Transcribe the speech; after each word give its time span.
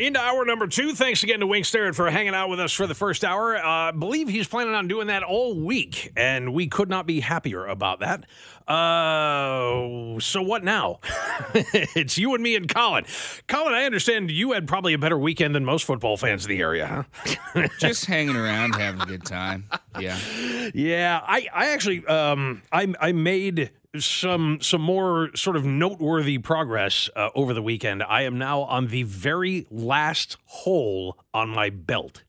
Into 0.00 0.18
hour 0.18 0.46
number 0.46 0.66
two. 0.66 0.94
Thanks 0.94 1.22
again 1.24 1.40
to 1.40 1.46
Wink 1.46 1.66
Starrett 1.66 1.94
for 1.94 2.08
hanging 2.08 2.34
out 2.34 2.48
with 2.48 2.58
us 2.58 2.72
for 2.72 2.86
the 2.86 2.94
first 2.94 3.22
hour. 3.22 3.58
Uh, 3.58 3.62
I 3.68 3.90
believe 3.90 4.30
he's 4.30 4.48
planning 4.48 4.72
on 4.72 4.88
doing 4.88 5.08
that 5.08 5.22
all 5.22 5.54
week, 5.54 6.10
and 6.16 6.54
we 6.54 6.68
could 6.68 6.88
not 6.88 7.06
be 7.06 7.20
happier 7.20 7.66
about 7.66 8.00
that. 8.00 8.24
Uh, 8.66 10.18
so 10.18 10.40
what 10.40 10.64
now? 10.64 11.00
it's 11.54 12.16
you 12.16 12.32
and 12.32 12.42
me 12.42 12.56
and 12.56 12.66
Colin. 12.66 13.04
Colin, 13.46 13.74
I 13.74 13.84
understand 13.84 14.30
you 14.30 14.52
had 14.52 14.66
probably 14.66 14.94
a 14.94 14.98
better 14.98 15.18
weekend 15.18 15.54
than 15.54 15.66
most 15.66 15.84
football 15.84 16.16
fans 16.16 16.46
in 16.46 16.48
the 16.48 16.62
area, 16.62 17.04
huh? 17.54 17.68
Just 17.78 18.06
hanging 18.06 18.36
around, 18.36 18.76
having 18.76 19.02
a 19.02 19.06
good 19.06 19.26
time. 19.26 19.64
Yeah. 19.98 20.18
Yeah, 20.72 21.20
I, 21.26 21.48
I 21.52 21.66
actually, 21.70 22.06
um, 22.06 22.62
I, 22.70 22.94
I 23.00 23.10
made 23.10 23.70
some 23.98 24.58
some 24.60 24.80
more 24.80 25.30
sort 25.34 25.56
of 25.56 25.64
noteworthy 25.64 26.38
progress 26.38 27.10
uh, 27.16 27.30
over 27.34 27.52
the 27.52 27.62
weekend. 27.62 28.02
I 28.02 28.22
am 28.22 28.38
now 28.38 28.60
on 28.62 28.88
the 28.88 29.02
very 29.02 29.66
last 29.70 30.36
hole 30.46 31.18
on 31.34 31.48
my 31.48 31.70
belt. 31.70 32.22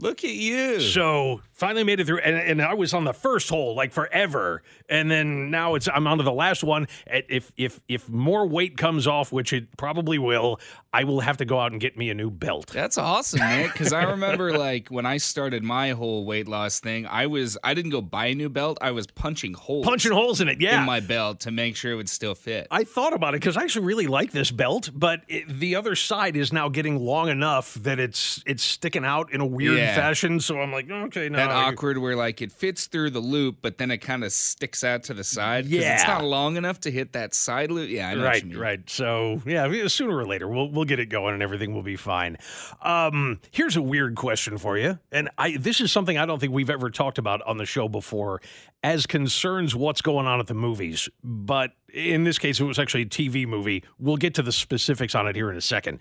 Look 0.00 0.24
at 0.24 0.30
you. 0.30 0.80
So 0.80 1.40
finally 1.64 1.84
made 1.84 1.98
it 1.98 2.06
through, 2.06 2.18
and, 2.18 2.36
and 2.36 2.60
I 2.60 2.74
was 2.74 2.92
on 2.92 3.04
the 3.04 3.14
first 3.14 3.48
hole 3.48 3.74
like 3.74 3.90
forever, 3.90 4.62
and 4.86 5.10
then 5.10 5.50
now 5.50 5.76
it's 5.76 5.88
I'm 5.88 6.06
onto 6.06 6.22
the 6.22 6.32
last 6.32 6.62
one. 6.62 6.88
If 7.06 7.52
if 7.56 7.80
if 7.88 8.06
more 8.06 8.46
weight 8.46 8.76
comes 8.76 9.06
off, 9.06 9.32
which 9.32 9.54
it 9.54 9.74
probably 9.78 10.18
will, 10.18 10.60
I 10.92 11.04
will 11.04 11.20
have 11.20 11.38
to 11.38 11.46
go 11.46 11.58
out 11.58 11.72
and 11.72 11.80
get 11.80 11.96
me 11.96 12.10
a 12.10 12.14
new 12.14 12.30
belt. 12.30 12.66
That's 12.66 12.98
awesome, 12.98 13.40
man. 13.40 13.68
Because 13.68 13.94
I 13.94 14.02
remember 14.04 14.56
like 14.58 14.88
when 14.88 15.06
I 15.06 15.16
started 15.16 15.64
my 15.64 15.90
whole 15.92 16.26
weight 16.26 16.46
loss 16.46 16.80
thing, 16.80 17.06
I 17.06 17.28
was 17.28 17.56
I 17.64 17.72
didn't 17.72 17.92
go 17.92 18.02
buy 18.02 18.26
a 18.26 18.34
new 18.34 18.50
belt. 18.50 18.76
I 18.82 18.90
was 18.90 19.06
punching 19.06 19.54
holes, 19.54 19.86
punching 19.86 20.12
holes 20.12 20.42
in 20.42 20.48
it, 20.50 20.60
yeah, 20.60 20.80
in 20.80 20.86
my 20.86 21.00
belt 21.00 21.40
to 21.40 21.50
make 21.50 21.76
sure 21.76 21.92
it 21.92 21.96
would 21.96 22.10
still 22.10 22.34
fit. 22.34 22.66
I 22.70 22.84
thought 22.84 23.14
about 23.14 23.34
it 23.34 23.40
because 23.40 23.56
I 23.56 23.62
actually 23.62 23.86
really 23.86 24.06
like 24.06 24.32
this 24.32 24.50
belt, 24.50 24.90
but 24.94 25.22
it, 25.28 25.48
the 25.48 25.76
other 25.76 25.96
side 25.96 26.36
is 26.36 26.52
now 26.52 26.68
getting 26.68 26.98
long 26.98 27.30
enough 27.30 27.72
that 27.74 27.98
it's 27.98 28.42
it's 28.44 28.62
sticking 28.62 29.06
out 29.06 29.32
in 29.32 29.40
a 29.40 29.46
weird 29.46 29.78
yeah. 29.78 29.94
fashion. 29.94 30.40
So 30.40 30.60
I'm 30.60 30.72
like, 30.72 30.90
okay, 30.90 31.30
no, 31.30 31.38
that 31.38 31.53
awkward 31.54 31.98
where 31.98 32.16
like 32.16 32.42
it 32.42 32.52
fits 32.52 32.86
through 32.86 33.10
the 33.10 33.20
loop, 33.20 33.58
but 33.62 33.78
then 33.78 33.90
it 33.90 33.98
kind 33.98 34.24
of 34.24 34.32
sticks 34.32 34.84
out 34.84 35.04
to 35.04 35.14
the 35.14 35.24
side. 35.24 35.66
Yeah, 35.66 35.94
it's 35.94 36.06
not 36.06 36.24
long 36.24 36.56
enough 36.56 36.80
to 36.80 36.90
hit 36.90 37.12
that 37.12 37.34
side 37.34 37.70
loop. 37.70 37.88
Yeah, 37.88 38.08
I 38.08 38.14
know 38.14 38.24
right, 38.24 38.56
right. 38.56 38.90
So 38.90 39.40
yeah, 39.46 39.86
sooner 39.88 40.16
or 40.16 40.26
later 40.26 40.48
we'll 40.48 40.70
we'll 40.70 40.84
get 40.84 40.98
it 40.98 41.06
going 41.06 41.34
and 41.34 41.42
everything 41.42 41.74
will 41.74 41.82
be 41.82 41.96
fine. 41.96 42.38
Um, 42.82 43.40
here's 43.50 43.76
a 43.76 43.82
weird 43.82 44.16
question 44.16 44.58
for 44.58 44.76
you, 44.76 44.98
and 45.12 45.30
I 45.38 45.56
this 45.56 45.80
is 45.80 45.90
something 45.92 46.18
I 46.18 46.26
don't 46.26 46.38
think 46.38 46.52
we've 46.52 46.70
ever 46.70 46.90
talked 46.90 47.18
about 47.18 47.42
on 47.42 47.56
the 47.56 47.66
show 47.66 47.88
before, 47.88 48.40
as 48.82 49.06
concerns 49.06 49.74
what's 49.74 50.02
going 50.02 50.26
on 50.26 50.40
at 50.40 50.46
the 50.46 50.54
movies, 50.54 51.08
but. 51.22 51.72
In 51.92 52.24
this 52.24 52.40
case, 52.40 52.58
it 52.58 52.64
was 52.64 52.80
actually 52.80 53.02
a 53.02 53.06
TV 53.06 53.46
movie. 53.46 53.84
We'll 54.00 54.16
get 54.16 54.34
to 54.34 54.42
the 54.42 54.50
specifics 54.50 55.14
on 55.14 55.28
it 55.28 55.36
here 55.36 55.48
in 55.48 55.56
a 55.56 55.60
second. 55.60 56.00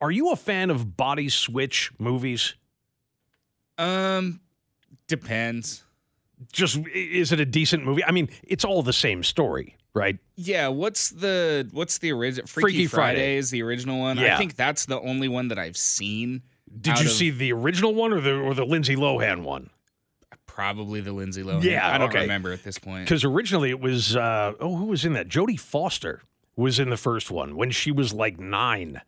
Are 0.00 0.10
you 0.10 0.30
a 0.30 0.36
fan 0.36 0.70
of 0.70 0.96
body 0.96 1.28
switch 1.28 1.92
movies? 1.98 2.54
Um, 3.78 4.40
depends. 5.20 5.84
Just 6.52 6.78
is 6.94 7.32
it 7.32 7.40
a 7.40 7.46
decent 7.46 7.84
movie? 7.84 8.04
I 8.04 8.10
mean, 8.10 8.28
it's 8.42 8.64
all 8.64 8.82
the 8.82 8.92
same 8.92 9.22
story, 9.22 9.76
right? 9.94 10.18
Yeah. 10.36 10.68
What's 10.68 11.10
the 11.10 11.68
what's 11.72 11.98
the 11.98 12.12
original? 12.12 12.46
Freaky, 12.46 12.64
Freaky 12.64 12.86
Friday. 12.86 13.16
Friday 13.18 13.36
is 13.36 13.50
the 13.50 13.62
original 13.62 14.00
one. 14.00 14.18
Yeah. 14.18 14.34
I 14.34 14.38
think 14.38 14.56
that's 14.56 14.86
the 14.86 15.00
only 15.00 15.28
one 15.28 15.48
that 15.48 15.58
I've 15.58 15.76
seen. 15.76 16.42
Did 16.80 16.98
you 16.98 17.06
of, 17.06 17.12
see 17.12 17.30
the 17.30 17.52
original 17.52 17.94
one 17.94 18.12
or 18.12 18.20
the 18.20 18.34
or 18.34 18.54
the 18.54 18.64
Lindsay 18.64 18.96
Lohan 18.96 19.42
one? 19.42 19.70
Probably 20.46 21.00
the 21.00 21.12
Lindsay 21.12 21.42
Lohan. 21.42 21.62
Yeah, 21.62 21.92
I 21.92 21.98
don't 21.98 22.10
okay. 22.10 22.20
remember 22.20 22.52
at 22.52 22.62
this 22.62 22.78
point. 22.78 23.04
Because 23.04 23.24
originally 23.24 23.70
it 23.70 23.80
was 23.80 24.16
uh, 24.16 24.52
oh, 24.60 24.76
who 24.76 24.86
was 24.86 25.04
in 25.04 25.12
that? 25.14 25.28
Jodie 25.28 25.58
Foster 25.58 26.22
was 26.56 26.78
in 26.78 26.90
the 26.90 26.96
first 26.96 27.30
one 27.30 27.56
when 27.56 27.70
she 27.70 27.90
was 27.90 28.12
like 28.12 28.38
nine. 28.38 29.00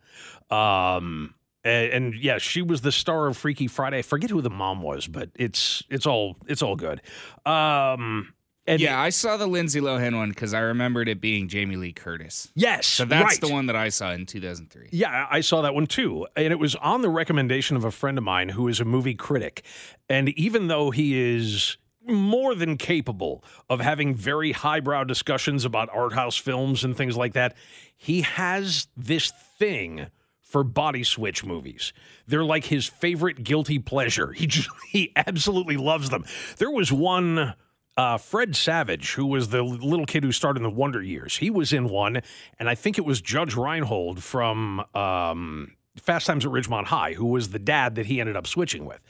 Um, 0.51 1.35
and, 1.67 1.93
and 1.93 2.15
yeah, 2.15 2.39
she 2.39 2.63
was 2.63 2.83
the 2.83 2.93
star 2.93 3.27
of 3.27 3.37
Freaky 3.37 3.67
Friday. 3.67 3.99
I 3.99 4.03
forget 4.03 4.31
who 4.31 4.41
the 4.41 4.51
mom 4.51 4.83
was, 4.83 5.07
but 5.09 5.31
it's 5.35 5.83
it's 5.91 6.07
all 6.07 6.37
it's 6.47 6.63
all 6.63 6.77
good. 6.77 7.03
Um, 7.45 8.33
and 8.69 8.81
yeah, 8.81 9.01
I 9.01 9.11
saw 9.11 9.37
the 9.37 9.47
Lindsay 9.47 9.81
Lohan 9.81 10.17
one 10.17 10.31
because 10.31 10.55
I 10.55 10.61
remembered 10.61 11.09
it 11.09 11.21
being 11.21 11.49
Jamie 11.49 11.77
Lee 11.77 11.93
Curtis. 11.93 12.51
Yes, 12.55 12.87
so 12.87 13.05
that's 13.05 13.25
right. 13.25 13.41
the 13.41 13.49
one 13.49 13.67
that 13.67 13.77
I 13.77 13.89
saw 13.89 14.13
in 14.13 14.27
2003. 14.27 14.89
Yeah, 14.93 15.27
I 15.31 15.41
saw 15.41 15.63
that 15.63 15.75
one 15.75 15.87
too, 15.87 16.27
and 16.37 16.53
it 16.53 16.59
was 16.59 16.77
on 16.77 17.03
the 17.03 17.11
recommendation 17.11 17.77
of 17.77 17.85
a 17.85 17.91
friend 17.91 18.17
of 18.17 18.25
mine 18.25 18.51
who 18.51 18.69
is 18.69 18.81
a 18.81 18.85
movie 18.85 19.15
critic, 19.15 19.65
and 20.09 20.29
even 20.31 20.69
though 20.69 20.91
he 20.91 21.19
is 21.19 21.77
more 22.09 22.55
than 22.55 22.77
capable 22.77 23.43
of 23.69 23.81
having 23.81 24.15
very 24.15 24.53
highbrow 24.53 25.03
discussions 25.03 25.65
about 25.65 25.89
art 25.93 26.13
house 26.13 26.37
films 26.37 26.85
and 26.85 26.97
things 26.97 27.17
like 27.17 27.33
that, 27.33 27.57
he 27.97 28.21
has 28.21 28.87
this 28.97 29.33
thing 29.59 30.07
for 30.47 30.63
body 30.63 31.03
switch 31.03 31.45
movies. 31.45 31.93
They're 32.27 32.45
like 32.45 32.67
his 32.67 32.87
favorite 32.87 33.43
guilty 33.43 33.81
pleasure. 33.81 34.33
He 34.33 34.47
just, 34.47 34.69
he 34.91 35.13
absolutely 35.17 35.77
loves 35.77 36.11
them. 36.11 36.25
There 36.59 36.71
was 36.71 36.93
one 36.93 37.55
uh, 37.97 38.19
Fred 38.19 38.55
Savage, 38.55 39.15
who 39.15 39.27
was 39.27 39.49
the 39.49 39.63
little 39.63 40.07
kid 40.07 40.23
who 40.23 40.31
starred 40.31 40.57
in 40.57 40.63
the 40.63 40.71
Wonder 40.71 41.03
Years. 41.03 41.39
He 41.39 41.51
was 41.51 41.73
in 41.73 41.89
one, 41.89 42.23
and 42.59 42.69
I 42.69 42.75
think 42.75 42.97
it 42.97 43.05
was 43.05 43.21
Judge 43.21 43.57
Reinhold 43.57 44.23
from 44.23 44.85
um, 44.95 45.73
Fast 45.97 46.27
Times 46.27 46.47
at 46.47 46.53
Ridgemont 46.53 46.87
High, 46.87 47.15
who 47.15 47.27
was 47.27 47.49
the 47.49 47.59
dad 47.59 47.97
that 47.97 48.07
he 48.07 48.21
ended 48.21 48.37
up 48.37 48.47
switching 48.47 48.85
with. 48.85 49.03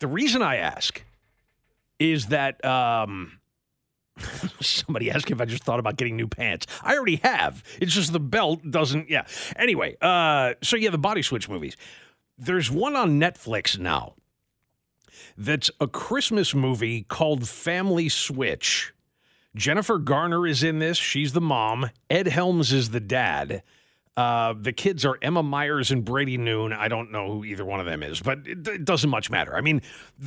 The 0.00 0.06
reason 0.06 0.42
I 0.42 0.56
ask 0.56 1.02
is 1.98 2.26
that 2.26 2.62
um, 2.64 3.38
Somebody 4.60 5.10
asked 5.10 5.30
if 5.30 5.40
I 5.40 5.44
just 5.44 5.64
thought 5.64 5.80
about 5.80 5.96
getting 5.96 6.16
new 6.16 6.28
pants. 6.28 6.66
I 6.82 6.96
already 6.96 7.16
have. 7.16 7.62
It's 7.80 7.92
just 7.92 8.12
the 8.12 8.20
belt 8.20 8.70
doesn't. 8.70 9.10
Yeah. 9.10 9.26
Anyway, 9.56 9.96
uh, 10.00 10.54
so 10.62 10.76
yeah, 10.76 10.90
the 10.90 10.98
body 10.98 11.22
switch 11.22 11.48
movies. 11.48 11.76
There's 12.38 12.70
one 12.70 12.96
on 12.96 13.20
Netflix 13.20 13.78
now 13.78 14.14
that's 15.36 15.70
a 15.80 15.86
Christmas 15.86 16.54
movie 16.54 17.02
called 17.02 17.48
Family 17.48 18.08
Switch. 18.08 18.92
Jennifer 19.54 19.98
Garner 19.98 20.46
is 20.46 20.62
in 20.62 20.80
this. 20.80 20.96
She's 20.96 21.32
the 21.32 21.40
mom. 21.40 21.90
Ed 22.10 22.26
Helms 22.26 22.72
is 22.72 22.90
the 22.90 23.00
dad. 23.00 23.62
Uh, 24.16 24.54
the 24.56 24.72
kids 24.72 25.04
are 25.04 25.18
Emma 25.22 25.42
Myers 25.42 25.90
and 25.90 26.04
Brady 26.04 26.38
Noon. 26.38 26.72
I 26.72 26.86
don't 26.86 27.10
know 27.10 27.32
who 27.32 27.44
either 27.44 27.64
one 27.64 27.80
of 27.80 27.86
them 27.86 28.02
is, 28.02 28.20
but 28.20 28.46
it, 28.46 28.66
it, 28.66 28.84
doesn't 28.84 29.10
much 29.10 29.28
matter. 29.28 29.56
I 29.56 29.60
mean, 29.60 29.82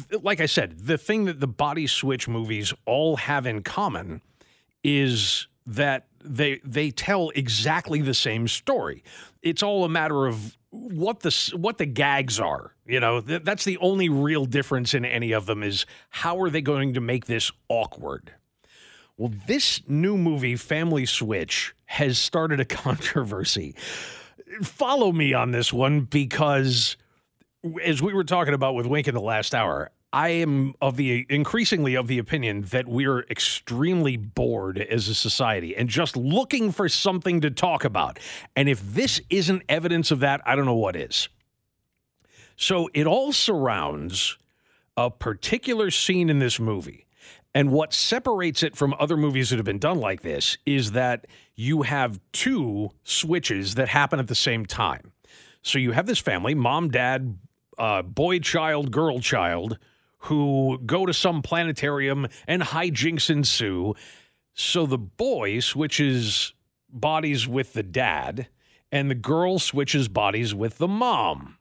th- 0.09 0.24
like 0.24 0.42
I 0.42 0.46
said, 0.46 0.80
the 0.80 0.98
thing 0.98 1.24
that 1.25 1.40
the 1.40 1.48
body 1.48 1.88
switch 1.88 2.28
movies 2.28 2.74
all 2.86 3.16
have 3.16 3.46
in 3.46 3.64
common 3.64 4.22
is 4.84 5.48
that 5.66 6.08
they 6.24 6.59
they 6.66 6.92
tell 6.92 7.30
exactly 7.30 8.02
the 8.02 8.14
same 8.14 8.48
story. 8.48 9.03
It's 9.42 9.64
all 9.64 9.86
a 9.86 9.90
matter 9.90 10.28
of 10.28 10.58
what 10.72 11.22
the 11.22 11.54
what 11.56 11.78
the 11.78 11.86
gags 11.86 12.40
are. 12.40 12.74
You 12.86 13.00
know, 13.00 13.22
th- 13.22 13.44
that's 13.44 13.64
the 13.64 13.78
only 13.78 14.09
real 14.09 14.46
difference 14.46 14.94
in 14.94 15.06
any 15.06 15.31
of 15.31 15.46
them 15.46 15.64
is 15.64 15.86
how 16.09 16.42
are 16.42 16.50
they 16.50 16.62
going 16.62 16.94
to 16.96 17.02
make 17.02 17.25
this 17.25 17.52
awkward. 17.69 18.34
Well, 19.17 19.33
this 19.47 19.81
new 19.88 20.16
movie, 20.16 20.55
Family 20.55 21.07
Switch, 21.07 21.73
has 21.85 22.19
started 22.19 22.59
a 22.59 22.66
controversy. 22.83 23.75
Follow 24.61 25.11
me 25.11 25.33
on 25.33 25.51
this 25.51 25.73
one 25.73 26.01
because, 26.01 26.97
as 27.83 28.00
we 28.01 28.13
were 28.13 28.23
talking 28.23 28.53
about 28.53 28.75
with 28.75 28.85
Wink 28.85 29.07
in 29.07 29.16
the 29.16 29.22
last 29.22 29.56
hour, 29.56 29.89
I 30.13 30.29
am 30.29 30.75
of 30.81 30.97
the 30.97 31.25
increasingly 31.29 31.95
of 31.95 32.07
the 32.07 32.19
opinion 32.19 32.61
that 32.69 32.88
we're 32.88 33.22
extremely 33.22 34.17
bored 34.17 34.77
as 34.77 35.07
a 35.07 35.16
society 35.16 35.75
and 35.75 35.89
just 35.89 36.16
looking 36.16 36.72
for 36.72 36.88
something 36.88 37.41
to 37.41 37.50
talk 37.50 37.83
about. 37.83 38.19
And 38.56 38.69
if 38.69 38.81
this 38.81 39.19
isn't 39.31 39.63
evidence 39.67 40.11
of 40.11 40.19
that, 40.19 40.41
I 40.45 40.56
don't 40.56 40.66
know 40.66 40.75
what 40.75 40.95
is. 40.95 41.27
So 42.56 42.88
it 42.94 43.07
all 43.07 43.33
surrounds 43.33 44.38
a 44.95 45.09
particular 45.09 45.91
scene 45.91 46.29
in 46.29 46.39
this 46.39 46.59
movie 46.59 47.06
and 47.53 47.72
what 47.72 47.94
separates 47.94 48.63
it 48.63 48.75
from 48.75 48.94
other 49.00 49.18
movies 49.18 49.50
that 49.50 49.58
have 49.58 49.66
been 49.66 49.80
done 49.80 50.00
like 50.00 50.22
this 50.22 50.58
is 50.66 50.91
that 50.91 51.28
you 51.56 51.81
have 51.84 52.19
two 52.31 52.91
switches 53.03 53.75
that 53.75 53.90
happen 53.90 54.19
at 54.19 54.28
the 54.28 54.35
same 54.35 54.66
time. 54.66 55.12
So 55.62 55.80
you 55.80 55.91
have 55.91 56.06
this 56.06 56.19
family, 56.19 56.53
mom, 56.53 56.89
dad, 56.89 57.38
uh, 57.77 58.01
boy, 58.01 58.39
child, 58.39 58.92
girl, 58.92 59.19
child, 59.19 59.77
who 60.19 60.80
go 60.86 61.06
to 61.06 61.13
some 61.13 61.42
planetarium 61.42 62.27
and 62.48 62.62
hijinks 62.62 63.30
ensue. 63.30 63.94
So 64.54 64.86
the 64.86 64.98
boy 64.98 65.60
switches 65.60 66.54
bodies 66.89 67.48
with 67.48 67.74
the 67.74 67.83
dad, 67.83 68.48
and 68.92 69.10
the 69.10 69.16
girl 69.16 69.60
switches 69.60 70.07
bodies 70.07 70.56
with 70.56 70.77
the 70.77 70.88
mom, 70.88 71.57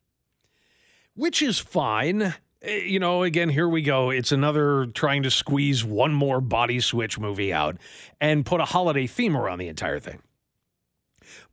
which 1.15 1.43
is 1.43 1.59
fine. 1.59 2.35
Eh, 2.67 2.83
you 2.85 2.99
know, 2.99 3.23
again, 3.23 3.49
here 3.49 3.69
we 3.69 3.83
go. 3.83 4.11
It's 4.11 4.33
another 4.33 4.87
trying 4.87 5.23
to 5.23 5.31
squeeze 5.31 5.85
one 5.85 6.13
more 6.13 6.41
body 6.41 6.81
switch 6.81 7.19
movie 7.19 7.53
out 7.53 7.77
and 8.21 8.45
put 8.45 8.61
a 8.61 8.65
holiday 8.67 9.07
theme 9.07 9.37
around 9.37 9.59
the 9.59 9.69
entire 9.69 10.01
thing. 10.01 10.23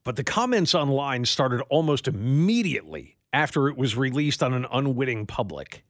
But 0.04 0.16
the 0.18 0.24
comments 0.24 0.76
online 0.76 1.26
started 1.26 1.62
almost 1.70 2.08
immediately 2.08 3.18
after 3.32 3.70
it 3.70 3.78
was 3.78 3.96
released 3.96 4.44
on 4.44 4.54
an 4.54 4.66
unwitting 4.72 5.26
public. 5.26 5.84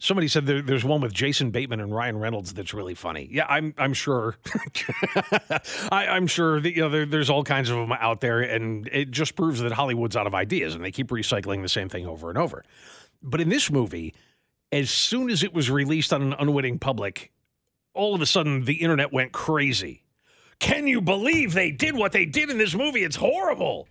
Somebody 0.00 0.28
said 0.28 0.46
there, 0.46 0.60
there's 0.60 0.84
one 0.84 1.00
with 1.00 1.12
Jason 1.12 1.50
Bateman 1.50 1.80
and 1.80 1.94
Ryan 1.94 2.18
Reynolds 2.18 2.52
that's 2.52 2.74
really 2.74 2.94
funny. 2.94 3.28
Yeah, 3.30 3.46
I'm 3.48 3.74
I'm 3.78 3.94
sure. 3.94 4.36
I, 5.90 6.16
am 6.16 6.26
sure 6.26 6.60
that 6.60 6.74
you 6.74 6.82
know 6.82 6.88
there, 6.88 7.06
there's 7.06 7.30
all 7.30 7.44
kinds 7.44 7.70
of 7.70 7.76
them 7.76 7.92
out 7.92 8.20
there, 8.20 8.40
and 8.40 8.88
it 8.88 9.12
just 9.12 9.36
proves 9.36 9.60
that 9.60 9.72
Hollywood's 9.72 10.16
out 10.16 10.26
of 10.26 10.34
ideas, 10.34 10.74
and 10.74 10.84
they 10.84 10.90
keep 10.90 11.08
recycling 11.08 11.62
the 11.62 11.68
same 11.68 11.88
thing 11.88 12.06
over 12.06 12.28
and 12.28 12.36
over. 12.36 12.64
But 13.24 13.40
in 13.40 13.48
this 13.48 13.70
movie, 13.70 14.14
as 14.70 14.90
soon 14.90 15.30
as 15.30 15.42
it 15.42 15.54
was 15.54 15.70
released 15.70 16.12
on 16.12 16.22
an 16.22 16.34
unwitting 16.38 16.78
public, 16.78 17.32
all 17.94 18.14
of 18.14 18.20
a 18.20 18.26
sudden 18.26 18.64
the 18.64 18.74
internet 18.74 19.12
went 19.12 19.32
crazy. 19.32 20.04
Can 20.58 20.86
you 20.86 21.00
believe 21.00 21.52
they 21.52 21.70
did 21.70 21.96
what 21.96 22.12
they 22.12 22.26
did 22.26 22.50
in 22.50 22.58
this 22.58 22.74
movie? 22.74 23.02
It's 23.02 23.16
horrible. 23.16 23.88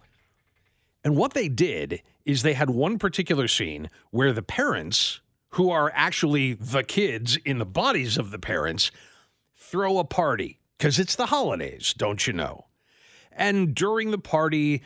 And 1.04 1.18
what 1.18 1.34
they 1.34 1.50
did 1.50 2.02
is 2.26 2.42
they 2.42 2.54
had 2.54 2.70
one 2.70 2.98
particular 2.98 3.48
scene 3.50 3.90
where 4.12 4.32
the 4.32 4.42
parents 4.42 5.20
who 5.54 5.70
are 5.70 5.92
actually 5.94 6.54
the 6.54 6.84
kids 6.84 7.38
in 7.46 7.60
the 7.60 7.66
bodies 7.66 8.18
of 8.18 8.32
the 8.32 8.40
parents, 8.40 8.90
throw 9.56 10.00
a 10.00 10.04
party 10.04 10.60
because 10.78 10.98
it's 10.98 11.16
the 11.16 11.28
holidays, 11.28 11.94
don't 11.96 12.26
you 12.26 12.34
know? 12.34 12.66
And 13.32 13.76
during 13.76 14.10
the 14.10 14.18
party, 14.18 14.82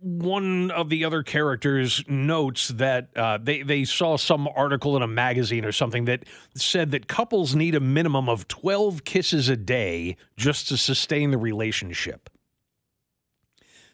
one 0.00 0.70
of 0.70 0.88
the 0.88 1.04
other 1.04 1.22
characters 1.22 2.04
notes 2.06 2.68
that 2.68 3.08
uh, 3.16 3.38
they 3.42 3.62
they 3.62 3.84
saw 3.84 4.16
some 4.16 4.48
article 4.54 4.96
in 4.96 5.02
a 5.02 5.08
magazine 5.08 5.64
or 5.64 5.72
something 5.72 6.04
that 6.04 6.24
said 6.54 6.92
that 6.92 7.08
couples 7.08 7.54
need 7.54 7.74
a 7.74 7.80
minimum 7.80 8.28
of 8.28 8.46
twelve 8.46 9.04
kisses 9.04 9.48
a 9.48 9.56
day 9.56 10.16
just 10.36 10.68
to 10.68 10.76
sustain 10.76 11.30
the 11.30 11.38
relationship. 11.38 12.30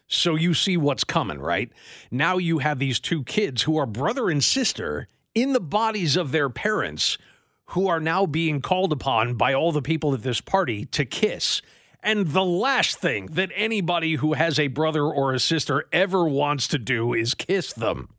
So 0.06 0.34
you 0.34 0.52
see 0.52 0.76
what's 0.76 1.04
coming, 1.04 1.38
right? 1.38 1.72
Now 2.10 2.36
you 2.36 2.58
have 2.58 2.78
these 2.78 3.00
two 3.00 3.24
kids 3.24 3.62
who 3.62 3.78
are 3.78 3.86
brother 3.86 4.28
and 4.28 4.44
sister 4.44 5.08
in 5.34 5.54
the 5.54 5.60
bodies 5.60 6.16
of 6.16 6.30
their 6.30 6.50
parents 6.50 7.16
who 7.68 7.88
are 7.88 8.00
now 8.00 8.26
being 8.26 8.60
called 8.60 8.92
upon 8.92 9.34
by 9.34 9.54
all 9.54 9.72
the 9.72 9.80
people 9.80 10.12
at 10.12 10.22
this 10.22 10.42
party 10.42 10.84
to 10.86 11.06
kiss. 11.06 11.62
And 12.04 12.28
the 12.28 12.44
last 12.44 12.98
thing 12.98 13.26
that 13.32 13.50
anybody 13.54 14.16
who 14.16 14.34
has 14.34 14.58
a 14.58 14.68
brother 14.68 15.04
or 15.04 15.32
a 15.32 15.40
sister 15.40 15.86
ever 15.90 16.28
wants 16.28 16.68
to 16.68 16.78
do 16.78 17.14
is 17.14 17.32
kiss 17.32 17.72
them. 17.72 18.10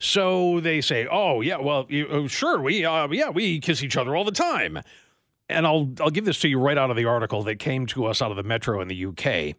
So 0.00 0.58
they 0.58 0.80
say, 0.80 1.06
"Oh 1.10 1.40
yeah, 1.40 1.58
well, 1.58 1.86
you, 1.88 2.08
oh, 2.08 2.26
sure, 2.26 2.60
we 2.60 2.84
uh, 2.84 3.08
yeah 3.12 3.30
we 3.30 3.60
kiss 3.60 3.84
each 3.84 3.96
other 3.96 4.16
all 4.16 4.24
the 4.24 4.32
time." 4.32 4.80
And 5.48 5.64
I'll 5.64 5.92
I'll 6.00 6.10
give 6.10 6.24
this 6.24 6.40
to 6.40 6.48
you 6.48 6.58
right 6.58 6.76
out 6.76 6.90
of 6.90 6.96
the 6.96 7.04
article 7.04 7.44
that 7.44 7.60
came 7.60 7.86
to 7.86 8.06
us 8.06 8.20
out 8.20 8.32
of 8.32 8.36
the 8.36 8.42
Metro 8.42 8.80
in 8.80 8.88
the 8.88 9.06
UK. 9.06 9.56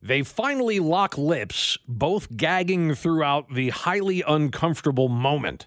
They 0.00 0.22
finally 0.22 0.80
lock 0.80 1.18
lips, 1.18 1.78
both 1.86 2.36
gagging 2.36 2.94
throughout 2.94 3.52
the 3.54 3.70
highly 3.70 4.22
uncomfortable 4.26 5.08
moment. 5.08 5.66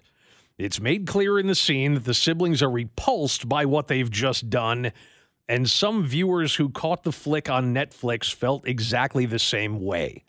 It's 0.58 0.80
made 0.80 1.06
clear 1.06 1.38
in 1.38 1.46
the 1.46 1.54
scene 1.54 1.94
that 1.94 2.04
the 2.04 2.14
siblings 2.14 2.62
are 2.62 2.70
repulsed 2.70 3.48
by 3.48 3.64
what 3.64 3.86
they've 3.86 4.10
just 4.10 4.50
done, 4.50 4.92
and 5.48 5.68
some 5.68 6.04
viewers 6.04 6.56
who 6.56 6.68
caught 6.68 7.04
the 7.04 7.12
flick 7.12 7.48
on 7.48 7.74
Netflix 7.74 8.32
felt 8.32 8.66
exactly 8.66 9.26
the 9.26 9.38
same 9.38 9.80
way. 9.80 10.24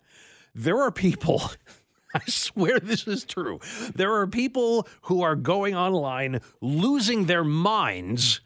There 0.54 0.80
are 0.80 0.90
people. 0.90 1.42
I 2.14 2.20
swear 2.26 2.80
this 2.80 3.06
is 3.06 3.24
true. 3.24 3.60
There 3.94 4.14
are 4.14 4.26
people 4.26 4.88
who 5.02 5.22
are 5.22 5.36
going 5.36 5.76
online 5.76 6.40
losing 6.60 7.26
their 7.26 7.44
minds 7.44 8.40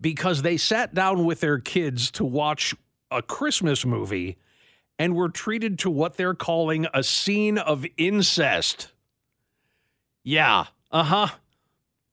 because 0.00 0.42
they 0.42 0.56
sat 0.56 0.94
down 0.94 1.24
with 1.24 1.40
their 1.40 1.58
kids 1.58 2.10
to 2.12 2.24
watch 2.24 2.74
a 3.10 3.20
Christmas 3.20 3.84
movie 3.84 4.38
and 4.98 5.14
were 5.14 5.28
treated 5.28 5.78
to 5.80 5.90
what 5.90 6.16
they're 6.16 6.34
calling 6.34 6.86
a 6.94 7.02
scene 7.02 7.58
of 7.58 7.84
incest. 7.96 8.92
Yeah, 10.22 10.66
uh 10.90 11.04
huh. 11.04 11.28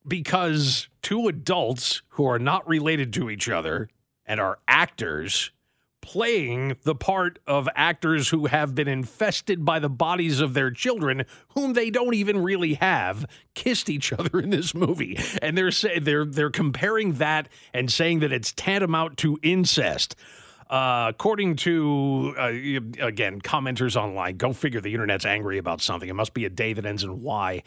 Because 0.07 0.87
two 1.01 1.27
adults 1.27 2.01
who 2.09 2.25
are 2.25 2.39
not 2.39 2.67
related 2.67 3.11
to 3.13 3.29
each 3.29 3.49
other 3.49 3.89
and 4.25 4.39
are 4.39 4.59
actors 4.67 5.51
playing 6.05 6.77
the 6.83 6.93
part 6.93 7.39
of 7.47 7.67
actors 7.75 8.29
who 8.29 8.45
have 8.45 8.75
been 8.75 8.87
infested 8.87 9.65
by 9.65 9.79
the 9.79 9.89
bodies 9.89 10.39
of 10.39 10.53
their 10.53 10.69
children 10.69 11.25
whom 11.55 11.73
they 11.73 11.89
don't 11.89 12.13
even 12.13 12.37
really 12.43 12.75
have 12.75 13.25
kissed 13.55 13.89
each 13.89 14.13
other 14.17 14.39
in 14.39 14.51
this 14.51 14.75
movie. 14.75 15.17
And 15.41 15.57
they're 15.57 15.71
say, 15.71 15.97
they're 15.97 16.25
they're 16.25 16.51
comparing 16.51 17.13
that 17.13 17.49
and 17.73 17.91
saying 17.91 18.19
that 18.19 18.31
it's 18.31 18.51
tantamount 18.51 19.17
to 19.17 19.39
incest. 19.41 20.15
Uh, 20.69 21.07
according 21.09 21.55
to 21.55 22.33
uh, 22.37 22.47
again 23.05 23.39
commenters 23.39 23.95
online 23.95 24.35
go 24.35 24.51
figure 24.51 24.81
the 24.81 24.93
internet's 24.93 25.25
angry 25.25 25.57
about 25.57 25.81
something. 25.81 26.07
It 26.07 26.13
must 26.13 26.35
be 26.35 26.45
a 26.45 26.49
day 26.49 26.73
that 26.73 26.85
ends 26.85 27.03
in 27.03 27.23
y 27.23 27.63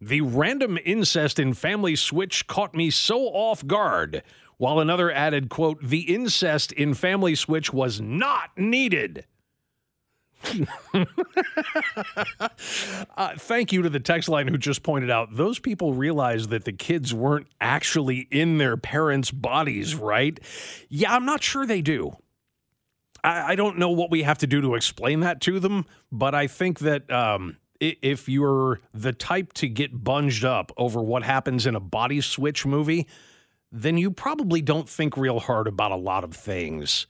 the 0.00 0.20
random 0.20 0.78
incest 0.84 1.38
in 1.38 1.54
Family 1.54 1.96
Switch 1.96 2.46
caught 2.46 2.74
me 2.74 2.90
so 2.90 3.24
off 3.26 3.66
guard, 3.66 4.22
while 4.58 4.78
another 4.78 5.10
added, 5.10 5.48
quote, 5.48 5.82
the 5.82 6.14
incest 6.14 6.72
in 6.72 6.94
Family 6.94 7.34
Switch 7.34 7.72
was 7.72 8.00
not 8.00 8.50
needed. 8.56 9.26
uh, 13.16 13.34
thank 13.36 13.72
you 13.72 13.82
to 13.82 13.90
the 13.90 14.00
text 14.00 14.28
line 14.28 14.48
who 14.48 14.58
just 14.58 14.82
pointed 14.82 15.10
out 15.10 15.34
those 15.34 15.58
people 15.58 15.94
realized 15.94 16.50
that 16.50 16.64
the 16.64 16.72
kids 16.72 17.12
weren't 17.12 17.46
actually 17.60 18.28
in 18.30 18.58
their 18.58 18.76
parents' 18.76 19.30
bodies, 19.30 19.94
right? 19.94 20.38
Yeah, 20.88 21.14
I'm 21.14 21.24
not 21.24 21.42
sure 21.42 21.66
they 21.66 21.82
do. 21.82 22.16
I, 23.24 23.52
I 23.52 23.54
don't 23.56 23.78
know 23.78 23.90
what 23.90 24.10
we 24.10 24.22
have 24.22 24.38
to 24.38 24.46
do 24.46 24.60
to 24.60 24.74
explain 24.74 25.20
that 25.20 25.40
to 25.42 25.58
them, 25.58 25.86
but 26.12 26.34
I 26.34 26.46
think 26.46 26.80
that 26.80 27.10
um, 27.10 27.56
if 27.80 28.28
you're 28.28 28.80
the 28.92 29.12
type 29.12 29.52
to 29.54 29.68
get 29.68 30.04
bunged 30.04 30.44
up 30.44 30.72
over 30.76 31.02
what 31.02 31.22
happens 31.22 31.66
in 31.66 31.74
a 31.74 31.80
body 31.80 32.20
switch 32.20 32.66
movie, 32.66 33.06
then 33.72 33.98
you 33.98 34.10
probably 34.10 34.62
don't 34.62 34.88
think 34.88 35.16
real 35.16 35.40
hard 35.40 35.66
about 35.66 35.92
a 35.92 35.96
lot 35.96 36.24
of 36.24 36.34
things. 36.34 37.06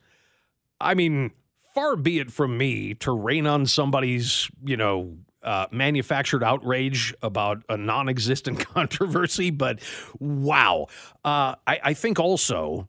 I 0.80 0.94
mean, 0.94 1.32
far 1.74 1.96
be 1.96 2.18
it 2.18 2.30
from 2.30 2.58
me 2.58 2.94
to 2.94 3.12
rain 3.12 3.46
on 3.46 3.66
somebody's, 3.66 4.50
you 4.64 4.76
know, 4.76 5.16
uh, 5.42 5.66
manufactured 5.70 6.42
outrage 6.42 7.14
about 7.22 7.62
a 7.68 7.76
non 7.76 8.08
existent 8.08 8.58
controversy, 8.74 9.50
but 9.50 9.80
wow. 10.18 10.88
Uh, 11.24 11.54
I, 11.66 11.80
I 11.84 11.94
think 11.94 12.18
also 12.18 12.86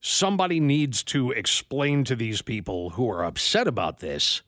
somebody 0.00 0.60
needs 0.60 1.02
to 1.04 1.30
explain 1.32 2.04
to 2.04 2.16
these 2.16 2.42
people 2.42 2.90
who 2.90 3.10
are 3.10 3.24
upset 3.24 3.66
about 3.66 3.98
this 3.98 4.42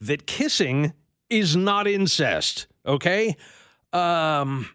that 0.00 0.26
kissing 0.26 0.92
is 1.30 1.56
not 1.56 1.86
incest. 1.86 2.66
Okay. 2.84 3.36
Um, 3.92 4.68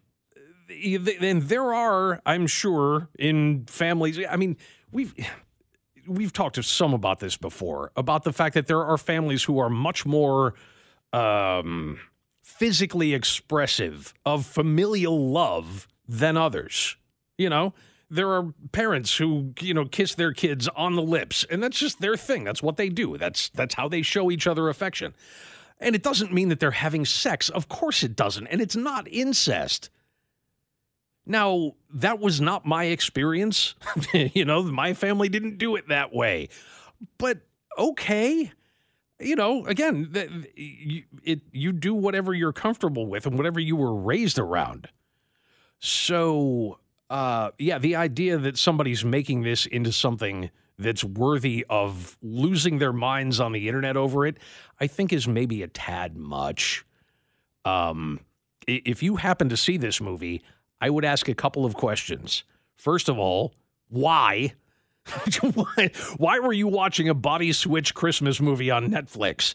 and 0.70 1.44
there 1.44 1.74
are, 1.74 2.22
I'm 2.26 2.48
sure, 2.48 3.10
in 3.20 3.66
families. 3.66 4.20
I 4.30 4.36
mean, 4.36 4.58
we've 4.92 5.14
we've 6.08 6.34
talked 6.34 6.56
to 6.56 6.64
some 6.64 6.94
about 6.94 7.20
this 7.20 7.38
before 7.38 7.92
about 7.96 8.24
the 8.24 8.34
fact 8.34 8.54
that 8.54 8.68
there 8.68 8.84
are 8.84 8.98
families 8.98 9.44
who 9.44 9.58
are 9.60 9.70
much 9.70 10.06
more 10.06 10.54
um, 11.14 12.00
physically 12.44 13.14
expressive 13.14 14.14
of 14.26 14.46
familial 14.46 15.32
love 15.32 15.88
than 16.08 16.38
others. 16.38 16.96
You 17.38 17.50
know, 17.50 17.74
there 18.10 18.30
are 18.30 18.54
parents 18.72 19.18
who 19.18 19.54
you 19.60 19.74
know 19.74 19.86
kiss 19.86 20.16
their 20.16 20.34
kids 20.34 20.68
on 20.70 20.96
the 20.96 21.02
lips, 21.02 21.46
and 21.50 21.62
that's 21.62 21.80
just 21.80 22.02
their 22.02 22.18
thing. 22.18 22.44
That's 22.44 22.64
what 22.64 22.78
they 22.78 22.90
do. 22.90 23.18
That's 23.18 23.50
that's 23.50 23.76
how 23.76 23.88
they 23.88 24.02
show 24.02 24.32
each 24.32 24.48
other 24.48 24.70
affection. 24.70 25.14
And 25.80 25.96
it 25.96 26.04
doesn't 26.04 26.34
mean 26.34 26.50
that 26.50 26.60
they're 26.60 26.72
having 26.72 27.06
sex. 27.06 27.50
Of 27.50 27.68
course 27.68 28.04
it 28.04 28.16
doesn't. 28.16 28.48
And 28.48 28.62
it's 28.62 28.76
not 28.76 29.08
incest. 29.08 29.90
Now, 31.26 31.74
that 31.94 32.20
was 32.20 32.40
not 32.40 32.66
my 32.66 32.86
experience. 32.86 33.76
you 34.14 34.46
know, 34.46 34.64
my 34.64 34.94
family 34.94 35.28
didn't 35.28 35.58
do 35.58 35.76
it 35.76 35.88
that 35.90 36.14
way. 36.14 36.50
But 37.18 37.40
okay. 37.78 38.52
You 39.20 39.36
know, 39.36 39.66
again, 39.66 40.46
you, 40.56 41.04
it, 41.24 41.42
you 41.52 41.72
do 41.72 41.94
whatever 41.94 42.34
you're 42.34 42.54
comfortable 42.54 43.08
with 43.08 43.26
and 43.26 43.38
whatever 43.38 43.60
you 43.60 43.76
were 43.76 43.96
raised 43.96 44.38
around. 44.38 44.90
So, 45.80 46.80
uh, 47.10 47.52
yeah, 47.58 47.80
the 47.80 47.96
idea 47.96 48.38
that 48.38 48.58
somebody's 48.58 49.06
making 49.06 49.44
this 49.44 49.66
into 49.66 49.92
something 49.92 50.52
that's 50.78 51.04
worthy 51.04 51.66
of 51.70 52.18
losing 52.22 52.80
their 52.80 52.94
minds 52.94 53.40
on 53.40 53.54
the 53.54 53.68
internet 53.68 53.96
over 53.96 54.26
it, 54.26 54.38
I 54.80 54.88
think 54.88 55.14
is 55.14 55.28
maybe 55.28 55.64
a 55.64 55.68
tad 55.68 56.18
much. 56.18 56.86
Um, 57.64 58.20
if 58.68 59.02
you 59.02 59.18
happen 59.18 59.50
to 59.50 59.58
see 59.58 59.78
this 59.78 60.02
movie, 60.02 60.44
I 60.82 60.90
would 60.90 61.06
ask 61.06 61.28
a 61.28 61.36
couple 61.36 61.66
of 61.66 61.76
questions. 61.76 62.44
First 62.76 63.10
of 63.10 63.18
all, 63.18 63.54
why? 63.88 64.54
why, 65.54 65.92
why 66.18 66.40
were 66.40 66.54
you 66.54 66.68
watching 66.68 67.10
a 67.10 67.14
body 67.14 67.54
switch 67.54 67.94
Christmas 67.94 68.42
movie 68.42 68.72
on 68.72 68.90
Netflix? 68.90 69.54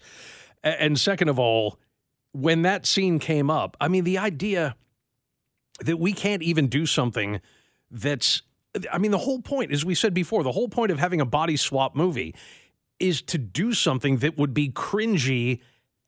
And 0.62 0.98
second 0.98 1.28
of 1.28 1.38
all, 1.38 1.78
when 2.32 2.62
that 2.62 2.86
scene 2.86 3.18
came 3.18 3.50
up, 3.50 3.76
I 3.80 3.88
mean, 3.88 4.04
the 4.04 4.18
idea 4.18 4.76
that 5.80 5.98
we 5.98 6.12
can't 6.12 6.42
even 6.42 6.68
do 6.68 6.86
something 6.86 7.40
that's 7.90 8.42
I 8.92 8.98
mean, 8.98 9.10
the 9.10 9.18
whole 9.18 9.40
point, 9.40 9.72
as 9.72 9.84
we 9.84 9.96
said 9.96 10.14
before, 10.14 10.44
the 10.44 10.52
whole 10.52 10.68
point 10.68 10.92
of 10.92 10.98
having 11.00 11.20
a 11.20 11.26
body 11.26 11.56
swap 11.56 11.96
movie 11.96 12.34
is 13.00 13.22
to 13.22 13.38
do 13.38 13.72
something 13.72 14.18
that 14.18 14.38
would 14.38 14.54
be 14.54 14.68
cringy 14.68 15.60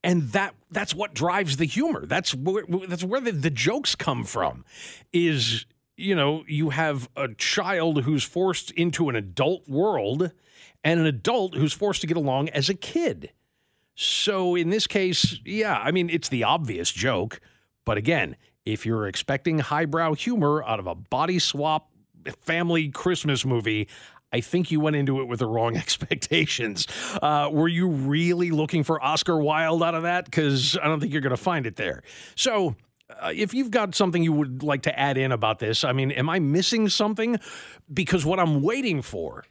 and 0.04 0.30
that 0.30 0.54
that's 0.70 0.94
what 0.94 1.14
drives 1.14 1.56
the 1.56 1.64
humor. 1.64 2.06
That's 2.06 2.34
where 2.34 2.64
that's 2.88 3.04
where 3.04 3.20
the, 3.20 3.32
the 3.32 3.50
jokes 3.50 3.94
come 3.94 4.24
from. 4.24 4.64
Is 5.12 5.66
you 5.96 6.14
know 6.14 6.44
you 6.46 6.70
have 6.70 7.08
a 7.16 7.28
child 7.28 8.02
who's 8.02 8.24
forced 8.24 8.70
into 8.72 9.08
an 9.08 9.16
adult 9.16 9.68
world, 9.68 10.32
and 10.82 11.00
an 11.00 11.06
adult 11.06 11.54
who's 11.54 11.72
forced 11.72 12.00
to 12.02 12.06
get 12.06 12.16
along 12.16 12.48
as 12.50 12.68
a 12.68 12.74
kid. 12.74 13.30
So 13.94 14.54
in 14.54 14.70
this 14.70 14.86
case, 14.86 15.38
yeah, 15.44 15.78
I 15.78 15.92
mean 15.92 16.10
it's 16.10 16.28
the 16.28 16.44
obvious 16.44 16.90
joke, 16.90 17.40
but 17.84 17.96
again, 17.96 18.36
if 18.64 18.86
you're 18.86 19.06
expecting 19.06 19.58
highbrow 19.58 20.14
humor 20.14 20.64
out 20.64 20.78
of 20.78 20.86
a 20.86 20.94
body 20.94 21.38
swap 21.38 21.90
family 22.42 22.88
Christmas 22.88 23.44
movie, 23.44 23.88
I 24.32 24.40
think 24.40 24.70
you 24.70 24.80
went 24.80 24.96
into 24.96 25.20
it 25.20 25.24
with 25.28 25.40
the 25.40 25.46
wrong 25.46 25.76
expectations. 25.84 26.86
Uh, 27.20 27.48
were 27.52 27.68
you 27.68 27.88
really 27.88 28.50
looking 28.50 28.82
for 28.82 29.02
Oscar 29.02 29.38
Wilde 29.38 29.82
out 29.82 29.94
of 29.94 30.04
that? 30.04 30.24
Because 30.24 30.76
I 30.82 30.86
don't 30.86 31.00
think 31.00 31.12
you're 31.12 31.22
going 31.22 31.30
to 31.30 31.36
find 31.36 31.66
it 31.66 31.76
there. 31.76 32.02
So. 32.36 32.76
Uh, 33.20 33.30
if 33.34 33.52
you've 33.52 33.70
got 33.70 33.94
something 33.94 34.22
you 34.22 34.32
would 34.32 34.62
like 34.62 34.80
to 34.80 34.98
add 34.98 35.18
in 35.18 35.32
about 35.32 35.58
this, 35.58 35.84
I 35.84 35.92
mean, 35.92 36.10
am 36.12 36.30
I 36.30 36.38
missing 36.38 36.88
something? 36.88 37.38
Because 37.92 38.24
what 38.24 38.40
I'm 38.40 38.62
waiting 38.62 39.02
for 39.02 39.44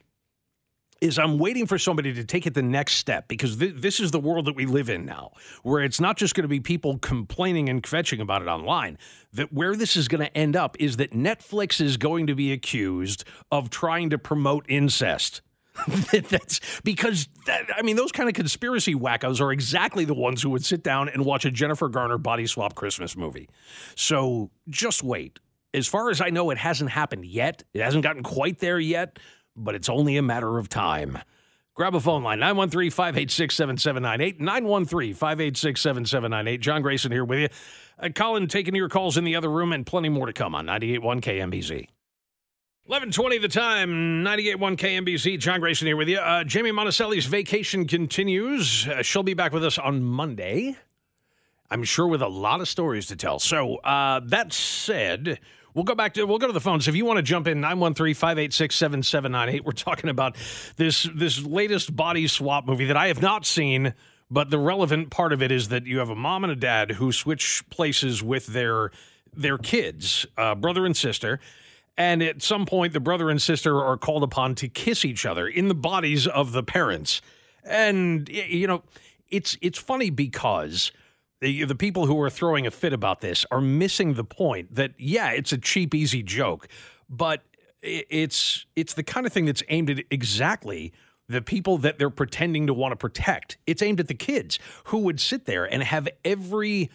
is 1.02 1.18
I'm 1.18 1.36
waiting 1.36 1.66
for 1.66 1.78
somebody 1.78 2.14
to 2.14 2.24
take 2.24 2.46
it 2.46 2.54
the 2.54 2.62
next 2.62 2.94
step 2.94 3.26
because 3.26 3.56
th- 3.56 3.74
this 3.74 3.98
is 3.98 4.12
the 4.12 4.20
world 4.20 4.46
that 4.46 4.54
we 4.54 4.66
live 4.66 4.88
in 4.88 5.04
now, 5.04 5.32
where 5.64 5.82
it's 5.82 6.00
not 6.00 6.16
just 6.16 6.34
going 6.36 6.44
to 6.44 6.48
be 6.48 6.60
people 6.60 6.96
complaining 6.98 7.68
and 7.68 7.82
kvetching 7.82 8.20
about 8.20 8.40
it 8.40 8.46
online. 8.46 8.96
That 9.32 9.52
where 9.52 9.74
this 9.74 9.96
is 9.96 10.06
going 10.06 10.24
to 10.24 10.34
end 10.36 10.54
up 10.54 10.76
is 10.78 10.98
that 10.98 11.10
Netflix 11.10 11.80
is 11.80 11.96
going 11.96 12.28
to 12.28 12.36
be 12.36 12.52
accused 12.52 13.24
of 13.50 13.68
trying 13.68 14.10
to 14.10 14.18
promote 14.18 14.64
incest. 14.68 15.42
That's 16.12 16.60
because 16.84 17.28
that, 17.46 17.64
I 17.76 17.82
mean 17.82 17.96
those 17.96 18.12
kind 18.12 18.28
of 18.28 18.36
conspiracy 18.36 18.94
wackos 18.94 19.40
are 19.40 19.50
exactly 19.50 20.04
the 20.04 20.14
ones 20.14 20.40
who 20.40 20.50
would 20.50 20.64
sit 20.64 20.84
down 20.84 21.08
and 21.08 21.24
watch 21.24 21.44
a 21.44 21.50
Jennifer 21.50 21.88
Garner 21.88 22.18
body 22.18 22.46
swap 22.46 22.76
Christmas 22.76 23.16
movie. 23.16 23.48
So 23.96 24.50
just 24.68 25.02
wait. 25.02 25.40
As 25.74 25.88
far 25.88 26.10
as 26.10 26.20
I 26.20 26.28
know, 26.28 26.50
it 26.50 26.58
hasn't 26.58 26.90
happened 26.90 27.24
yet. 27.24 27.64
It 27.74 27.80
hasn't 27.80 28.04
gotten 28.04 28.22
quite 28.22 28.60
there 28.60 28.78
yet 28.78 29.18
but 29.56 29.74
it's 29.74 29.88
only 29.88 30.16
a 30.16 30.22
matter 30.22 30.58
of 30.58 30.68
time. 30.68 31.18
Grab 31.74 31.94
a 31.94 32.00
phone 32.00 32.22
line, 32.22 32.38
913 32.38 32.90
586 32.90 33.54
7798. 33.54 34.40
913 34.40 35.14
586 35.14 35.80
7798. 35.80 36.60
John 36.60 36.82
Grayson 36.82 37.12
here 37.12 37.24
with 37.24 37.38
you. 37.38 37.48
Uh, 37.98 38.10
Colin 38.10 38.46
taking 38.46 38.74
your 38.74 38.90
calls 38.90 39.16
in 39.16 39.24
the 39.24 39.36
other 39.36 39.50
room 39.50 39.72
and 39.72 39.86
plenty 39.86 40.10
more 40.10 40.26
to 40.26 40.32
come 40.32 40.54
on 40.54 40.66
98.1 40.66 41.22
KMBZ. 41.22 41.88
1120 42.84 43.38
the 43.38 43.48
time, 43.48 44.24
98.1 44.24 44.76
KMBZ. 44.76 45.38
John 45.38 45.60
Grayson 45.60 45.86
here 45.86 45.96
with 45.96 46.08
you. 46.08 46.18
Uh, 46.18 46.44
Jamie 46.44 46.72
Monticelli's 46.72 47.26
vacation 47.26 47.86
continues. 47.86 48.86
Uh, 48.86 49.02
she'll 49.02 49.22
be 49.22 49.34
back 49.34 49.52
with 49.52 49.64
us 49.64 49.78
on 49.78 50.02
Monday. 50.02 50.76
I'm 51.70 51.84
sure 51.84 52.06
with 52.06 52.20
a 52.20 52.28
lot 52.28 52.60
of 52.60 52.68
stories 52.68 53.06
to 53.06 53.16
tell. 53.16 53.38
So, 53.38 53.76
uh, 53.76 54.20
that 54.24 54.52
said, 54.52 55.38
We'll 55.74 55.84
go 55.84 55.94
back 55.94 56.14
to 56.14 56.24
we'll 56.24 56.38
go 56.38 56.46
to 56.46 56.52
the 56.52 56.60
phones. 56.60 56.86
If 56.86 56.96
you 56.96 57.06
want 57.06 57.16
to 57.16 57.22
jump 57.22 57.48
in 57.48 57.62
913-586-7798. 57.62 59.64
We're 59.64 59.72
talking 59.72 60.10
about 60.10 60.36
this 60.76 61.08
this 61.14 61.42
latest 61.42 61.96
body 61.96 62.26
swap 62.26 62.66
movie 62.66 62.84
that 62.86 62.96
I 62.96 63.06
have 63.08 63.22
not 63.22 63.46
seen, 63.46 63.94
but 64.30 64.50
the 64.50 64.58
relevant 64.58 65.10
part 65.10 65.32
of 65.32 65.42
it 65.42 65.50
is 65.50 65.68
that 65.68 65.86
you 65.86 65.98
have 65.98 66.10
a 66.10 66.14
mom 66.14 66.44
and 66.44 66.52
a 66.52 66.56
dad 66.56 66.92
who 66.92 67.10
switch 67.10 67.64
places 67.70 68.22
with 68.22 68.48
their 68.48 68.90
their 69.34 69.56
kids, 69.56 70.26
uh, 70.36 70.54
brother 70.54 70.84
and 70.84 70.96
sister. 70.96 71.40
And 71.96 72.22
at 72.22 72.42
some 72.42 72.64
point, 72.64 72.94
the 72.94 73.00
brother 73.00 73.30
and 73.30 73.40
sister 73.40 73.82
are 73.82 73.96
called 73.96 74.22
upon 74.22 74.54
to 74.56 74.68
kiss 74.68 75.04
each 75.04 75.26
other 75.26 75.46
in 75.46 75.68
the 75.68 75.74
bodies 75.74 76.26
of 76.26 76.52
the 76.52 76.62
parents. 76.62 77.20
And 77.64 78.28
you 78.28 78.66
know, 78.66 78.82
it's 79.30 79.56
it's 79.62 79.78
funny 79.78 80.10
because 80.10 80.92
the, 81.42 81.64
the 81.64 81.74
people 81.74 82.06
who 82.06 82.20
are 82.22 82.30
throwing 82.30 82.68
a 82.68 82.70
fit 82.70 82.92
about 82.92 83.20
this 83.20 83.44
are 83.50 83.60
missing 83.60 84.14
the 84.14 84.22
point 84.24 84.76
that 84.76 84.92
yeah, 84.96 85.30
it's 85.32 85.52
a 85.52 85.58
cheap, 85.58 85.92
easy 85.92 86.22
joke, 86.22 86.68
but 87.10 87.42
it's 87.82 88.64
it's 88.76 88.94
the 88.94 89.02
kind 89.02 89.26
of 89.26 89.32
thing 89.32 89.44
that's 89.44 89.62
aimed 89.68 89.90
at 89.90 90.04
exactly 90.08 90.92
the 91.28 91.42
people 91.42 91.78
that 91.78 91.98
they're 91.98 92.10
pretending 92.10 92.68
to 92.68 92.74
want 92.74 92.92
to 92.92 92.96
protect. 92.96 93.58
It's 93.66 93.82
aimed 93.82 93.98
at 93.98 94.06
the 94.06 94.14
kids 94.14 94.60
who 94.84 94.98
would 94.98 95.18
sit 95.18 95.46
there 95.46 95.64
and 95.64 95.82
have 95.82 96.08
every, 96.24 96.90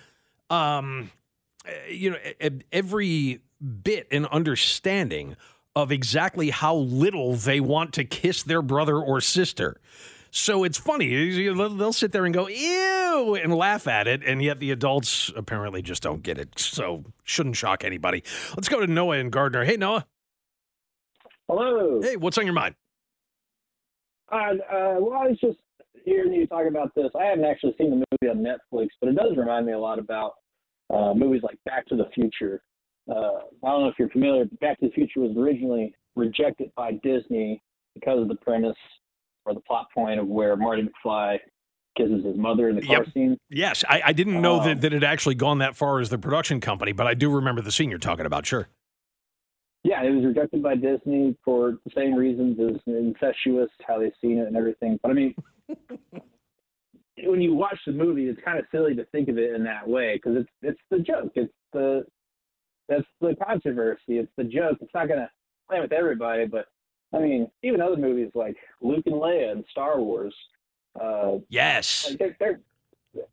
um, 0.49 1.11
you 1.89 2.11
know, 2.11 2.17
every 2.71 3.41
bit 3.83 4.07
and 4.11 4.25
understanding 4.27 5.35
of 5.75 5.91
exactly 5.91 6.51
how 6.51 6.75
little 6.75 7.35
they 7.35 7.59
want 7.59 7.93
to 7.95 8.05
kiss 8.05 8.43
their 8.43 8.61
brother 8.61 8.97
or 8.97 9.19
sister. 9.19 9.81
So 10.31 10.63
it's 10.63 10.77
funny. 10.77 11.43
They'll 11.53 11.93
sit 11.93 12.11
there 12.11 12.25
and 12.25 12.33
go, 12.33 12.47
ew, 12.47 13.35
and 13.35 13.53
laugh 13.53 13.87
at 13.87 14.07
it. 14.07 14.23
And 14.23 14.41
yet 14.41 14.59
the 14.59 14.71
adults 14.71 15.31
apparently 15.35 15.81
just 15.81 16.03
don't 16.03 16.23
get 16.23 16.37
it. 16.37 16.59
So 16.59 17.05
shouldn't 17.23 17.55
shock 17.55 17.83
anybody. 17.83 18.23
Let's 18.55 18.69
go 18.69 18.79
to 18.79 18.87
Noah 18.87 19.17
and 19.17 19.31
Gardner. 19.31 19.63
Hey, 19.65 19.77
Noah. 19.77 20.05
Hello. 21.47 22.01
Hey, 22.01 22.17
what's 22.17 22.37
on 22.37 22.45
your 22.45 22.53
mind? 22.53 22.75
Uh, 24.31 24.35
uh, 24.35 24.95
well, 24.99 25.13
I 25.13 25.27
was 25.29 25.37
just 25.39 25.57
hearing 26.03 26.33
you 26.33 26.45
talk 26.47 26.67
about 26.67 26.93
this. 26.95 27.09
I 27.19 27.25
haven't 27.25 27.45
actually 27.45 27.75
seen 27.77 27.89
the 27.89 28.03
movie 28.21 28.29
on 28.29 28.43
Netflix, 28.43 28.89
but 28.99 29.09
it 29.09 29.15
does 29.15 29.37
remind 29.37 29.65
me 29.65 29.73
a 29.73 29.79
lot 29.79 29.99
about 29.99 30.33
uh, 30.93 31.13
movies 31.13 31.41
like 31.43 31.57
Back 31.65 31.85
to 31.87 31.95
the 31.95 32.09
Future. 32.13 32.61
Uh, 33.09 33.39
I 33.63 33.69
don't 33.71 33.81
know 33.81 33.87
if 33.87 33.95
you're 33.97 34.09
familiar. 34.09 34.45
Back 34.59 34.79
to 34.79 34.87
the 34.87 34.91
Future 34.91 35.21
was 35.21 35.35
originally 35.37 35.93
rejected 36.15 36.71
by 36.75 36.93
Disney 37.03 37.61
because 37.93 38.21
of 38.21 38.27
the 38.27 38.35
premise 38.35 38.75
or 39.47 39.53
the 39.53 39.61
plot 39.61 39.87
point 39.93 40.19
of 40.19 40.27
where 40.27 40.55
Marty 40.55 40.83
McFly 40.83 41.39
kisses 41.97 42.23
his 42.23 42.37
mother 42.37 42.69
in 42.69 42.75
the 42.75 42.81
car 42.81 42.97
yep. 42.97 43.13
scene. 43.13 43.37
Yes, 43.49 43.83
I, 43.89 44.01
I 44.05 44.13
didn't 44.13 44.41
know 44.41 44.59
um, 44.59 44.65
that, 44.65 44.81
that 44.81 44.93
it 44.93 45.03
actually 45.03 45.35
gone 45.35 45.59
that 45.59 45.75
far 45.75 45.99
as 45.99 46.09
the 46.09 46.17
production 46.17 46.61
company, 46.61 46.91
but 46.91 47.07
I 47.07 47.13
do 47.13 47.33
remember 47.33 47.61
the 47.61 47.71
scene 47.71 47.89
you're 47.89 47.99
talking 47.99 48.25
about. 48.25 48.45
Sure. 48.45 48.67
Yeah, 49.83 50.03
it 50.03 50.11
was 50.11 50.25
rejected 50.25 50.61
by 50.61 50.75
Disney 50.75 51.35
for 51.45 51.77
the 51.85 51.91
same 51.95 52.13
reasons 52.13 52.59
as 52.59 52.81
incestuous, 52.85 53.69
how 53.87 53.99
they've 53.99 54.11
seen 54.21 54.37
it 54.37 54.47
and 54.47 54.57
everything. 54.57 54.99
But 55.01 55.11
I 55.11 55.13
mean, 55.13 55.35
when 57.23 57.41
you 57.41 57.55
watch 57.55 57.79
the 57.85 57.93
movie, 57.93 58.25
it's 58.25 58.41
kind 58.43 58.59
of 58.59 58.65
silly 58.71 58.95
to 58.95 59.05
think 59.05 59.29
of 59.29 59.37
it 59.37 59.55
in 59.55 59.63
that 59.63 59.87
way 59.87 60.15
because 60.15 60.37
it's 60.37 60.49
it's 60.61 60.79
the 60.91 60.99
joke. 60.99 61.31
It's 61.35 61.53
the 61.73 62.05
that's 62.89 63.05
the 63.21 63.35
controversy. 63.43 64.17
It's 64.17 64.31
the 64.37 64.43
joke. 64.43 64.77
It's 64.81 64.93
not 64.93 65.07
gonna 65.07 65.29
play 65.69 65.79
with 65.79 65.93
everybody, 65.93 66.45
but 66.45 66.65
I 67.13 67.19
mean, 67.19 67.49
even 67.63 67.81
other 67.81 67.97
movies 67.97 68.31
like 68.35 68.57
Luke 68.81 69.03
and 69.05 69.15
Leia 69.15 69.51
and 69.51 69.63
Star 69.71 69.99
Wars. 69.99 70.33
Uh, 70.99 71.37
yes. 71.49 72.09
Like 72.09 72.37
they're, 72.39 72.59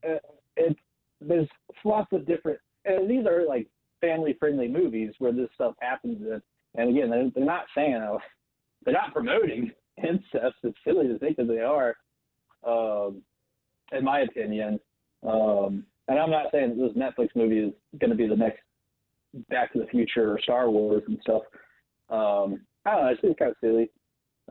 they're, 0.02 0.16
uh, 0.16 0.19
it's, 0.57 0.81
there's 1.21 1.49
lots 1.85 2.12
of 2.12 2.26
different, 2.26 2.59
and 2.85 3.11
these 3.11 3.26
are 3.26 3.47
like 3.47 3.66
family-friendly 4.00 4.69
movies 4.69 5.14
where 5.19 5.33
this 5.33 5.49
stuff 5.54 5.75
happens. 5.81 6.19
And, 6.21 6.43
and 6.76 6.97
again, 6.97 7.11
they're, 7.11 7.31
they're 7.35 7.45
not 7.45 7.64
saying, 7.75 7.95
oh, 7.95 8.21
they're 8.85 8.95
not 8.95 9.12
promoting 9.12 9.73
incest. 9.97 10.57
It's 10.62 10.78
silly 10.85 11.09
to 11.09 11.19
think 11.19 11.37
that 11.38 11.49
they 11.49 11.61
are, 11.61 11.97
um, 12.66 13.23
in 13.93 14.04
my 14.04 14.21
opinion. 14.21 14.78
Um, 15.26 15.85
and 16.09 16.19
I'm 16.19 16.31
not 16.31 16.47
saying 16.52 16.76
that 16.76 16.76
this 16.76 16.97
Netflix 16.97 17.31
movie 17.35 17.61
is 17.61 17.73
going 17.99 18.11
to 18.11 18.16
be 18.16 18.26
the 18.26 18.37
next 18.37 18.61
Back 19.49 19.73
to 19.73 19.81
the 19.81 19.87
Future 19.87 20.33
or 20.33 20.40
Star 20.40 20.71
Wars 20.71 21.02
and 21.09 21.19
stuff. 21.23 21.43
Um, 22.09 22.61
I 22.87 22.91
don't 22.95 23.05
know. 23.05 23.11
It's 23.11 23.21
just 23.23 23.38
kind 23.38 23.50
of 23.50 23.57
silly, 23.61 23.91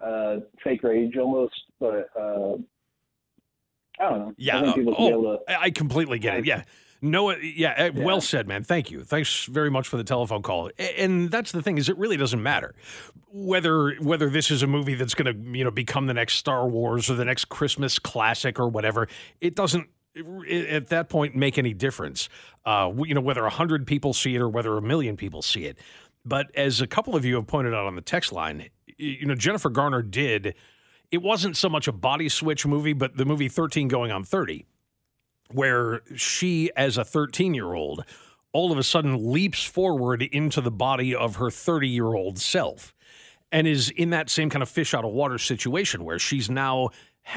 uh, 0.01 0.37
fake 0.63 0.83
rage 0.83 1.17
almost, 1.17 1.53
but 1.79 2.09
uh, 2.19 2.53
I 3.99 4.09
don't 4.09 4.19
know. 4.19 4.33
Yeah. 4.37 4.61
I, 4.61 4.73
oh, 4.97 5.39
I 5.47 5.69
completely 5.69 6.19
get 6.19 6.39
it. 6.39 6.45
Yeah. 6.45 6.63
No, 7.05 7.31
yeah, 7.31 7.73
eh, 7.75 7.91
yeah, 7.93 8.03
well 8.05 8.21
said, 8.21 8.47
man. 8.47 8.63
Thank 8.63 8.89
you. 8.89 9.03
Thanks 9.03 9.43
very 9.43 9.69
much 9.69 9.89
for 9.89 9.97
the 9.97 10.05
telephone 10.05 10.41
call. 10.41 10.71
And 10.97 11.29
that's 11.29 11.51
the 11.51 11.61
thing 11.61 11.77
is, 11.77 11.89
it 11.89 11.97
really 11.97 12.15
doesn't 12.15 12.41
matter 12.41 12.73
whether 13.29 13.95
whether 13.95 14.29
this 14.29 14.49
is 14.49 14.63
a 14.63 14.67
movie 14.67 14.95
that's 14.95 15.13
going 15.13 15.25
to 15.25 15.57
you 15.57 15.65
know 15.65 15.71
become 15.71 16.05
the 16.05 16.13
next 16.13 16.35
Star 16.35 16.65
Wars 16.65 17.09
or 17.09 17.15
the 17.15 17.25
next 17.25 17.49
Christmas 17.49 17.99
classic 17.99 18.57
or 18.57 18.69
whatever. 18.69 19.09
It 19.41 19.53
doesn't 19.53 19.89
at 20.49 20.87
that 20.87 21.09
point 21.09 21.35
make 21.35 21.57
any 21.57 21.73
difference. 21.73 22.29
Uh, 22.65 22.93
you 22.99 23.13
know, 23.13 23.21
whether 23.21 23.43
a 23.43 23.49
hundred 23.49 23.85
people 23.85 24.13
see 24.13 24.35
it 24.35 24.39
or 24.39 24.47
whether 24.47 24.77
a 24.77 24.81
million 24.81 25.17
people 25.17 25.41
see 25.41 25.65
it. 25.65 25.77
But 26.25 26.55
as 26.55 26.81
a 26.81 26.87
couple 26.87 27.15
of 27.15 27.25
you 27.25 27.35
have 27.35 27.47
pointed 27.47 27.73
out 27.73 27.85
on 27.85 27.95
the 27.95 28.01
text 28.01 28.31
line, 28.31 28.69
you 28.97 29.25
know, 29.25 29.35
Jennifer 29.35 29.69
Garner 29.69 30.01
did. 30.01 30.55
It 31.11 31.21
wasn't 31.21 31.57
so 31.57 31.69
much 31.69 31.87
a 31.87 31.91
body 31.91 32.29
switch 32.29 32.65
movie, 32.65 32.93
but 32.93 33.17
the 33.17 33.25
movie 33.25 33.49
13 33.49 33.87
Going 33.87 34.11
on 34.11 34.23
30, 34.23 34.65
where 35.51 36.01
she, 36.15 36.71
as 36.75 36.97
a 36.97 37.03
13 37.03 37.53
year 37.53 37.73
old, 37.73 38.05
all 38.53 38.71
of 38.71 38.77
a 38.77 38.83
sudden 38.83 39.31
leaps 39.31 39.63
forward 39.63 40.21
into 40.21 40.61
the 40.61 40.71
body 40.71 41.13
of 41.13 41.35
her 41.35 41.49
30 41.51 41.89
year 41.89 42.13
old 42.13 42.39
self 42.39 42.93
and 43.51 43.67
is 43.67 43.89
in 43.91 44.11
that 44.11 44.29
same 44.29 44.49
kind 44.49 44.63
of 44.63 44.69
fish 44.69 44.93
out 44.93 45.03
of 45.03 45.11
water 45.11 45.37
situation 45.37 46.05
where 46.05 46.19
she's 46.19 46.49
now 46.49 46.89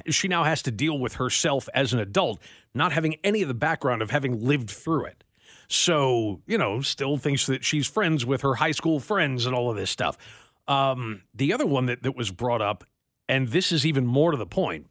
she 0.09 0.27
now 0.27 0.43
has 0.43 0.63
to 0.63 0.71
deal 0.71 0.99
with 0.99 1.15
herself 1.15 1.69
as 1.75 1.93
an 1.93 2.01
adult 2.01 2.41
not 2.75 2.93
having 2.93 3.17
any 3.23 3.43
of 3.43 3.49
the 3.49 3.55
background 3.55 4.03
of 4.03 4.11
having 4.11 4.45
lived 4.45 4.71
through 4.71 5.05
it 5.05 5.25
so, 5.69 6.41
you 6.47 6.59
know, 6.59 6.81
still 6.81 7.17
thinks 7.17 7.47
that 7.47 7.65
she's 7.65 7.87
friends 7.87 8.25
with 8.25 8.43
her 8.43 8.57
high 8.57 8.73
school 8.73 9.01
friends 9.01 9.47
and 9.47 9.55
all 9.55 9.71
of 9.71 9.77
this 9.77 9.91
stuff. 9.91 10.17
Um, 10.69 11.23
the 11.35 11.53
other 11.53 11.67
one 11.67 11.87
that, 11.87 12.03
that 12.03 12.17
was 12.17 12.31
brought 12.31 12.63
up, 12.63 12.85
and 13.29 13.49
this 13.49 13.73
is 13.73 13.87
even 13.87 14.07
more 14.07 14.31
to 14.31 14.37
the 14.37 14.47
point, 14.47 14.87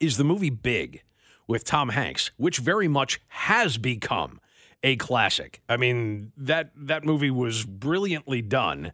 is 0.00 0.16
the 0.16 0.24
movie 0.24 0.50
Big, 0.50 1.02
with 1.46 1.64
Tom 1.64 1.90
Hanks, 1.90 2.30
which 2.36 2.58
very 2.58 2.88
much 2.88 3.20
has 3.28 3.78
become 3.78 4.40
a 4.82 4.96
classic. 4.96 5.60
I 5.68 5.76
mean, 5.76 6.32
that 6.36 6.70
that 6.74 7.04
movie 7.04 7.30
was 7.30 7.64
brilliantly 7.64 8.42
done. 8.42 8.92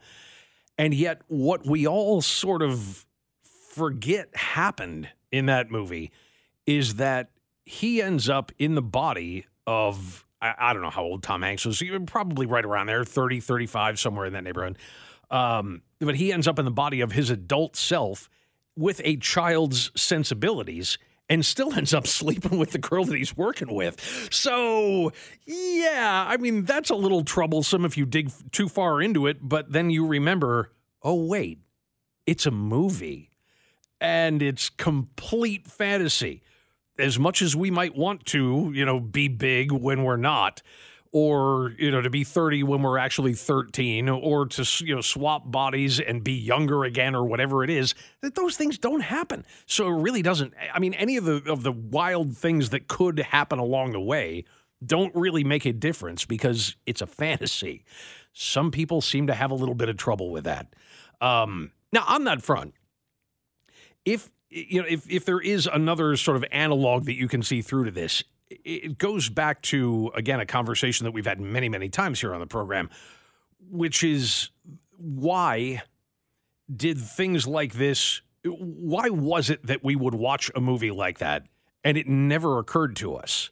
And 0.76 0.94
yet 0.94 1.22
what 1.28 1.66
we 1.66 1.86
all 1.86 2.20
sort 2.20 2.62
of 2.62 3.06
forget 3.72 4.36
happened 4.36 5.08
in 5.32 5.46
that 5.46 5.70
movie 5.70 6.10
is 6.66 6.96
that 6.96 7.30
he 7.64 8.02
ends 8.02 8.28
up 8.28 8.52
in 8.58 8.74
the 8.74 8.82
body 8.82 9.46
of 9.66 10.24
I, 10.40 10.54
I 10.58 10.72
don't 10.72 10.82
know 10.82 10.90
how 10.90 11.02
old 11.02 11.22
Tom 11.22 11.42
Hanks 11.42 11.64
was, 11.64 11.82
probably 12.06 12.46
right 12.46 12.64
around 12.64 12.86
there, 12.86 13.04
30, 13.04 13.40
35, 13.40 13.98
somewhere 13.98 14.26
in 14.26 14.32
that 14.34 14.44
neighborhood. 14.44 14.78
Um, 15.30 15.82
but 16.00 16.16
he 16.16 16.32
ends 16.32 16.48
up 16.48 16.58
in 16.58 16.64
the 16.64 16.70
body 16.70 17.00
of 17.00 17.12
his 17.12 17.30
adult 17.30 17.76
self 17.76 18.30
with 18.76 19.00
a 19.04 19.16
child's 19.16 19.90
sensibilities 19.96 20.98
and 21.28 21.44
still 21.44 21.72
ends 21.76 21.92
up 21.92 22.06
sleeping 22.06 22.58
with 22.58 22.72
the 22.72 22.78
girl 22.78 23.04
that 23.04 23.16
he's 23.16 23.36
working 23.36 23.74
with. 23.74 24.28
So, 24.30 25.12
yeah, 25.44 26.24
I 26.28 26.36
mean, 26.36 26.64
that's 26.64 26.90
a 26.90 26.94
little 26.94 27.24
troublesome 27.24 27.84
if 27.84 27.96
you 27.96 28.06
dig 28.06 28.30
too 28.52 28.68
far 28.68 29.02
into 29.02 29.26
it, 29.26 29.38
but 29.42 29.72
then 29.72 29.90
you 29.90 30.06
remember, 30.06 30.72
oh, 31.02 31.24
wait, 31.24 31.58
it's 32.26 32.46
a 32.46 32.50
movie 32.50 33.30
and 34.00 34.42
it's 34.42 34.70
complete 34.70 35.66
fantasy. 35.66 36.42
As 36.98 37.18
much 37.18 37.42
as 37.42 37.54
we 37.54 37.70
might 37.70 37.96
want 37.96 38.26
to, 38.26 38.72
you 38.74 38.84
know, 38.84 38.98
be 38.98 39.28
big 39.28 39.70
when 39.70 40.02
we're 40.02 40.16
not, 40.16 40.62
or 41.12 41.74
you 41.78 41.90
know 41.90 42.00
to 42.00 42.10
be 42.10 42.24
30 42.24 42.62
when 42.64 42.82
we're 42.82 42.98
actually 42.98 43.32
13 43.34 44.08
or 44.08 44.46
to 44.46 44.84
you 44.84 44.94
know 44.94 45.00
swap 45.00 45.50
bodies 45.50 46.00
and 46.00 46.22
be 46.22 46.32
younger 46.32 46.84
again 46.84 47.14
or 47.14 47.24
whatever 47.24 47.64
it 47.64 47.70
is 47.70 47.94
that 48.20 48.34
those 48.34 48.56
things 48.56 48.78
don't 48.78 49.00
happen. 49.00 49.44
So 49.66 49.88
it 49.88 50.00
really 50.02 50.22
doesn't 50.22 50.54
i 50.72 50.78
mean 50.78 50.94
any 50.94 51.16
of 51.16 51.24
the 51.24 51.42
of 51.46 51.62
the 51.62 51.72
wild 51.72 52.36
things 52.36 52.70
that 52.70 52.88
could 52.88 53.18
happen 53.18 53.58
along 53.58 53.92
the 53.92 54.00
way 54.00 54.44
don't 54.84 55.14
really 55.14 55.42
make 55.42 55.64
a 55.64 55.72
difference 55.72 56.24
because 56.24 56.76
it's 56.86 57.00
a 57.00 57.06
fantasy. 57.06 57.84
Some 58.32 58.70
people 58.70 59.00
seem 59.00 59.26
to 59.26 59.34
have 59.34 59.50
a 59.50 59.54
little 59.54 59.74
bit 59.74 59.88
of 59.88 59.96
trouble 59.96 60.30
with 60.30 60.44
that. 60.44 60.74
Um, 61.20 61.72
now 61.92 62.04
on 62.06 62.24
that 62.24 62.42
front 62.42 62.74
if 64.04 64.30
you 64.50 64.80
know 64.80 64.88
if 64.88 65.08
if 65.10 65.24
there 65.24 65.40
is 65.40 65.68
another 65.72 66.16
sort 66.16 66.36
of 66.36 66.44
analog 66.50 67.04
that 67.04 67.14
you 67.14 67.28
can 67.28 67.42
see 67.42 67.62
through 67.62 67.84
to 67.84 67.90
this 67.90 68.22
it 68.50 68.96
goes 68.98 69.28
back 69.28 69.60
to 69.62 70.10
again 70.14 70.40
a 70.40 70.46
conversation 70.46 71.04
that 71.04 71.12
we've 71.12 71.26
had 71.26 71.40
many 71.40 71.68
many 71.68 71.88
times 71.88 72.20
here 72.20 72.34
on 72.34 72.40
the 72.40 72.46
program 72.46 72.88
which 73.70 74.02
is 74.02 74.50
why 74.96 75.82
did 76.74 76.98
things 76.98 77.46
like 77.46 77.74
this 77.74 78.22
why 78.44 79.08
was 79.08 79.50
it 79.50 79.64
that 79.66 79.84
we 79.84 79.94
would 79.96 80.14
watch 80.14 80.50
a 80.54 80.60
movie 80.60 80.90
like 80.90 81.18
that 81.18 81.44
and 81.84 81.96
it 81.96 82.06
never 82.08 82.58
occurred 82.58 82.96
to 82.96 83.14
us 83.14 83.50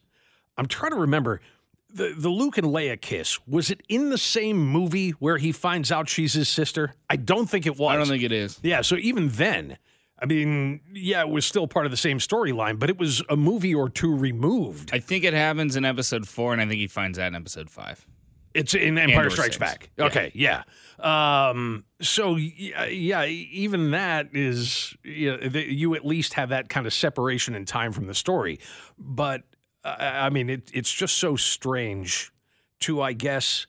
i'm 0.57 0.67
trying 0.67 0.91
to 0.91 0.97
remember 0.97 1.41
the, 1.89 2.13
the 2.15 2.29
Luke 2.29 2.57
and 2.57 2.67
Leia 2.67 2.99
kiss 2.99 3.39
was 3.47 3.71
it 3.71 3.81
in 3.87 4.09
the 4.09 4.17
same 4.17 4.57
movie 4.57 5.11
where 5.11 5.37
he 5.37 5.53
finds 5.53 5.89
out 5.89 6.09
she's 6.09 6.33
his 6.33 6.49
sister? 6.49 6.93
I 7.09 7.15
don't 7.15 7.49
think 7.49 7.65
it 7.65 7.77
was. 7.77 7.93
I 7.93 7.97
don't 7.97 8.07
think 8.07 8.23
it 8.23 8.33
is. 8.33 8.59
Yeah, 8.61 8.81
so 8.81 8.97
even 8.97 9.29
then, 9.29 9.77
I 10.19 10.25
mean, 10.25 10.81
yeah, 10.93 11.21
it 11.21 11.29
was 11.29 11.45
still 11.45 11.67
part 11.67 11.85
of 11.85 11.91
the 11.91 11.97
same 11.97 12.17
storyline, 12.17 12.79
but 12.79 12.89
it 12.89 12.97
was 12.97 13.21
a 13.29 13.37
movie 13.37 13.75
or 13.75 13.89
two 13.89 14.15
removed. 14.15 14.89
I 14.91 14.99
think 14.99 15.23
it 15.23 15.33
happens 15.33 15.75
in 15.75 15.85
episode 15.85 16.27
four, 16.27 16.53
and 16.53 16.61
I 16.61 16.65
think 16.65 16.79
he 16.79 16.87
finds 16.87 17.17
that 17.17 17.27
in 17.27 17.35
episode 17.35 17.69
five. 17.69 18.05
It's 18.53 18.73
in 18.73 18.97
Empire 18.97 19.29
Strikes 19.29 19.57
Back. 19.57 19.91
Okay, 19.99 20.31
yeah. 20.33 20.63
Um, 20.99 21.85
so 22.01 22.35
yeah, 22.37 23.25
even 23.25 23.91
that 23.91 24.29
is 24.33 24.95
you, 25.03 25.37
know, 25.37 25.59
you 25.59 25.93
at 25.93 26.03
least 26.03 26.33
have 26.33 26.49
that 26.49 26.67
kind 26.67 26.87
of 26.87 26.93
separation 26.93 27.53
in 27.53 27.65
time 27.65 27.91
from 27.91 28.07
the 28.07 28.15
story. 28.15 28.59
But 28.97 29.43
uh, 29.83 29.95
I 29.99 30.31
mean, 30.31 30.49
it, 30.49 30.71
it's 30.73 30.91
just 30.91 31.19
so 31.19 31.35
strange 31.35 32.31
to, 32.79 33.01
I 33.01 33.13
guess, 33.13 33.67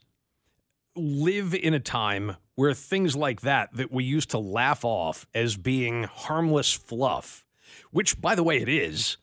live 0.96 1.54
in 1.54 1.74
a 1.74 1.80
time 1.80 2.36
where 2.58 2.74
things 2.74 3.14
like 3.14 3.42
that 3.42 3.72
that 3.74 3.92
we 3.92 4.02
used 4.02 4.30
to 4.30 4.38
laugh 4.38 4.84
off 4.84 5.28
as 5.32 5.56
being 5.56 6.02
harmless 6.02 6.72
fluff, 6.72 7.46
which 7.92 8.20
by 8.20 8.34
the 8.34 8.42
way 8.42 8.56
it 8.60 8.68
is, 8.68 9.16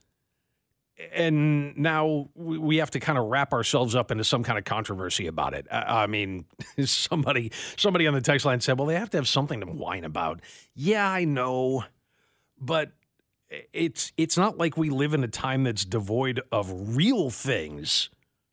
and 1.12 1.78
now 1.78 2.30
we 2.34 2.78
have 2.78 2.92
to 2.92 3.02
kind 3.02 3.18
of 3.18 3.26
wrap 3.26 3.52
ourselves 3.52 3.94
up 3.94 4.10
into 4.10 4.24
some 4.24 4.42
kind 4.42 4.58
of 4.58 4.64
controversy 4.64 5.28
about 5.28 5.54
it. 5.54 5.68
I 5.70 6.08
mean, 6.08 6.46
somebody 6.86 7.52
somebody 7.76 8.08
on 8.08 8.14
the 8.14 8.22
text 8.22 8.46
line 8.46 8.62
said, 8.62 8.80
"Well, 8.80 8.88
they 8.88 8.96
have 8.96 9.10
to 9.10 9.18
have 9.18 9.28
something 9.28 9.60
to 9.60 9.68
whine 9.68 10.06
about." 10.06 10.40
Yeah, 10.74 11.06
I 11.06 11.26
know, 11.26 11.84
but 12.58 12.94
it's 13.74 14.14
it's 14.16 14.38
not 14.38 14.58
like 14.58 14.78
we 14.78 14.90
live 14.90 15.14
in 15.14 15.26
a 15.26 15.28
time 15.28 15.64
that's 15.64 15.84
devoid 15.84 16.40
of 16.54 16.96
real 16.96 17.30
things 17.30 18.10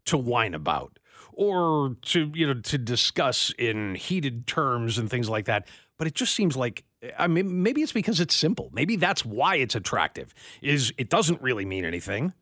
to 0.07 0.19
whine 0.19 0.55
about 0.55 0.99
or 1.43 1.97
to 2.03 2.31
you 2.35 2.47
know 2.47 2.55
to 2.55 2.79
discuss 2.79 3.53
in 3.59 3.97
heated 3.97 4.47
terms 4.47 4.97
and 4.97 5.11
things 5.11 5.29
like 5.29 5.47
that. 5.47 5.67
But 5.99 6.07
it 6.07 6.15
just 6.15 6.35
seems 6.35 6.57
like 6.57 6.85
i 7.19 7.27
mean 7.27 7.65
maybe 7.65 7.83
it's 7.83 7.91
because 7.91 8.21
it's 8.21 8.35
simple. 8.35 8.71
Maybe 8.73 8.95
that's 8.95 9.25
why 9.25 9.57
it's 9.57 9.75
attractive 9.75 10.33
is 10.61 10.93
it 10.99 11.09
doesn't 11.09 11.43
really 11.43 11.65
mean 11.65 11.85
anything. 11.85 12.33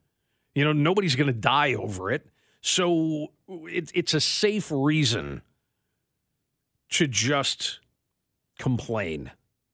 You 0.55 0.65
know 0.65 0.75
nobody's 0.75 1.17
going 1.17 1.29
to 1.29 1.33
die 1.33 1.75
over 1.75 2.11
it. 2.11 2.27
So 2.61 3.29
it, 3.49 3.91
it's 3.95 4.13
a 4.13 4.21
safe 4.21 4.71
reason 4.71 5.41
to 6.91 7.07
just 7.07 7.81
complain 8.59 9.31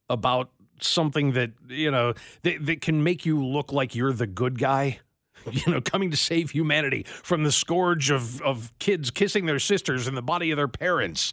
about 0.09 0.51
something 0.81 1.33
that 1.33 1.51
you 1.67 1.91
know 1.91 2.15
that, 2.43 2.65
that 2.65 2.81
can 2.81 3.03
make 3.03 3.27
you 3.27 3.45
look 3.45 3.73
like 3.73 3.97
you're 3.97 4.13
the 4.13 4.29
good 4.29 4.57
guy 4.61 5.01
you 5.53 5.73
know, 5.73 5.81
coming 5.81 6.11
to 6.11 6.17
save 6.17 6.51
humanity 6.51 7.05
from 7.05 7.43
the 7.45 7.53
scourge 7.53 8.11
of, 8.11 8.41
of 8.43 8.73
kids 8.79 9.11
kissing 9.11 9.47
their 9.47 9.59
sisters 9.59 10.09
in 10.09 10.15
the 10.15 10.23
body 10.23 10.51
of 10.51 10.57
their 10.57 10.69
parents. 10.69 11.33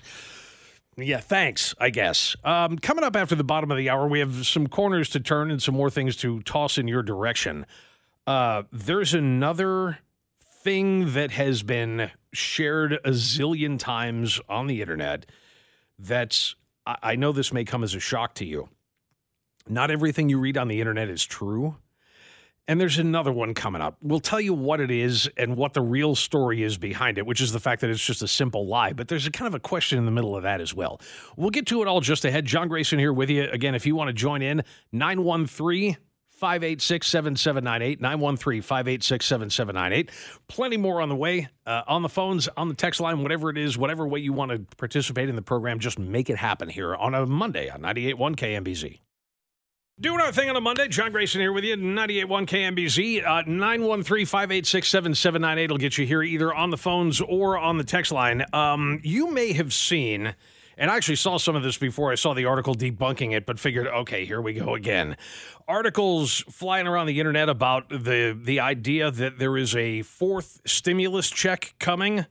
Yeah, 0.95 1.19
thanks, 1.19 1.73
I 1.79 1.89
guess. 1.89 2.35
Um, 2.43 2.77
coming 2.77 3.03
up 3.03 3.15
after 3.15 3.35
the 3.35 3.43
bottom 3.43 3.71
of 3.71 3.77
the 3.77 3.89
hour, 3.89 4.07
we 4.07 4.19
have 4.19 4.45
some 4.45 4.67
corners 4.67 5.09
to 5.09 5.19
turn 5.19 5.49
and 5.49 5.61
some 5.61 5.73
more 5.73 5.89
things 5.89 6.15
to 6.17 6.41
toss 6.41 6.77
in 6.77 6.87
your 6.87 7.01
direction. 7.01 7.65
Uh, 8.27 8.63
there's 8.71 9.13
another 9.13 9.97
thing 10.39 11.13
that 11.13 11.31
has 11.31 11.63
been 11.63 12.11
shared 12.31 12.93
a 12.93 13.09
zillion 13.09 13.77
times 13.79 14.39
on 14.47 14.67
the 14.67 14.81
internet 14.81 15.25
that's, 15.97 16.55
I, 16.85 16.97
I 17.01 17.15
know 17.15 17.31
this 17.31 17.51
may 17.51 17.65
come 17.65 17.83
as 17.83 17.95
a 17.95 17.99
shock 17.99 18.35
to 18.35 18.45
you. 18.45 18.69
Not 19.67 19.89
everything 19.89 20.29
you 20.29 20.39
read 20.39 20.57
on 20.57 20.67
the 20.67 20.79
internet 20.79 21.09
is 21.09 21.23
true. 21.23 21.77
And 22.67 22.79
there's 22.79 22.97
another 22.97 23.31
one 23.31 23.53
coming 23.53 23.81
up. 23.81 23.97
We'll 24.01 24.21
tell 24.21 24.39
you 24.39 24.53
what 24.53 24.79
it 24.79 24.89
is 24.89 25.29
and 25.35 25.57
what 25.57 25.73
the 25.73 25.81
real 25.81 26.15
story 26.15 26.63
is 26.63 26.77
behind 26.77 27.17
it, 27.17 27.25
which 27.25 27.41
is 27.41 27.51
the 27.51 27.59
fact 27.59 27.81
that 27.81 27.89
it's 27.89 28.03
just 28.03 28.21
a 28.21 28.27
simple 28.27 28.67
lie. 28.67 28.93
But 28.93 29.09
there's 29.09 29.27
a 29.27 29.31
kind 29.31 29.47
of 29.47 29.53
a 29.53 29.59
question 29.59 29.97
in 29.97 30.05
the 30.05 30.11
middle 30.11 30.33
of 30.35 30.43
that 30.43 30.61
as 30.61 30.73
well. 30.73 31.01
We'll 31.35 31.49
get 31.49 31.67
to 31.67 31.81
it 31.81 31.89
all 31.89 31.99
just 31.99 32.23
ahead. 32.23 32.45
John 32.45 32.69
Grayson 32.69 32.99
here 32.99 33.11
with 33.11 33.29
you. 33.29 33.49
Again, 33.51 33.75
if 33.75 33.85
you 33.85 33.95
want 33.95 34.07
to 34.07 34.13
join 34.13 34.41
in, 34.41 34.63
913 34.93 35.97
586 36.31 37.07
7798. 37.07 38.01
913 38.01 38.61
586 38.61 39.25
7798. 39.25 40.11
Plenty 40.47 40.77
more 40.77 41.01
on 41.01 41.09
the 41.09 41.15
way. 41.15 41.49
Uh, 41.65 41.81
on 41.87 42.01
the 42.01 42.09
phones, 42.09 42.47
on 42.55 42.69
the 42.69 42.75
text 42.75 43.01
line, 43.01 43.23
whatever 43.23 43.49
it 43.49 43.57
is, 43.57 43.77
whatever 43.77 44.07
way 44.07 44.19
you 44.19 44.31
want 44.31 44.51
to 44.51 44.59
participate 44.77 45.27
in 45.27 45.35
the 45.35 45.41
program, 45.41 45.79
just 45.79 45.99
make 45.99 46.29
it 46.29 46.37
happen 46.37 46.69
here 46.69 46.95
on 46.95 47.13
a 47.13 47.25
Monday 47.25 47.69
on 47.69 47.81
98.1 47.81 48.35
KMBZ. 48.35 48.99
Doing 49.99 50.21
our 50.21 50.31
thing 50.31 50.49
on 50.49 50.55
a 50.55 50.61
Monday. 50.61 50.87
John 50.87 51.11
Grayson 51.11 51.39
here 51.39 51.53
with 51.53 51.63
you, 51.63 51.75
98.1 51.75 52.47
KMBZ. 52.47 53.23
Uh, 53.23 53.43
913 53.45 54.25
586 54.25 54.89
7798 54.89 55.69
will 55.69 55.77
get 55.77 55.99
you 55.99 56.05
here 56.07 56.23
either 56.23 56.51
on 56.51 56.71
the 56.71 56.77
phones 56.77 57.21
or 57.21 57.59
on 57.59 57.77
the 57.77 57.83
text 57.83 58.11
line. 58.11 58.43
Um, 58.53 59.01
you 59.03 59.29
may 59.29 59.53
have 59.53 59.71
seen, 59.71 60.33
and 60.79 60.89
I 60.89 60.95
actually 60.95 61.17
saw 61.17 61.37
some 61.37 61.55
of 61.55 61.61
this 61.61 61.77
before 61.77 62.11
I 62.11 62.15
saw 62.15 62.33
the 62.33 62.45
article 62.45 62.73
debunking 62.73 63.33
it, 63.33 63.45
but 63.45 63.59
figured, 63.59 63.85
okay, 63.85 64.25
here 64.25 64.41
we 64.41 64.53
go 64.53 64.73
again. 64.73 65.15
Articles 65.67 66.43
flying 66.49 66.87
around 66.87 67.05
the 67.05 67.19
internet 67.19 67.47
about 67.47 67.87
the, 67.89 68.35
the 68.37 68.59
idea 68.61 69.11
that 69.11 69.37
there 69.37 69.55
is 69.55 69.75
a 69.75 70.01
fourth 70.01 70.59
stimulus 70.65 71.29
check 71.29 71.75
coming. 71.77 72.25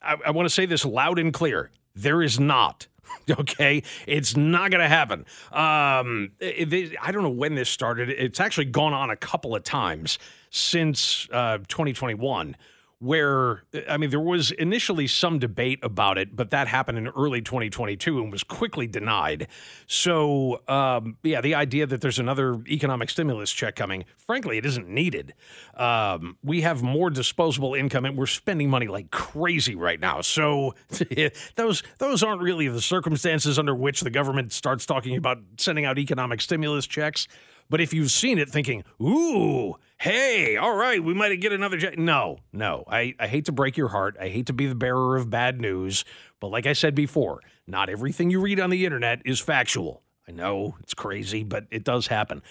I, 0.00 0.16
I 0.24 0.30
want 0.30 0.46
to 0.46 0.54
say 0.54 0.64
this 0.64 0.86
loud 0.86 1.18
and 1.18 1.34
clear 1.34 1.70
there 1.94 2.22
is 2.22 2.40
not. 2.40 2.86
Okay, 3.38 3.82
it's 4.06 4.36
not 4.36 4.70
going 4.70 4.80
to 4.80 4.88
happen. 4.88 5.24
Um, 5.52 6.32
it, 6.40 6.72
it, 6.72 6.96
I 7.00 7.12
don't 7.12 7.22
know 7.22 7.30
when 7.30 7.54
this 7.54 7.68
started. 7.70 8.10
It's 8.10 8.40
actually 8.40 8.66
gone 8.66 8.92
on 8.92 9.10
a 9.10 9.16
couple 9.16 9.54
of 9.54 9.62
times 9.62 10.18
since 10.50 11.28
uh, 11.32 11.58
2021 11.68 12.56
where 13.02 13.64
I 13.88 13.96
mean 13.96 14.10
there 14.10 14.20
was 14.20 14.52
initially 14.52 15.08
some 15.08 15.40
debate 15.40 15.80
about 15.82 16.18
it, 16.18 16.36
but 16.36 16.50
that 16.50 16.68
happened 16.68 16.98
in 16.98 17.08
early 17.08 17.42
2022 17.42 18.22
and 18.22 18.30
was 18.30 18.44
quickly 18.44 18.86
denied. 18.86 19.48
So 19.88 20.62
um, 20.68 21.16
yeah, 21.24 21.40
the 21.40 21.56
idea 21.56 21.84
that 21.86 22.00
there's 22.00 22.20
another 22.20 22.62
economic 22.68 23.10
stimulus 23.10 23.52
check 23.52 23.74
coming, 23.74 24.04
frankly, 24.16 24.56
it 24.56 24.64
isn't 24.64 24.88
needed. 24.88 25.34
Um, 25.74 26.36
we 26.44 26.60
have 26.60 26.84
more 26.84 27.10
disposable 27.10 27.74
income 27.74 28.04
and 28.04 28.16
we're 28.16 28.26
spending 28.26 28.70
money 28.70 28.86
like 28.86 29.10
crazy 29.10 29.74
right 29.74 29.98
now. 29.98 30.20
So 30.20 30.76
those 31.56 31.82
those 31.98 32.22
aren't 32.22 32.40
really 32.40 32.68
the 32.68 32.80
circumstances 32.80 33.58
under 33.58 33.74
which 33.74 34.02
the 34.02 34.10
government 34.10 34.52
starts 34.52 34.86
talking 34.86 35.16
about 35.16 35.38
sending 35.58 35.84
out 35.84 35.98
economic 35.98 36.40
stimulus 36.40 36.86
checks. 36.86 37.26
But 37.72 37.80
if 37.80 37.94
you've 37.94 38.10
seen 38.10 38.36
it 38.36 38.50
thinking, 38.50 38.84
ooh, 39.00 39.76
hey, 39.98 40.58
all 40.58 40.76
right, 40.76 41.02
we 41.02 41.14
might 41.14 41.34
get 41.40 41.54
another 41.54 41.78
jet. 41.78 41.98
No, 41.98 42.36
no. 42.52 42.84
I, 42.86 43.14
I 43.18 43.26
hate 43.26 43.46
to 43.46 43.52
break 43.52 43.78
your 43.78 43.88
heart. 43.88 44.14
I 44.20 44.28
hate 44.28 44.44
to 44.48 44.52
be 44.52 44.66
the 44.66 44.74
bearer 44.74 45.16
of 45.16 45.30
bad 45.30 45.58
news. 45.58 46.04
But 46.38 46.48
like 46.48 46.66
I 46.66 46.74
said 46.74 46.94
before, 46.94 47.40
not 47.66 47.88
everything 47.88 48.28
you 48.28 48.42
read 48.42 48.60
on 48.60 48.68
the 48.68 48.84
internet 48.84 49.22
is 49.24 49.40
factual. 49.40 50.02
I 50.28 50.32
know 50.32 50.76
it's 50.80 50.92
crazy, 50.92 51.44
but 51.44 51.64
it 51.70 51.82
does 51.82 52.08
happen. 52.08 52.42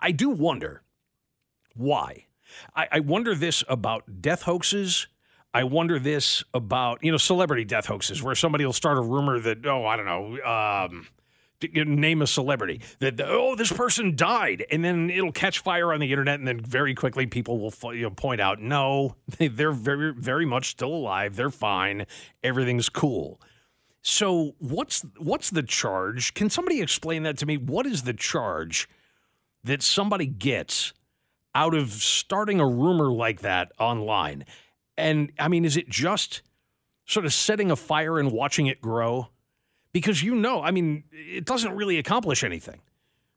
I 0.00 0.10
do 0.10 0.28
wonder 0.28 0.82
why. 1.76 2.26
I, 2.74 2.88
I 2.90 2.98
wonder 2.98 3.36
this 3.36 3.62
about 3.68 4.20
death 4.20 4.42
hoaxes. 4.42 5.06
I 5.54 5.62
wonder 5.62 6.00
this 6.00 6.42
about, 6.52 6.98
you 7.00 7.12
know, 7.12 7.16
celebrity 7.16 7.64
death 7.64 7.86
hoaxes 7.86 8.24
where 8.24 8.34
somebody 8.34 8.66
will 8.66 8.72
start 8.72 8.98
a 8.98 9.02
rumor 9.02 9.38
that, 9.38 9.64
oh, 9.66 9.86
I 9.86 9.96
don't 9.96 10.06
know, 10.06 10.42
um, 10.42 11.06
name 11.62 12.22
a 12.22 12.26
celebrity. 12.26 12.80
That 12.98 13.20
oh 13.20 13.54
this 13.54 13.72
person 13.72 14.16
died. 14.16 14.64
And 14.70 14.84
then 14.84 15.10
it'll 15.10 15.32
catch 15.32 15.60
fire 15.60 15.92
on 15.92 16.00
the 16.00 16.10
internet 16.10 16.38
and 16.38 16.46
then 16.46 16.60
very 16.60 16.94
quickly 16.94 17.26
people 17.26 17.58
will 17.58 17.94
you 17.94 18.02
know, 18.02 18.10
point 18.10 18.40
out 18.40 18.60
no 18.60 19.16
they're 19.38 19.72
very 19.72 20.12
very 20.12 20.46
much 20.46 20.70
still 20.70 20.94
alive. 20.94 21.36
They're 21.36 21.50
fine. 21.50 22.06
Everything's 22.42 22.88
cool. 22.88 23.40
So 24.02 24.54
what's 24.58 25.04
what's 25.18 25.50
the 25.50 25.62
charge? 25.62 26.34
Can 26.34 26.50
somebody 26.50 26.80
explain 26.80 27.22
that 27.22 27.38
to 27.38 27.46
me? 27.46 27.56
What 27.56 27.86
is 27.86 28.02
the 28.02 28.12
charge 28.12 28.88
that 29.62 29.82
somebody 29.82 30.26
gets 30.26 30.92
out 31.54 31.74
of 31.74 31.90
starting 31.92 32.60
a 32.60 32.66
rumor 32.66 33.12
like 33.12 33.40
that 33.40 33.72
online? 33.78 34.44
And 34.96 35.32
i 35.38 35.48
mean 35.48 35.64
is 35.64 35.76
it 35.76 35.88
just 35.88 36.42
sort 37.06 37.26
of 37.26 37.32
setting 37.32 37.70
a 37.70 37.76
fire 37.76 38.18
and 38.18 38.32
watching 38.32 38.66
it 38.66 38.80
grow 38.80 39.28
because 39.94 40.22
you 40.22 40.34
know, 40.34 40.60
I 40.62 40.72
mean, 40.72 41.04
it 41.12 41.46
doesn't 41.46 41.74
really 41.74 41.98
accomplish 41.98 42.44
anything. 42.44 42.80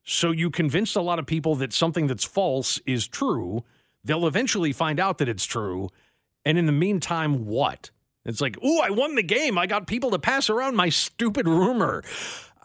So 0.04 0.32
you 0.32 0.50
convinced 0.50 0.96
a 0.96 1.02
lot 1.02 1.20
of 1.20 1.26
people 1.26 1.56
that 1.56 1.72
something 1.72 2.08
that's 2.08 2.24
false 2.24 2.80
is 2.86 3.08
true. 3.08 3.63
They'll 4.04 4.26
eventually 4.26 4.74
find 4.74 5.00
out 5.00 5.20
that 5.20 5.30
it's 5.30 5.46
true. 5.46 5.89
And 6.43 6.58
in 6.58 6.65
the 6.65 6.72
meantime, 6.72 7.46
what? 7.46 7.91
It's 8.26 8.41
like, 8.41 8.58
oh, 8.63 8.82
I 8.82 8.89
won 8.89 9.15
the 9.15 9.24
game. 9.24 9.58
I 9.58 9.67
got 9.67 9.86
people 9.86 10.10
to 10.12 10.20
pass 10.20 10.50
around 10.50 10.76
my 10.76 10.89
stupid 10.89 11.48
rumor. 11.48 12.04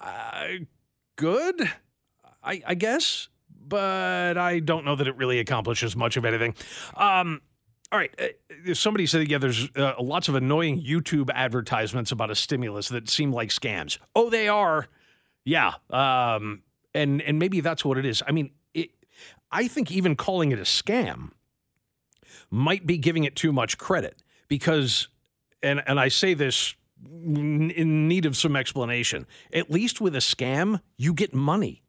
Uh, 0.00 0.46
good, 1.16 1.70
I, 2.42 2.62
I 2.66 2.74
guess, 2.74 3.28
but 3.68 4.38
I 4.38 4.60
don't 4.60 4.84
know 4.84 4.96
that 4.96 5.06
it 5.06 5.16
really 5.16 5.38
accomplishes 5.38 5.94
much 5.94 6.16
of 6.16 6.24
anything. 6.24 6.54
Um, 6.96 7.42
all 7.92 7.98
right. 7.98 8.10
Uh, 8.18 8.72
somebody 8.74 9.06
said, 9.06 9.28
yeah, 9.28 9.36
there's 9.36 9.68
uh, 9.76 9.92
lots 10.00 10.28
of 10.28 10.34
annoying 10.34 10.82
YouTube 10.82 11.28
advertisements 11.34 12.10
about 12.10 12.30
a 12.30 12.34
stimulus 12.34 12.88
that 12.88 13.08
seem 13.10 13.32
like 13.32 13.50
scams. 13.50 13.98
Oh, 14.16 14.30
they 14.30 14.48
are. 14.48 14.88
Yeah. 15.44 15.74
Um, 15.90 16.62
and, 16.94 17.20
and 17.20 17.38
maybe 17.38 17.60
that's 17.60 17.84
what 17.84 17.98
it 17.98 18.06
is. 18.06 18.22
I 18.26 18.32
mean, 18.32 18.50
it, 18.72 18.90
I 19.50 19.68
think 19.68 19.92
even 19.92 20.16
calling 20.16 20.52
it 20.52 20.58
a 20.58 20.62
scam 20.62 21.32
might 22.50 22.86
be 22.86 22.96
giving 22.96 23.24
it 23.24 23.36
too 23.36 23.52
much 23.52 23.76
credit 23.76 24.22
because, 24.48 25.08
and, 25.62 25.82
and 25.86 26.00
I 26.00 26.08
say 26.08 26.32
this 26.32 26.74
in 27.04 28.08
need 28.08 28.24
of 28.24 28.36
some 28.36 28.56
explanation, 28.56 29.26
at 29.52 29.70
least 29.70 30.00
with 30.00 30.14
a 30.14 30.20
scam, 30.20 30.80
you 30.96 31.12
get 31.12 31.34
money 31.34 31.82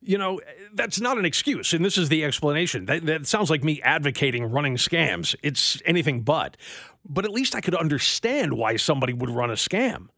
you 0.00 0.16
know, 0.16 0.40
that's 0.74 1.00
not 1.00 1.18
an 1.18 1.24
excuse. 1.24 1.72
And 1.72 1.84
this 1.84 1.98
is 1.98 2.08
the 2.08 2.24
explanation. 2.24 2.86
That, 2.86 3.06
that, 3.06 3.26
sounds 3.26 3.50
like 3.50 3.64
me 3.64 3.80
advocating 3.82 4.44
running 4.44 4.76
scams. 4.76 5.34
It's 5.42 5.82
anything 5.84 6.22
but. 6.22 6.56
But 7.04 7.24
at 7.24 7.32
least 7.32 7.54
I 7.54 7.60
could 7.60 7.74
understand 7.74 8.54
why 8.54 8.76
somebody 8.76 9.12
would 9.12 9.30
run 9.30 9.50
a 9.50 9.54
scam. 9.54 10.08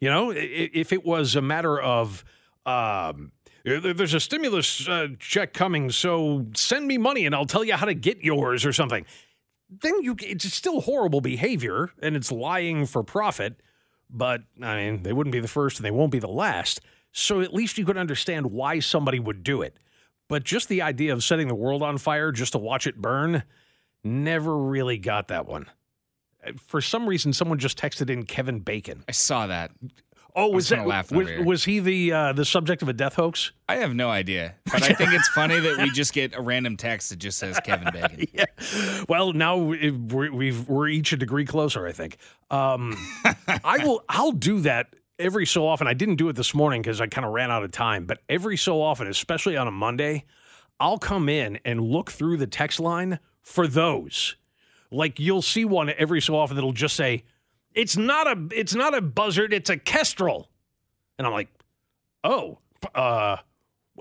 You 0.00 0.10
know, 0.10 0.32
if 0.34 0.92
it 0.92 1.04
was 1.04 1.36
a 1.36 1.42
matter 1.42 1.80
of, 1.80 2.24
um, 2.66 3.30
there's 3.64 4.14
a 4.14 4.20
stimulus 4.20 4.88
uh, 4.88 5.08
check 5.20 5.52
coming, 5.54 5.90
so 5.90 6.46
send 6.54 6.88
me 6.88 6.98
money 6.98 7.24
and 7.24 7.34
I'll 7.34 7.46
tell 7.46 7.62
you 7.62 7.74
how 7.74 7.86
to 7.86 7.94
get 7.94 8.24
yours 8.24 8.66
or 8.66 8.72
something. 8.72 9.06
Then 9.70 10.02
you, 10.02 10.16
it's 10.18 10.52
still 10.52 10.80
horrible 10.80 11.20
behavior 11.20 11.90
and 12.02 12.16
it's 12.16 12.32
lying 12.32 12.86
for 12.86 13.04
profit. 13.04 13.60
But 14.10 14.42
I 14.60 14.76
mean, 14.76 15.04
they 15.04 15.12
wouldn't 15.12 15.32
be 15.32 15.40
the 15.40 15.48
first 15.48 15.78
and 15.78 15.86
they 15.86 15.92
won't 15.92 16.10
be 16.10 16.18
the 16.18 16.26
last. 16.26 16.80
So 17.12 17.40
at 17.40 17.52
least 17.52 17.78
you 17.78 17.84
could 17.84 17.98
understand 17.98 18.46
why 18.46 18.80
somebody 18.80 19.20
would 19.20 19.44
do 19.44 19.62
it. 19.62 19.76
But 20.28 20.44
just 20.44 20.68
the 20.68 20.82
idea 20.82 21.12
of 21.12 21.22
setting 21.22 21.48
the 21.48 21.54
world 21.54 21.82
on 21.82 21.98
fire 21.98 22.32
just 22.32 22.52
to 22.52 22.58
watch 22.58 22.86
it 22.86 22.96
burn, 22.96 23.42
never 24.02 24.56
really 24.56 24.98
got 24.98 25.28
that 25.28 25.46
one. 25.46 25.66
For 26.56 26.80
some 26.80 27.06
reason, 27.06 27.32
someone 27.32 27.58
just 27.58 27.78
texted 27.78 28.10
in 28.10 28.24
Kevin 28.24 28.60
Bacon. 28.60 29.04
I 29.08 29.12
saw 29.12 29.46
that. 29.46 29.70
Oh, 30.34 30.48
was 30.48 30.70
that 30.70 30.86
was, 30.86 31.44
was, 31.44 31.64
he 31.64 31.78
the 31.78 32.10
uh, 32.10 32.32
the 32.32 32.46
subject 32.46 32.80
of 32.80 32.88
a 32.88 32.94
death 32.94 33.16
hoax? 33.16 33.52
I 33.68 33.76
have 33.76 33.94
no 33.94 34.08
idea, 34.08 34.54
but 34.64 34.82
I 34.82 34.94
think 34.94 35.12
it's 35.12 35.28
funny 35.28 35.60
that 35.60 35.76
we 35.76 35.90
just 35.90 36.14
get 36.14 36.34
a 36.34 36.40
random 36.40 36.78
text 36.78 37.10
that 37.10 37.18
just 37.18 37.36
says 37.36 37.60
Kevin 37.60 37.92
Bacon. 37.92 38.26
yeah. 38.32 38.46
Well, 39.10 39.34
now 39.34 39.58
we're, 39.58 40.32
we've 40.32 40.66
we're 40.66 40.88
each 40.88 41.12
a 41.12 41.18
degree 41.18 41.44
closer. 41.44 41.86
I 41.86 41.92
think. 41.92 42.16
Um, 42.50 42.96
I 43.62 43.84
will. 43.84 44.02
I'll 44.08 44.32
do 44.32 44.60
that 44.60 44.94
every 45.22 45.46
so 45.46 45.66
often, 45.66 45.86
I 45.86 45.94
didn't 45.94 46.16
do 46.16 46.28
it 46.28 46.36
this 46.36 46.54
morning 46.54 46.82
because 46.82 47.00
I 47.00 47.06
kind 47.06 47.24
of 47.24 47.32
ran 47.32 47.50
out 47.50 47.62
of 47.62 47.70
time, 47.70 48.04
but 48.04 48.18
every 48.28 48.56
so 48.56 48.82
often, 48.82 49.06
especially 49.06 49.56
on 49.56 49.68
a 49.68 49.70
Monday, 49.70 50.24
I'll 50.80 50.98
come 50.98 51.28
in 51.28 51.60
and 51.64 51.80
look 51.80 52.10
through 52.10 52.36
the 52.36 52.46
text 52.46 52.80
line 52.80 53.20
for 53.40 53.66
those. 53.66 54.36
Like 54.90 55.18
you'll 55.18 55.42
see 55.42 55.64
one 55.64 55.90
every 55.96 56.20
so 56.20 56.36
often 56.36 56.56
that'll 56.56 56.72
just 56.72 56.96
say, 56.96 57.24
"It's 57.72 57.96
not 57.96 58.26
a 58.26 58.48
it's 58.50 58.74
not 58.74 58.94
a 58.94 59.00
buzzard, 59.00 59.52
it's 59.54 59.70
a 59.70 59.78
kestrel," 59.78 60.50
and 61.16 61.26
I'm 61.26 61.32
like, 61.32 61.48
"Oh, 62.24 62.58
uh, 62.94 63.38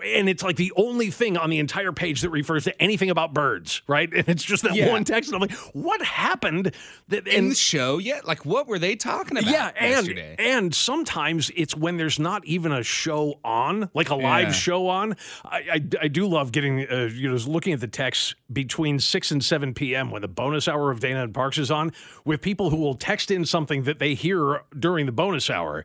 and 0.02 0.30
it's 0.30 0.42
like 0.42 0.56
the 0.56 0.72
only 0.78 1.12
thing 1.12 1.36
on 1.36 1.50
the 1.50 1.60
entire 1.60 1.92
page 1.92 2.22
that 2.22 2.30
refers 2.30 2.64
to 2.64 2.82
anything 2.82 3.10
about 3.10 3.34
birds, 3.34 3.82
right? 3.88 4.10
And 4.22 4.30
it's 4.30 4.44
just 4.44 4.62
that 4.64 4.76
yeah. 4.76 4.92
one 4.92 5.04
text, 5.04 5.32
and 5.32 5.36
I'm 5.36 5.42
like, 5.42 5.58
what 5.74 6.00
happened? 6.04 6.76
That, 7.08 7.28
in 7.28 7.50
the 7.50 7.56
show, 7.56 7.98
yeah, 7.98 8.20
like 8.24 8.46
what 8.46 8.68
were 8.68 8.78
they 8.78 8.96
talking 8.96 9.36
about? 9.36 9.52
Yeah, 9.52 9.72
and 9.76 9.90
yesterday? 9.90 10.36
and 10.38 10.76
sometimes 10.76 11.50
it's 11.56 11.76
when 11.76 11.98
there's 11.98 12.20
not 12.20 12.46
even 12.46 12.72
a 12.72 12.84
show 12.84 13.40
on, 13.44 13.90
like 13.96 14.10
a 14.10 14.16
live 14.16 14.50
yeah. 14.50 14.52
show 14.52 14.88
on. 14.90 15.16
I, 15.44 15.58
I, 15.58 15.82
I 16.04 16.08
do 16.08 16.28
love 16.28 16.52
getting 16.52 16.88
uh, 16.88 17.10
you 17.12 17.30
know 17.30 17.36
looking 17.48 17.74
at 17.74 17.80
the 17.80 17.88
text 17.88 18.36
between 18.52 19.00
six 19.00 19.32
and 19.32 19.44
seven 19.44 19.74
p.m. 19.74 20.12
when 20.12 20.22
the 20.22 20.28
bonus 20.28 20.68
hour 20.68 20.92
of 20.92 21.00
Dana 21.00 21.24
and 21.24 21.34
Parks 21.34 21.58
is 21.58 21.72
on, 21.72 21.92
with 22.24 22.42
people 22.42 22.70
who 22.70 22.78
will 22.78 22.96
text 22.96 23.32
in 23.32 23.44
something 23.44 23.84
that 23.84 23.98
they 23.98 24.14
hear 24.14 24.62
during 24.78 25.08
the 25.08 25.12
bonus 25.12 25.50
hour, 25.50 25.84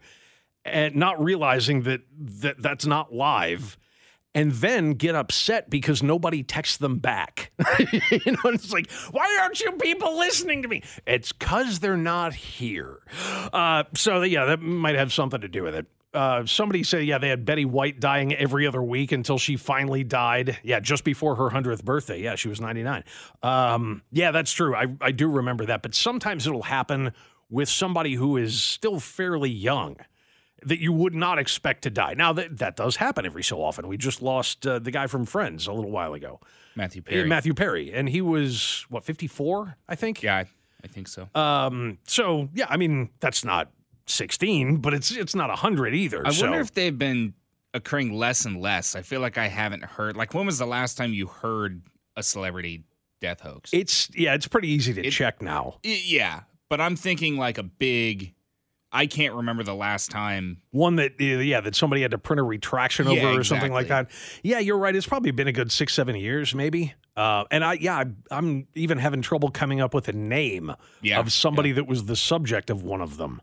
and 0.64 0.94
not 0.94 1.22
realizing 1.22 1.82
that 1.82 2.02
that 2.18 2.60
that's 2.60 2.84
not 2.84 3.14
live 3.14 3.78
and 4.34 4.52
then 4.52 4.92
get 4.92 5.14
upset 5.14 5.70
because 5.70 6.02
nobody 6.02 6.42
texts 6.42 6.76
them 6.76 6.98
back. 6.98 7.52
you 8.10 8.32
know, 8.32 8.50
it's 8.50 8.72
like, 8.72 8.90
why 9.10 9.38
aren't 9.40 9.60
you 9.60 9.72
people 9.72 10.18
listening 10.18 10.62
to 10.62 10.68
me? 10.68 10.82
It's 11.06 11.32
because 11.32 11.78
they're 11.78 11.96
not 11.96 12.34
here. 12.34 12.98
Uh, 13.52 13.84
so, 13.94 14.22
yeah, 14.22 14.44
that 14.44 14.60
might 14.60 14.94
have 14.94 15.12
something 15.12 15.40
to 15.40 15.48
do 15.48 15.62
with 15.62 15.74
it. 15.74 15.86
Uh, 16.12 16.46
somebody 16.46 16.82
said, 16.82 17.04
yeah, 17.04 17.18
they 17.18 17.28
had 17.28 17.44
Betty 17.44 17.66
White 17.66 18.00
dying 18.00 18.34
every 18.34 18.66
other 18.66 18.82
week 18.82 19.12
until 19.12 19.36
she 19.36 19.56
finally 19.56 20.02
died. 20.02 20.58
Yeah, 20.62 20.80
just 20.80 21.04
before 21.04 21.36
her 21.36 21.50
100th 21.50 21.84
birthday. 21.84 22.22
Yeah, 22.22 22.36
she 22.36 22.48
was 22.48 22.60
99. 22.60 23.04
Um, 23.42 24.02
yeah, 24.12 24.30
that's 24.30 24.52
true. 24.52 24.74
I, 24.74 24.86
I 25.00 25.12
do 25.12 25.28
remember 25.28 25.66
that. 25.66 25.82
But 25.82 25.94
sometimes 25.94 26.46
it'll 26.46 26.62
happen 26.62 27.12
with 27.50 27.68
somebody 27.68 28.14
who 28.14 28.36
is 28.36 28.62
still 28.62 28.98
fairly 28.98 29.50
young 29.50 29.96
that 30.66 30.80
you 30.80 30.92
would 30.92 31.14
not 31.14 31.38
expect 31.38 31.82
to 31.82 31.90
die. 31.90 32.14
Now 32.14 32.32
that 32.34 32.58
that 32.58 32.76
does 32.76 32.96
happen 32.96 33.24
every 33.24 33.42
so 33.42 33.62
often. 33.62 33.88
We 33.88 33.96
just 33.96 34.20
lost 34.20 34.66
uh, 34.66 34.78
the 34.80 34.90
guy 34.90 35.06
from 35.06 35.24
Friends 35.24 35.66
a 35.66 35.72
little 35.72 35.90
while 35.90 36.12
ago, 36.12 36.40
Matthew 36.74 37.02
Perry. 37.02 37.26
Matthew 37.26 37.54
Perry, 37.54 37.92
and 37.92 38.08
he 38.08 38.20
was 38.20 38.84
what 38.88 39.04
fifty 39.04 39.28
four, 39.28 39.76
I 39.88 39.94
think. 39.94 40.22
Yeah, 40.22 40.36
I, 40.36 40.46
I 40.84 40.88
think 40.88 41.08
so. 41.08 41.28
Um, 41.34 41.98
so 42.06 42.48
yeah, 42.52 42.66
I 42.68 42.76
mean 42.76 43.10
that's 43.20 43.44
not 43.44 43.70
sixteen, 44.06 44.78
but 44.78 44.92
it's 44.92 45.12
it's 45.12 45.34
not 45.34 45.50
hundred 45.58 45.94
either. 45.94 46.26
I 46.26 46.32
so. 46.32 46.46
wonder 46.46 46.60
if 46.60 46.74
they've 46.74 46.98
been 46.98 47.34
occurring 47.72 48.12
less 48.12 48.44
and 48.44 48.60
less. 48.60 48.96
I 48.96 49.02
feel 49.02 49.20
like 49.20 49.38
I 49.38 49.46
haven't 49.46 49.84
heard. 49.84 50.16
Like 50.16 50.34
when 50.34 50.46
was 50.46 50.58
the 50.58 50.66
last 50.66 50.96
time 50.96 51.12
you 51.14 51.28
heard 51.28 51.82
a 52.16 52.22
celebrity 52.24 52.82
death 53.20 53.40
hoax? 53.40 53.70
It's 53.72 54.10
yeah, 54.16 54.34
it's 54.34 54.48
pretty 54.48 54.68
easy 54.68 54.92
to 54.94 55.06
it, 55.06 55.10
check 55.12 55.40
now. 55.40 55.78
It, 55.84 56.04
yeah, 56.06 56.40
but 56.68 56.80
I'm 56.80 56.96
thinking 56.96 57.36
like 57.36 57.56
a 57.56 57.62
big 57.62 58.34
I 58.92 59.06
can't 59.06 59.34
remember 59.34 59.62
the 59.62 59.74
last 59.74 60.10
time 60.10 60.62
one 60.70 60.96
that 60.96 61.20
yeah 61.20 61.60
that 61.60 61.74
somebody 61.74 62.02
had 62.02 62.12
to 62.12 62.18
print 62.18 62.40
a 62.40 62.42
retraction 62.42 63.06
over 63.06 63.16
yeah, 63.16 63.36
or 63.36 63.44
something 63.44 63.72
like 63.72 63.88
that. 63.88 64.10
Yeah, 64.42 64.58
you're 64.58 64.78
right. 64.78 64.94
It's 64.94 65.06
probably 65.06 65.32
been 65.32 65.48
a 65.48 65.52
good 65.52 65.72
six 65.72 65.92
seven 65.92 66.16
years 66.16 66.54
maybe. 66.54 66.94
Uh, 67.16 67.44
and 67.50 67.64
I 67.64 67.74
yeah 67.74 68.04
I'm 68.30 68.68
even 68.74 68.98
having 68.98 69.22
trouble 69.22 69.50
coming 69.50 69.80
up 69.80 69.92
with 69.92 70.08
a 70.08 70.12
name 70.12 70.72
yeah, 71.02 71.18
of 71.18 71.32
somebody 71.32 71.70
yeah. 71.70 71.76
that 71.76 71.86
was 71.86 72.06
the 72.06 72.16
subject 72.16 72.70
of 72.70 72.82
one 72.82 73.00
of 73.00 73.16
them. 73.16 73.42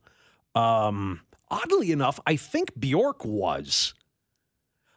Um, 0.56 1.22
oddly 1.50 1.92
enough, 1.92 2.20
I 2.26 2.36
think 2.36 2.80
Bjork 2.80 3.26
was. 3.26 3.94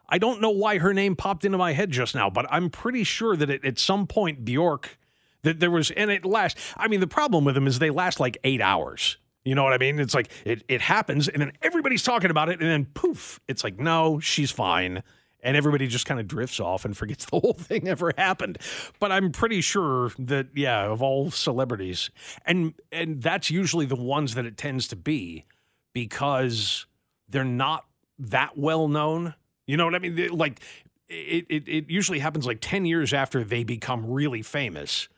I 0.09 0.19
don't 0.19 0.41
know 0.41 0.51
why 0.51 0.79
her 0.79 0.95
name 0.95 1.17
popped 1.17 1.45
into 1.45 1.59
my 1.59 1.73
head 1.73 1.91
just 1.91 2.15
now, 2.15 2.31
but 2.31 2.47
I'm 2.49 2.71
pretty 2.71 3.03
sure 3.03 3.37
that 3.37 3.51
it, 3.51 3.65
at 3.65 3.79
some 3.79 4.07
point 4.07 4.45
Bjork 4.45 4.99
that 5.43 5.61
there 5.61 5.71
was 5.71 5.91
and 5.91 6.11
it 6.11 6.25
last. 6.25 6.57
I 6.77 6.89
mean, 6.89 7.01
the 7.01 7.07
problem 7.07 7.45
with 7.45 7.55
them 7.55 7.67
is 7.67 7.79
they 7.79 7.91
last 7.91 8.21
like 8.21 8.39
eight 8.45 8.61
hours. 8.61 9.19
You 9.47 9.55
know 9.55 9.63
what 9.65 9.73
I 9.73 9.79
mean? 9.79 10.01
It's 10.01 10.13
like 10.15 10.31
it, 10.45 10.65
it 10.69 10.81
happens 10.81 11.29
and 11.29 11.41
then 11.41 11.53
everybody's 11.63 12.03
talking 12.03 12.31
about 12.31 12.49
it 12.49 12.61
and 12.61 12.69
then 12.69 12.85
poof, 12.95 13.41
it's 13.49 13.63
like, 13.65 13.79
no, 13.79 14.19
she's 14.21 14.51
fine. 14.51 15.03
and 15.43 15.57
everybody 15.57 15.87
just 15.87 16.07
kind 16.07 16.19
of 16.19 16.27
drifts 16.27 16.59
off 16.59 16.85
and 16.85 16.97
forgets 16.97 17.27
the 17.27 17.39
whole 17.41 17.53
thing 17.55 17.87
ever 17.89 18.13
happened. 18.19 18.59
But 18.99 19.13
I'm 19.13 19.31
pretty 19.31 19.61
sure 19.61 20.11
that 20.19 20.49
yeah, 20.55 20.87
of 20.87 21.03
all 21.03 21.31
celebrities, 21.31 22.11
and 22.45 22.75
and 22.91 23.23
that's 23.23 23.51
usually 23.51 23.87
the 23.87 23.97
ones 23.97 24.35
that 24.35 24.45
it 24.45 24.57
tends 24.57 24.89
to 24.89 24.97
be 24.97 25.45
because 25.93 26.87
they're 27.29 27.45
not 27.45 27.87
that 28.19 28.59
well 28.59 28.89
known. 28.89 29.35
You 29.67 29.77
know 29.77 29.85
what 29.85 29.95
I 29.95 29.99
mean? 30.01 30.31
Like 30.33 30.61
it, 31.09 31.47
it, 31.49 31.69
it 31.69 31.91
usually 31.91 32.19
happens 32.19 32.47
like 32.47 32.59
10 32.61 32.85
years 32.85 33.13
after 33.13 33.45
they 33.45 33.63
become 33.63 34.11
really 34.11 34.43
famous 34.43 35.09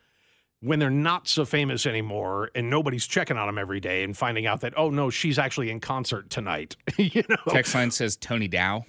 when 0.61 0.79
they're 0.79 0.89
not 0.89 1.27
so 1.27 1.45
famous 1.45 1.85
anymore 1.85 2.51
and 2.53 2.69
nobody's 2.69 3.07
checking 3.07 3.37
on 3.37 3.47
them 3.47 3.57
every 3.57 3.79
day 3.79 4.03
and 4.03 4.17
finding 4.17 4.45
out 4.45 4.61
that, 4.61 4.73
oh 4.77 4.89
no, 4.89 5.09
she's 5.09 5.39
actually 5.39 5.69
in 5.69 5.79
concert 5.79 6.29
tonight. 6.29 6.75
you 6.97 7.23
know? 7.29 7.37
Text 7.47 7.73
line 7.75 7.91
says 7.91 8.17
Tony 8.17 8.47
Dow, 8.47 8.85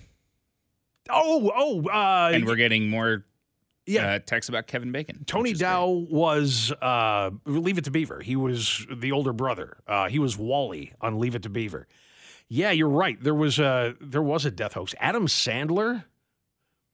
Oh, 1.08 1.50
oh, 1.54 1.88
uh, 1.88 2.30
and 2.32 2.46
we're 2.46 2.56
getting 2.56 2.88
more 2.88 3.24
yeah. 3.86 4.14
uh, 4.14 4.18
texts 4.18 4.48
about 4.48 4.66
Kevin 4.66 4.92
Bacon. 4.92 5.24
Tony. 5.26 5.52
Dow 5.52 5.88
was 5.88 6.72
uh, 6.82 7.30
Leave 7.46 7.78
It 7.78 7.84
to 7.84 7.90
Beaver. 7.90 8.20
He 8.20 8.36
was 8.36 8.86
the 8.92 9.12
older 9.12 9.32
brother. 9.32 9.78
Uh, 9.86 10.08
he 10.08 10.18
was 10.18 10.36
Wally 10.36 10.92
on 11.00 11.18
Leave 11.18 11.34
It 11.34 11.42
to 11.44 11.48
Beaver. 11.48 11.88
Yeah, 12.48 12.70
you're 12.70 12.88
right. 12.88 13.20
There 13.22 13.34
was 13.34 13.58
a 13.58 13.94
there 14.00 14.22
was 14.22 14.44
a 14.44 14.50
death 14.50 14.74
hoax. 14.74 14.94
Adam 14.98 15.26
Sandler. 15.26 16.04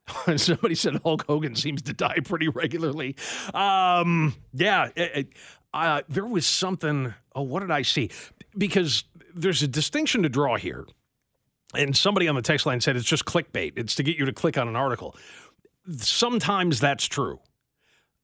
Somebody 0.36 0.74
said 0.74 1.00
Hulk 1.04 1.24
Hogan 1.26 1.56
seems 1.56 1.82
to 1.82 1.92
die 1.92 2.18
pretty 2.24 2.48
regularly. 2.48 3.16
Um, 3.54 4.34
yeah, 4.52 4.90
it- 4.96 5.12
it- 5.16 5.28
uh, 5.74 6.00
there 6.08 6.24
was 6.24 6.46
something. 6.46 7.12
Oh, 7.34 7.42
what 7.42 7.60
did 7.60 7.70
I 7.70 7.82
see? 7.82 8.10
Because 8.56 9.04
there's 9.34 9.62
a 9.62 9.68
distinction 9.68 10.22
to 10.22 10.28
draw 10.30 10.56
here. 10.56 10.86
And 11.74 11.94
somebody 11.94 12.28
on 12.28 12.34
the 12.34 12.40
text 12.40 12.64
line 12.64 12.80
said 12.80 12.96
it's 12.96 13.04
just 13.04 13.26
clickbait. 13.26 13.72
It's 13.76 13.94
to 13.96 14.02
get 14.02 14.16
you 14.16 14.24
to 14.24 14.32
click 14.32 14.56
on 14.56 14.68
an 14.68 14.76
article. 14.76 15.14
Sometimes 15.98 16.80
that's 16.80 17.04
true. 17.04 17.40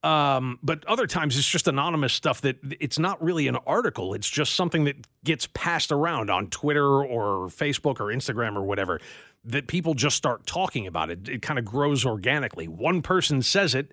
Um, 0.01 0.57
but 0.63 0.83
other 0.85 1.05
times 1.05 1.37
it's 1.37 1.47
just 1.47 1.67
anonymous 1.67 2.13
stuff 2.13 2.41
that 2.41 2.57
it's 2.81 2.97
not 2.99 3.23
really 3.23 3.47
an 3.47 3.55
article. 3.67 4.13
It's 4.15 4.29
just 4.29 4.55
something 4.55 4.85
that 4.85 5.07
gets 5.23 5.47
passed 5.53 5.91
around 5.91 6.29
on 6.31 6.47
Twitter 6.47 7.03
or 7.05 7.47
Facebook 7.49 7.99
or 7.99 8.05
Instagram 8.07 8.55
or 8.55 8.63
whatever 8.63 8.99
that 9.45 9.67
people 9.67 9.93
just 9.93 10.15
start 10.15 10.45
talking 10.45 10.87
about 10.87 11.09
it. 11.09 11.27
It 11.27 11.41
kind 11.41 11.59
of 11.59 11.65
grows 11.65 12.05
organically. 12.05 12.67
One 12.67 13.01
person 13.01 13.41
says 13.41 13.75
it 13.75 13.91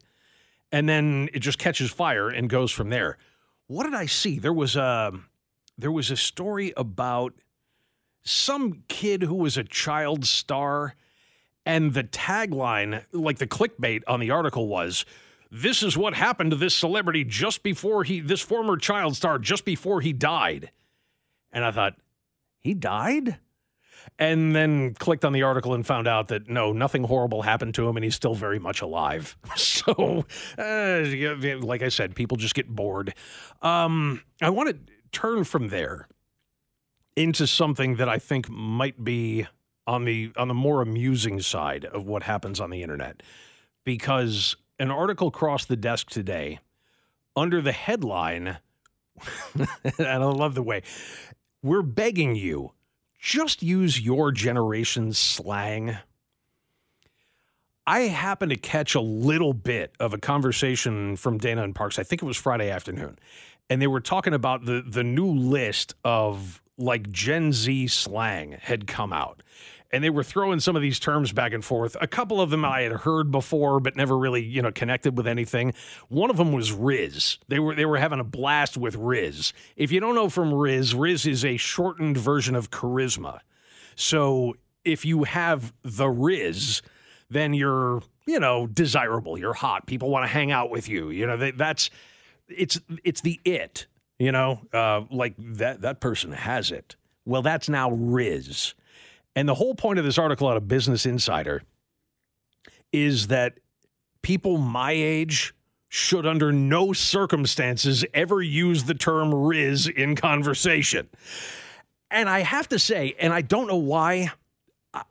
and 0.70 0.88
then 0.88 1.28
it 1.32 1.40
just 1.40 1.58
catches 1.58 1.90
fire 1.90 2.28
and 2.28 2.48
goes 2.48 2.70
from 2.70 2.90
there. 2.90 3.18
What 3.66 3.84
did 3.84 3.94
I 3.94 4.06
see? 4.06 4.38
There 4.38 4.52
was 4.52 4.76
a 4.76 5.12
there 5.76 5.92
was 5.92 6.10
a 6.10 6.16
story 6.16 6.72
about 6.76 7.34
some 8.22 8.84
kid 8.88 9.22
who 9.22 9.34
was 9.34 9.56
a 9.56 9.64
child 9.64 10.26
star 10.26 10.94
and 11.66 11.94
the 11.94 12.04
tagline, 12.04 13.04
like 13.12 13.38
the 13.38 13.46
clickbait 13.46 14.02
on 14.06 14.20
the 14.20 14.30
article 14.30 14.68
was, 14.68 15.04
this 15.50 15.82
is 15.82 15.96
what 15.96 16.14
happened 16.14 16.50
to 16.52 16.56
this 16.56 16.74
celebrity 16.74 17.24
just 17.24 17.62
before 17.62 18.04
he, 18.04 18.20
this 18.20 18.40
former 18.40 18.76
child 18.76 19.16
star, 19.16 19.38
just 19.38 19.64
before 19.64 20.00
he 20.00 20.12
died. 20.12 20.70
And 21.52 21.64
I 21.64 21.70
thought, 21.70 21.96
he 22.60 22.74
died? 22.74 23.38
And 24.18 24.54
then 24.54 24.94
clicked 24.94 25.24
on 25.24 25.32
the 25.32 25.42
article 25.42 25.72
and 25.72 25.86
found 25.86 26.06
out 26.06 26.28
that 26.28 26.48
no, 26.48 26.72
nothing 26.72 27.04
horrible 27.04 27.42
happened 27.42 27.74
to 27.76 27.88
him 27.88 27.96
and 27.96 28.04
he's 28.04 28.14
still 28.14 28.34
very 28.34 28.58
much 28.58 28.82
alive. 28.82 29.36
So, 29.56 30.26
uh, 30.58 31.04
like 31.62 31.80
I 31.82 31.88
said, 31.88 32.14
people 32.14 32.36
just 32.36 32.54
get 32.54 32.68
bored. 32.68 33.14
Um, 33.62 34.22
I 34.42 34.50
want 34.50 34.68
to 34.68 34.92
turn 35.10 35.44
from 35.44 35.68
there 35.68 36.06
into 37.16 37.46
something 37.46 37.96
that 37.96 38.08
I 38.08 38.18
think 38.18 38.50
might 38.50 39.02
be 39.02 39.46
on 39.86 40.04
the 40.04 40.32
on 40.36 40.48
the 40.48 40.54
more 40.54 40.82
amusing 40.82 41.40
side 41.40 41.84
of 41.84 42.06
what 42.06 42.22
happens 42.22 42.60
on 42.60 42.70
the 42.70 42.82
internet 42.82 43.22
because 43.84 44.56
an 44.78 44.90
article 44.90 45.30
crossed 45.30 45.68
the 45.68 45.76
desk 45.76 46.10
today 46.10 46.60
under 47.34 47.60
the 47.60 47.72
headline 47.72 48.58
and 49.98 50.06
I 50.06 50.16
love 50.16 50.54
the 50.54 50.62
way 50.62 50.82
we're 51.62 51.82
begging 51.82 52.36
you 52.36 52.72
just 53.20 53.62
use 53.62 54.00
your 54.00 54.32
generation's 54.32 55.18
slang. 55.18 55.98
I 57.86 58.00
happened 58.00 58.50
to 58.50 58.56
catch 58.56 58.94
a 58.94 59.00
little 59.00 59.52
bit 59.52 59.94
of 60.00 60.14
a 60.14 60.18
conversation 60.18 61.16
from 61.16 61.38
Dana 61.38 61.62
and 61.62 61.74
Parks. 61.74 61.98
I 61.98 62.02
think 62.02 62.22
it 62.22 62.24
was 62.24 62.36
Friday 62.36 62.70
afternoon. 62.70 63.18
And 63.68 63.80
they 63.80 63.86
were 63.86 64.00
talking 64.00 64.32
about 64.32 64.64
the 64.64 64.82
the 64.86 65.04
new 65.04 65.26
list 65.26 65.94
of 66.04 66.62
like 66.78 67.10
Gen 67.10 67.52
Z 67.52 67.88
slang 67.88 68.52
had 68.60 68.86
come 68.86 69.12
out. 69.12 69.42
And 69.92 70.04
they 70.04 70.10
were 70.10 70.22
throwing 70.22 70.60
some 70.60 70.76
of 70.76 70.82
these 70.82 71.00
terms 71.00 71.32
back 71.32 71.52
and 71.52 71.64
forth. 71.64 71.96
A 72.00 72.06
couple 72.06 72.40
of 72.40 72.50
them 72.50 72.64
I 72.64 72.82
had 72.82 72.92
heard 72.92 73.32
before, 73.32 73.80
but 73.80 73.96
never 73.96 74.16
really, 74.16 74.42
you 74.42 74.62
know, 74.62 74.70
connected 74.70 75.16
with 75.16 75.26
anything. 75.26 75.74
One 76.08 76.30
of 76.30 76.36
them 76.36 76.52
was 76.52 76.70
Rizz. 76.70 77.38
They 77.48 77.58
were 77.58 77.74
they 77.74 77.84
were 77.84 77.98
having 77.98 78.20
a 78.20 78.24
blast 78.24 78.76
with 78.76 78.96
Rizz. 78.96 79.52
If 79.76 79.90
you 79.90 79.98
don't 79.98 80.14
know 80.14 80.28
from 80.28 80.52
Rizz, 80.52 80.94
Rizz 80.94 81.28
is 81.28 81.44
a 81.44 81.56
shortened 81.56 82.16
version 82.16 82.54
of 82.54 82.70
charisma. 82.70 83.40
So 83.96 84.54
if 84.84 85.04
you 85.04 85.24
have 85.24 85.72
the 85.82 86.06
Rizz, 86.06 86.82
then 87.28 87.54
you're, 87.54 88.02
you 88.26 88.40
know, 88.40 88.66
desirable. 88.66 89.38
You're 89.38 89.54
hot. 89.54 89.86
People 89.86 90.10
want 90.10 90.24
to 90.24 90.28
hang 90.28 90.50
out 90.52 90.70
with 90.70 90.88
you. 90.88 91.10
You 91.10 91.26
know, 91.26 91.36
they, 91.36 91.50
that's 91.50 91.90
it's 92.48 92.80
it's 93.04 93.20
the 93.20 93.40
it. 93.44 93.86
You 94.18 94.32
know, 94.32 94.60
uh, 94.72 95.02
like 95.10 95.34
that 95.38 95.80
that 95.80 96.00
person 96.00 96.32
has 96.32 96.70
it. 96.70 96.96
Well, 97.24 97.42
that's 97.42 97.68
now 97.68 97.90
Rizz. 97.90 98.74
And 99.36 99.48
the 99.48 99.54
whole 99.54 99.74
point 99.74 99.98
of 99.98 100.04
this 100.04 100.18
article 100.18 100.48
out 100.48 100.56
of 100.56 100.66
Business 100.68 101.06
Insider 101.06 101.62
is 102.92 103.28
that 103.28 103.58
people 104.22 104.58
my 104.58 104.92
age 104.92 105.54
should, 105.88 106.26
under 106.26 106.52
no 106.52 106.92
circumstances, 106.92 108.04
ever 108.14 108.40
use 108.42 108.84
the 108.84 108.94
term 108.94 109.30
Rizz 109.30 109.92
in 109.92 110.14
conversation. 110.14 111.08
And 112.10 112.28
I 112.28 112.40
have 112.40 112.68
to 112.68 112.78
say, 112.78 113.14
and 113.18 113.32
I 113.32 113.42
don't 113.42 113.66
know 113.66 113.76
why, 113.76 114.30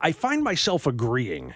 I- 0.00 0.12
find 0.12 0.42
myself 0.42 0.86
agreeing. 0.86 1.54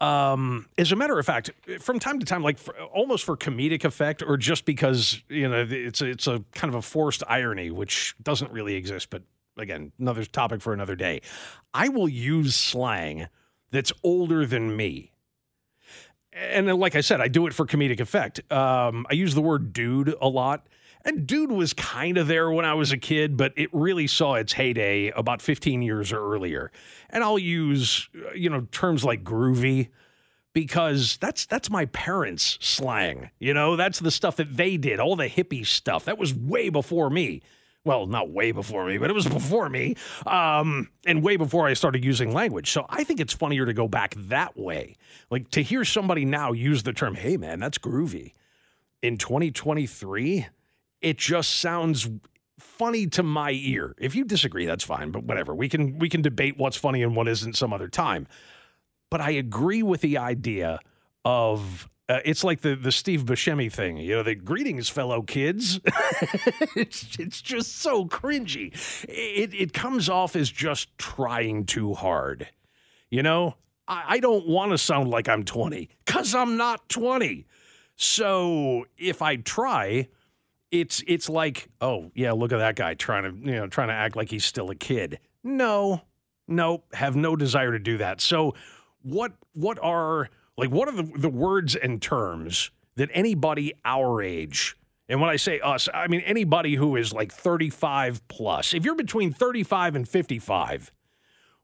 Um, 0.00 0.66
as 0.76 0.90
a 0.92 0.96
matter 0.96 1.18
of 1.18 1.24
fact, 1.24 1.50
from 1.78 1.98
time 2.00 2.18
to 2.18 2.26
time, 2.26 2.42
like 2.42 2.58
for, 2.58 2.74
almost 2.80 3.24
for 3.24 3.36
comedic 3.36 3.84
effect, 3.84 4.22
or 4.22 4.36
just 4.36 4.64
because 4.64 5.22
you 5.28 5.48
know 5.48 5.64
it's 5.70 6.02
it's 6.02 6.26
a 6.26 6.42
kind 6.52 6.74
of 6.74 6.78
a 6.78 6.82
forced 6.82 7.22
irony, 7.28 7.70
which 7.70 8.14
doesn't 8.20 8.50
really 8.50 8.74
exist. 8.74 9.08
But 9.08 9.22
again, 9.56 9.92
another 9.98 10.24
topic 10.24 10.60
for 10.60 10.72
another 10.72 10.96
day. 10.96 11.20
I 11.72 11.88
will 11.88 12.08
use 12.08 12.54
slang 12.54 13.28
that's 13.70 13.92
older 14.02 14.46
than 14.46 14.76
me. 14.76 15.12
And 16.32 16.66
like 16.78 16.96
I 16.96 17.00
said, 17.00 17.20
I 17.20 17.28
do 17.28 17.46
it 17.46 17.54
for 17.54 17.64
comedic 17.64 18.00
effect. 18.00 18.40
Um, 18.52 19.06
I 19.08 19.14
use 19.14 19.34
the 19.34 19.40
word 19.40 19.72
dude 19.72 20.14
a 20.20 20.28
lot. 20.28 20.66
And 21.04 21.26
dude 21.26 21.52
was 21.52 21.74
kind 21.74 22.16
of 22.16 22.28
there 22.28 22.50
when 22.50 22.64
I 22.64 22.74
was 22.74 22.90
a 22.90 22.96
kid, 22.96 23.36
but 23.36 23.52
it 23.56 23.68
really 23.72 24.06
saw 24.06 24.34
its 24.34 24.54
heyday 24.54 25.10
about 25.10 25.42
15 25.42 25.82
years 25.82 26.12
earlier. 26.12 26.72
And 27.10 27.22
I'll 27.22 27.38
use, 27.38 28.08
uh, 28.16 28.32
you 28.32 28.48
know, 28.48 28.62
terms 28.72 29.04
like 29.04 29.22
groovy 29.22 29.90
because 30.54 31.18
that's 31.18 31.44
that's 31.44 31.68
my 31.68 31.84
parents' 31.86 32.58
slang. 32.60 33.30
You 33.38 33.52
know, 33.52 33.76
that's 33.76 33.98
the 33.98 34.10
stuff 34.10 34.36
that 34.36 34.56
they 34.56 34.78
did, 34.78 34.98
all 34.98 35.14
the 35.14 35.28
hippie 35.28 35.66
stuff. 35.66 36.06
That 36.06 36.16
was 36.16 36.32
way 36.32 36.70
before 36.70 37.10
me. 37.10 37.42
Well, 37.84 38.06
not 38.06 38.30
way 38.30 38.52
before 38.52 38.86
me, 38.86 38.98
but 38.98 39.10
it 39.10 39.12
was 39.12 39.26
before 39.26 39.68
me, 39.68 39.96
um, 40.26 40.88
and 41.06 41.22
way 41.22 41.36
before 41.36 41.66
I 41.66 41.74
started 41.74 42.04
using 42.04 42.32
language. 42.32 42.70
So 42.70 42.86
I 42.88 43.04
think 43.04 43.20
it's 43.20 43.34
funnier 43.34 43.66
to 43.66 43.74
go 43.74 43.88
back 43.88 44.14
that 44.16 44.56
way. 44.56 44.96
Like 45.30 45.50
to 45.50 45.62
hear 45.62 45.84
somebody 45.84 46.24
now 46.24 46.52
use 46.52 46.82
the 46.82 46.92
term, 46.92 47.14
"Hey, 47.14 47.36
man, 47.36 47.58
that's 47.60 47.78
groovy," 47.78 48.32
in 49.02 49.18
2023, 49.18 50.46
it 51.02 51.18
just 51.18 51.56
sounds 51.58 52.08
funny 52.58 53.06
to 53.08 53.22
my 53.22 53.50
ear. 53.50 53.94
If 53.98 54.14
you 54.14 54.24
disagree, 54.24 54.64
that's 54.64 54.84
fine, 54.84 55.10
but 55.10 55.24
whatever. 55.24 55.54
We 55.54 55.68
can 55.68 55.98
we 55.98 56.08
can 56.08 56.22
debate 56.22 56.56
what's 56.56 56.76
funny 56.76 57.02
and 57.02 57.14
what 57.14 57.28
isn't 57.28 57.56
some 57.56 57.72
other 57.72 57.88
time 57.88 58.26
but 59.14 59.20
I 59.20 59.30
agree 59.30 59.80
with 59.84 60.00
the 60.00 60.18
idea 60.18 60.80
of 61.24 61.88
uh, 62.08 62.20
it's 62.24 62.44
like 62.44 62.60
the 62.60 62.74
the 62.74 62.92
Steve 62.92 63.24
Buscemi 63.24 63.72
thing, 63.72 63.96
you 63.96 64.16
know, 64.16 64.22
the 64.22 64.34
greetings, 64.34 64.88
fellow 64.88 65.22
kids. 65.22 65.80
it's 66.76 67.18
it's 67.18 67.40
just 67.40 67.78
so 67.78 68.04
cringy. 68.04 68.72
It 69.08 69.54
it 69.54 69.72
comes 69.72 70.08
off 70.08 70.36
as 70.36 70.50
just 70.50 70.96
trying 70.98 71.64
too 71.64 71.94
hard. 71.94 72.48
You 73.08 73.22
know, 73.22 73.56
I, 73.88 74.04
I 74.06 74.20
don't 74.20 74.46
want 74.46 74.72
to 74.72 74.78
sound 74.78 75.08
like 75.08 75.28
I'm 75.28 75.44
20 75.44 75.88
because 76.04 76.34
I'm 76.34 76.56
not 76.56 76.88
20. 76.88 77.46
So 77.96 78.86
if 78.98 79.22
I 79.22 79.36
try, 79.36 80.08
it's 80.70 81.02
it's 81.06 81.28
like, 81.28 81.70
oh 81.80 82.10
yeah, 82.14 82.32
look 82.32 82.52
at 82.52 82.58
that 82.58 82.76
guy 82.76 82.94
trying 82.94 83.22
to 83.22 83.50
you 83.50 83.56
know 83.56 83.66
trying 83.66 83.88
to 83.88 83.94
act 83.94 84.14
like 84.14 84.30
he's 84.30 84.44
still 84.44 84.68
a 84.70 84.74
kid. 84.74 85.20
No, 85.42 86.02
no, 86.46 86.82
have 86.92 87.16
no 87.16 87.34
desire 87.34 87.72
to 87.72 87.78
do 87.78 87.96
that. 87.98 88.20
So 88.20 88.54
what 89.00 89.32
what 89.54 89.78
are 89.82 90.28
like 90.56 90.70
what 90.70 90.88
are 90.88 90.92
the, 90.92 91.10
the 91.16 91.28
words 91.28 91.74
and 91.76 92.00
terms 92.00 92.70
that 92.96 93.10
anybody 93.12 93.72
our 93.84 94.22
age 94.22 94.76
and 95.06 95.20
when 95.20 95.28
I 95.28 95.36
say 95.36 95.60
us, 95.60 95.88
I 95.92 96.06
mean 96.08 96.20
anybody 96.20 96.76
who 96.76 96.96
is 96.96 97.12
like 97.12 97.30
35 97.30 98.26
plus. 98.26 98.72
If 98.72 98.86
you're 98.86 98.94
between 98.94 99.34
35 99.34 99.96
and 99.96 100.08
55, 100.08 100.90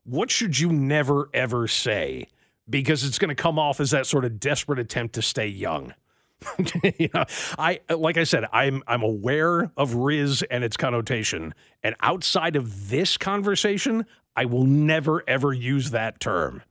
what 0.05 0.31
should 0.31 0.59
you 0.59 0.71
never 0.71 1.31
ever 1.33 1.67
say 1.67 2.27
because 2.71 3.05
it's 3.05 3.19
going 3.19 3.31
to 3.31 3.35
come 3.35 3.59
off 3.59 3.81
as 3.81 3.91
that 3.91 4.07
sort 4.07 4.25
of 4.25 4.39
desperate 4.39 4.79
attempt 4.79 5.17
to 5.17 5.23
stay 5.23 5.49
young. 5.49 5.93
you 6.99 7.09
know, 7.13 7.25
I 7.59 7.81
like 7.91 8.17
I 8.17 8.25
said, 8.25 8.47
I'm 8.51 8.83
I'm 8.87 9.03
aware 9.03 9.71
of 9.77 9.91
Rizz 9.91 10.43
and 10.51 10.65
its 10.65 10.77
connotation, 10.79 11.55
and 11.83 11.95
outside 12.01 12.57
of 12.57 12.89
this 12.89 13.19
conversation, 13.19 14.07
I 14.35 14.47
will 14.47 14.65
never 14.65 15.23
ever 15.29 15.53
use 15.53 15.91
that 15.91 16.19
term. 16.19 16.63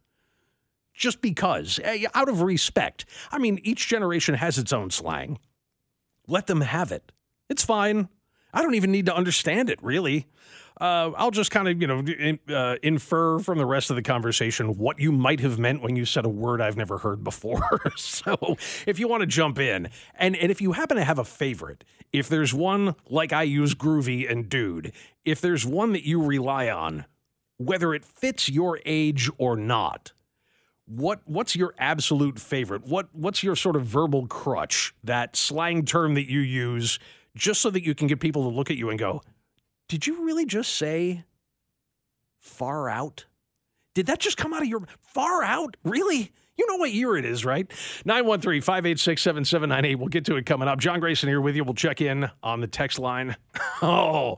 Just 0.99 1.21
because, 1.21 1.79
eh, 1.83 2.05
out 2.13 2.29
of 2.29 2.43
respect. 2.43 3.05
I 3.31 3.39
mean, 3.39 3.59
each 3.63 3.87
generation 3.87 4.35
has 4.35 4.59
its 4.59 4.71
own 4.71 4.91
slang. 4.91 5.39
Let 6.27 6.45
them 6.45 6.61
have 6.61 6.91
it. 6.91 7.11
It's 7.49 7.65
fine. 7.65 8.09
I 8.53 8.61
don't 8.61 8.75
even 8.75 8.91
need 8.91 9.07
to 9.07 9.15
understand 9.15 9.69
it, 9.69 9.81
really 9.81 10.27
uh, 10.79 11.11
I'll 11.17 11.31
just 11.31 11.51
kind 11.51 11.67
of, 11.67 11.81
you 11.81 11.87
know, 11.87 11.99
in, 11.99 12.39
uh, 12.49 12.77
infer 12.81 13.39
from 13.39 13.57
the 13.57 13.65
rest 13.65 13.89
of 13.89 13.95
the 13.95 14.01
conversation 14.01 14.77
what 14.77 14.99
you 14.99 15.11
might 15.11 15.41
have 15.41 15.59
meant 15.59 15.81
when 15.81 15.95
you 15.95 16.05
said 16.05 16.25
a 16.25 16.29
word 16.29 16.61
I've 16.61 16.77
never 16.77 16.99
heard 16.99 17.23
before. 17.23 17.81
so 17.97 18.57
if 18.87 18.97
you 18.97 19.07
want 19.07 19.21
to 19.21 19.27
jump 19.27 19.59
in, 19.59 19.89
and, 20.15 20.35
and 20.35 20.51
if 20.51 20.61
you 20.61 20.71
happen 20.73 20.97
to 20.97 21.03
have 21.03 21.19
a 21.19 21.25
favorite, 21.25 21.83
if 22.13 22.29
there's 22.29 22.53
one 22.53 22.95
like 23.09 23.33
I 23.33 23.43
use 23.43 23.75
groovy 23.75 24.29
and 24.29 24.47
dude, 24.47 24.93
if 25.25 25.41
there's 25.41 25.65
one 25.65 25.91
that 25.93 26.07
you 26.07 26.23
rely 26.23 26.69
on, 26.69 27.05
whether 27.57 27.93
it 27.93 28.05
fits 28.05 28.49
your 28.49 28.79
age 28.85 29.29
or 29.37 29.57
not, 29.57 30.13
what 30.89 31.21
what's 31.25 31.55
your 31.55 31.75
absolute 31.77 32.39
favorite? 32.39 32.85
What 32.85 33.09
what's 33.13 33.43
your 33.43 33.55
sort 33.55 33.75
of 33.75 33.85
verbal 33.85 34.25
crutch, 34.27 34.93
that 35.03 35.35
slang 35.35 35.85
term 35.85 36.15
that 36.15 36.29
you 36.29 36.39
use 36.39 36.99
just 37.35 37.61
so 37.61 37.69
that 37.69 37.83
you 37.83 37.93
can 37.93 38.07
get 38.07 38.19
people 38.19 38.49
to 38.49 38.55
look 38.55 38.71
at 38.71 38.77
you 38.77 38.89
and 38.89 38.97
go, 38.97 39.21
did 39.87 40.07
you 40.07 40.25
really 40.25 40.45
just 40.45 40.75
say 40.75 41.25
far 42.39 42.89
out? 42.89 43.25
Did 43.93 44.07
that 44.07 44.19
just 44.19 44.37
come 44.37 44.53
out 44.53 44.61
of 44.61 44.67
your 44.67 44.81
far 44.99 45.43
out? 45.43 45.77
Really? 45.83 46.31
You 46.57 46.67
know 46.67 46.77
what 46.77 46.91
year 46.91 47.15
it 47.15 47.23
is, 47.23 47.45
right? 47.45 47.71
913 48.03 48.61
586 48.61 49.21
7798. 49.21 49.95
We'll 49.95 50.09
get 50.09 50.25
to 50.25 50.35
it 50.35 50.45
coming 50.45 50.67
up. 50.67 50.79
John 50.79 50.99
Grayson 50.99 51.29
here 51.29 51.39
with 51.39 51.55
you. 51.55 51.63
We'll 51.63 51.73
check 51.73 52.01
in 52.01 52.29
on 52.43 52.59
the 52.61 52.67
text 52.67 52.99
line. 52.99 53.35
oh, 53.81 54.37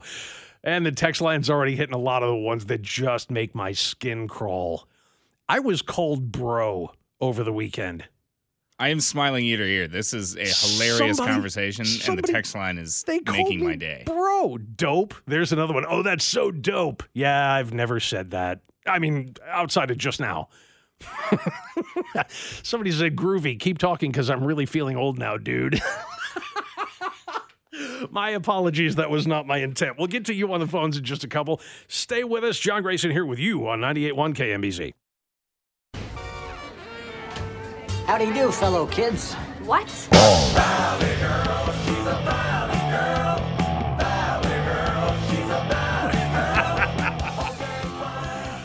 and 0.62 0.86
the 0.86 0.92
text 0.92 1.20
line's 1.20 1.50
already 1.50 1.74
hitting 1.74 1.94
a 1.94 1.98
lot 1.98 2.22
of 2.22 2.28
the 2.28 2.36
ones 2.36 2.66
that 2.66 2.82
just 2.82 3.30
make 3.30 3.54
my 3.54 3.72
skin 3.72 4.28
crawl. 4.28 4.86
I 5.52 5.58
was 5.58 5.82
called 5.82 6.32
bro 6.32 6.92
over 7.20 7.44
the 7.44 7.52
weekend. 7.52 8.04
I 8.78 8.88
am 8.88 9.00
smiling 9.00 9.44
ear 9.44 9.58
to 9.58 9.64
ear. 9.64 9.86
This 9.86 10.14
is 10.14 10.34
a 10.34 10.46
hilarious 10.46 11.18
somebody, 11.18 11.30
conversation, 11.30 11.84
somebody, 11.84 12.08
and 12.08 12.24
the 12.26 12.32
text 12.32 12.54
line 12.54 12.78
is 12.78 13.04
making 13.06 13.62
my 13.62 13.76
day. 13.76 14.04
Bro, 14.06 14.60
dope. 14.76 15.12
There's 15.26 15.52
another 15.52 15.74
one. 15.74 15.84
Oh, 15.86 16.02
that's 16.02 16.24
so 16.24 16.50
dope. 16.50 17.02
Yeah, 17.12 17.52
I've 17.52 17.74
never 17.74 18.00
said 18.00 18.30
that. 18.30 18.60
I 18.86 18.98
mean, 18.98 19.34
outside 19.46 19.90
of 19.90 19.98
just 19.98 20.20
now. 20.20 20.48
Somebody 22.62 22.90
said 22.90 23.14
groovy. 23.14 23.60
Keep 23.60 23.76
talking 23.76 24.10
because 24.10 24.30
I'm 24.30 24.44
really 24.44 24.64
feeling 24.64 24.96
old 24.96 25.18
now, 25.18 25.36
dude. 25.36 25.82
my 28.10 28.30
apologies. 28.30 28.94
That 28.94 29.10
was 29.10 29.26
not 29.26 29.46
my 29.46 29.58
intent. 29.58 29.98
We'll 29.98 30.06
get 30.06 30.24
to 30.24 30.34
you 30.34 30.50
on 30.54 30.60
the 30.60 30.66
phones 30.66 30.96
in 30.96 31.04
just 31.04 31.24
a 31.24 31.28
couple. 31.28 31.60
Stay 31.88 32.24
with 32.24 32.42
us. 32.42 32.58
John 32.58 32.80
Grayson 32.80 33.10
here 33.10 33.26
with 33.26 33.38
you 33.38 33.68
on 33.68 33.80
98.1 33.80 34.34
KMBZ. 34.34 34.94
How 38.06 38.18
do 38.18 38.26
you 38.26 38.34
do, 38.34 38.50
fellow 38.52 38.86
kids? 38.86 39.34
What? 39.64 39.88
Valley 40.10 41.16
girl, 41.20 41.72
she's 41.84 42.06
a 42.06 42.18
valley 42.24 42.82
girl. 42.90 43.38
Valley 43.96 44.58
girl, 44.66 45.16
she's 45.28 45.48
a 45.48 45.62
valley 45.70 46.24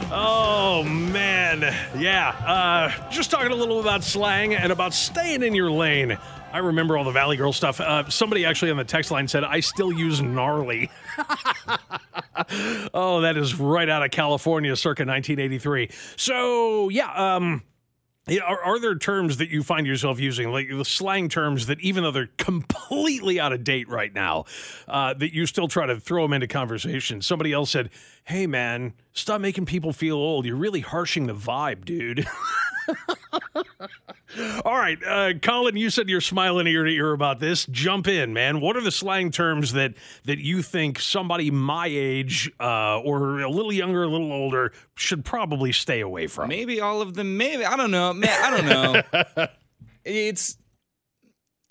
girl. 0.10 0.12
oh, 0.12 0.84
man. 0.84 1.62
Yeah. 1.97 2.30
Uh, 2.30 3.10
just 3.10 3.30
talking 3.32 3.52
a 3.52 3.56
little 3.56 3.80
about 3.80 4.04
slang 4.04 4.56
and 4.56 4.71
about 4.71 4.93
staying 4.93 5.43
in 5.43 5.54
your 5.54 5.71
lane. 5.71 6.17
I 6.52 6.60
remember 6.60 6.97
all 6.97 7.04
the 7.04 7.12
Valley 7.12 7.38
Girl 7.38 7.54
stuff. 7.54 7.80
Uh, 7.80 8.10
somebody 8.10 8.43
actually 8.45 8.71
on 8.71 8.78
the 8.78 8.84
text 8.84 9.12
line 9.12 9.28
said, 9.28 9.43
I 9.43 9.60
still 9.60 9.91
use 9.91 10.21
gnarly. 10.21 10.89
oh, 12.93 13.21
that 13.21 13.36
is 13.38 13.60
right 13.60 13.88
out 13.88 14.02
of 14.04 14.12
California 14.12 14.76
circa 14.76 15.04
1983. 15.06 15.89
So, 16.15 16.89
yeah, 16.89 17.36
um, 17.36 17.63
are, 18.46 18.62
are, 18.62 18.80
there 18.80 18.96
terms 18.96 19.38
that 19.38 19.50
you 19.50 19.63
find 19.63 19.88
yourself 19.88 20.20
using, 20.20 20.52
like 20.52 20.70
the 20.70 20.86
slang 20.86 21.30
terms 21.30 21.68
that, 21.68 21.80
even 21.80 22.04
though 22.04 22.12
they're 22.12 22.30
completely 22.38 23.40
out 23.40 23.54
of 23.54 23.63
date 23.63 23.88
right 23.88 24.13
now, 24.13 24.46
uh, 24.88 25.13
that 25.13 25.34
you 25.34 25.46
still 25.46 25.68
try 25.68 25.86
to 25.86 26.00
throw 26.00 26.24
them 26.24 26.34
into 26.34 26.48
conversation? 26.48 27.22
Somebody 27.22 27.54
else 27.54 27.72
said, 27.72 27.90
"Hey, 28.26 28.46
man, 28.46 28.94
stop 29.13 29.40
making 29.40 29.66
people 29.66 29.94
feel 29.94 30.18
old. 30.18 30.46
You're 30.46 30.56
really 30.56 30.82
harshing 30.82 31.28
the 31.28 31.36
vibe, 31.36 31.86
dude." 31.86 32.28
All 34.65 34.78
right, 34.78 34.97
uh, 35.06 35.34
Colin, 35.41 35.78
you 35.78 35.89
said 35.89 36.10
you're 36.10 36.21
smiling 36.21 36.67
ear 36.67 36.84
to 36.84 36.91
ear 36.91 37.13
about 37.13 37.39
this. 37.39 37.65
Jump 37.65 38.08
in, 38.08 38.34
man. 38.34 38.60
What 38.60 38.76
are 38.76 38.82
the 38.82 38.91
slang 38.91 39.32
terms 39.32 39.73
that 39.73 39.93
that 40.26 40.39
you 40.39 40.62
think 40.62 41.00
somebody 41.00 41.50
my 41.50 41.88
age 41.88 42.52
uh, 42.60 43.00
or 43.00 43.39
a 43.41 43.50
little 43.50 43.71
younger, 43.71 44.04
a 44.04 44.08
little 44.08 44.32
older 44.32 44.73
should 44.95 45.23
probably 45.23 45.71
stay 45.71 46.02
away 46.02 46.28
from? 46.28 46.50
Maybe 46.50 46.82
all 46.82 47.02
of 47.02 47.13
them. 47.13 47.38
Maybe 47.38 47.65
I 47.65 47.76
don't 47.78 47.91
know. 47.91 48.13
Man, 48.13 48.30
I 48.30 48.50
don't 48.50 48.65
know. 49.38 49.47
it's 50.06 50.58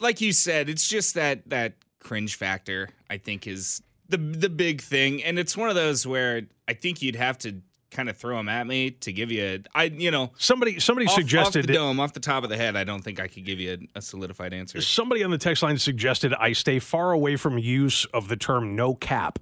like 0.00 0.20
you 0.20 0.32
said. 0.32 0.68
It's 0.68 0.88
just 0.88 1.14
that 1.14 1.48
that 1.50 1.74
cringe 2.00 2.36
factor. 2.36 2.88
I 3.10 3.18
think 3.18 3.46
is 3.46 3.82
the 4.08 4.16
the 4.16 4.48
big 4.48 4.80
thing, 4.80 5.22
and 5.22 5.38
it's 5.38 5.56
one 5.56 5.68
of 5.68 5.74
those 5.74 6.06
where 6.06 6.42
I 6.66 6.72
think 6.72 7.02
you'd 7.02 7.16
have 7.16 7.38
to 7.38 7.60
kind 7.90 8.08
of 8.08 8.16
throw 8.16 8.36
them 8.36 8.48
at 8.48 8.66
me 8.66 8.90
to 8.90 9.12
give 9.12 9.30
you 9.30 9.42
a, 9.42 9.62
I 9.74 9.84
you 9.84 10.10
know 10.10 10.32
somebody 10.38 10.80
somebody 10.80 11.06
off, 11.06 11.14
suggested 11.14 11.60
off 11.60 11.66
the 11.66 11.72
dome 11.72 12.00
off 12.00 12.12
the 12.12 12.20
top 12.20 12.44
of 12.44 12.50
the 12.50 12.56
head. 12.56 12.76
I 12.76 12.84
don't 12.84 13.02
think 13.02 13.20
I 13.20 13.28
could 13.28 13.44
give 13.44 13.60
you 13.60 13.78
a, 13.94 13.98
a, 13.98 14.02
solidified 14.02 14.52
answer. 14.52 14.80
Somebody 14.80 15.22
on 15.24 15.30
the 15.30 15.38
text 15.38 15.62
line 15.62 15.78
suggested 15.78 16.34
I 16.34 16.52
stay 16.52 16.78
far 16.78 17.12
away 17.12 17.36
from 17.36 17.58
use 17.58 18.04
of 18.06 18.28
the 18.28 18.36
term 18.36 18.76
no 18.76 18.94
cap. 18.94 19.38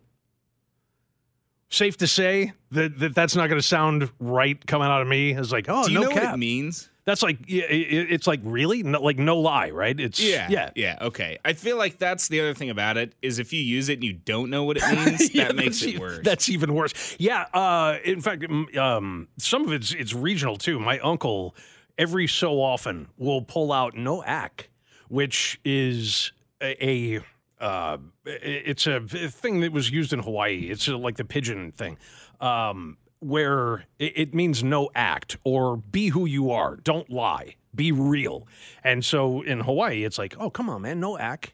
Safe 1.71 1.97
to 1.97 2.07
say 2.07 2.53
that, 2.71 2.99
that 3.01 3.15
that's 3.15 3.35
not 3.35 3.49
going 3.49 3.61
to 3.61 3.67
sound 3.67 4.11
right 4.21 4.65
coming 4.67 4.87
out 4.87 5.03
of 5.03 5.09
me. 5.09 5.33
It's 5.33 5.51
like, 5.51 5.67
oh, 5.69 5.87
Do 5.87 5.93
you 5.93 6.01
no 6.01 6.07
know 6.07 6.15
cap. 6.15 6.25
what 6.25 6.35
it 6.35 6.39
means? 6.39 6.89
That's 7.07 7.23
like 7.23 7.39
it's 7.47 8.27
like 8.27 8.41
really 8.45 8.83
no, 8.83 9.03
like 9.03 9.19
no 9.19 9.39
lie, 9.39 9.71
right? 9.71 9.99
It's 9.99 10.19
yeah, 10.21 10.49
yeah, 10.49 10.71
yeah. 10.75 10.99
Okay, 11.03 11.39
I 11.45 11.53
feel 11.53 11.77
like 11.77 11.99
that's 11.99 12.29
the 12.29 12.41
other 12.41 12.55
thing 12.55 12.71
about 12.71 12.97
it 12.97 13.15
is 13.21 13.39
if 13.39 13.53
you 13.53 13.61
use 13.61 13.91
it 13.91 13.95
and 13.95 14.05
you 14.05 14.15
don't 14.15 14.49
know 14.49 14.65
what 14.65 14.79
it 14.79 14.83
means, 15.07 15.35
yeah, 15.35 15.49
that 15.49 15.57
makes 15.57 15.83
it 15.83 15.99
worse. 15.99 16.25
That's 16.25 16.49
even 16.49 16.73
worse. 16.75 17.17
Yeah. 17.19 17.43
Uh, 17.53 17.99
in 18.05 18.23
fact, 18.23 18.45
um, 18.79 19.29
some 19.37 19.67
of 19.67 19.73
it's 19.73 19.93
it's 19.93 20.15
regional 20.15 20.57
too. 20.57 20.81
My 20.81 20.99
uncle 21.01 21.55
every 21.99 22.27
so 22.27 22.63
often 22.63 23.09
will 23.19 23.43
pull 23.43 23.71
out 23.71 23.95
no 23.95 24.25
ack, 24.25 24.71
which 25.09 25.61
is 25.63 26.33
a, 26.63 26.87
a 26.87 27.21
uh, 27.61 27.99
it's 28.25 28.87
a 28.87 29.01
thing 29.01 29.61
that 29.61 29.73
was 29.73 29.91
used 29.91 30.13
in 30.15 30.21
Hawaii. 30.21 30.69
It's 30.71 30.89
like 30.89 31.17
the 31.17 31.25
pidgin 31.25 31.73
thing. 31.73 31.99
Um, 32.41 32.97
where 33.25 33.87
it 33.99 34.35
means 34.35 34.63
no 34.63 34.91
act 34.95 35.37
or 35.45 35.77
be 35.77 36.09
who 36.09 36.27
you 36.27 36.51
are. 36.51 36.77
Don't 36.77 37.09
lie. 37.11 37.57
Be 37.75 37.91
real. 37.91 38.47
And 38.83 39.05
so 39.05 39.43
in 39.43 39.61
Hawaii, 39.61 40.05
it's 40.05 40.19
like, 40.19 40.37
oh, 40.39 40.51
come 40.51 40.69
on, 40.69 40.83
man, 40.83 41.01
no 41.01 41.19
act. 41.19 41.53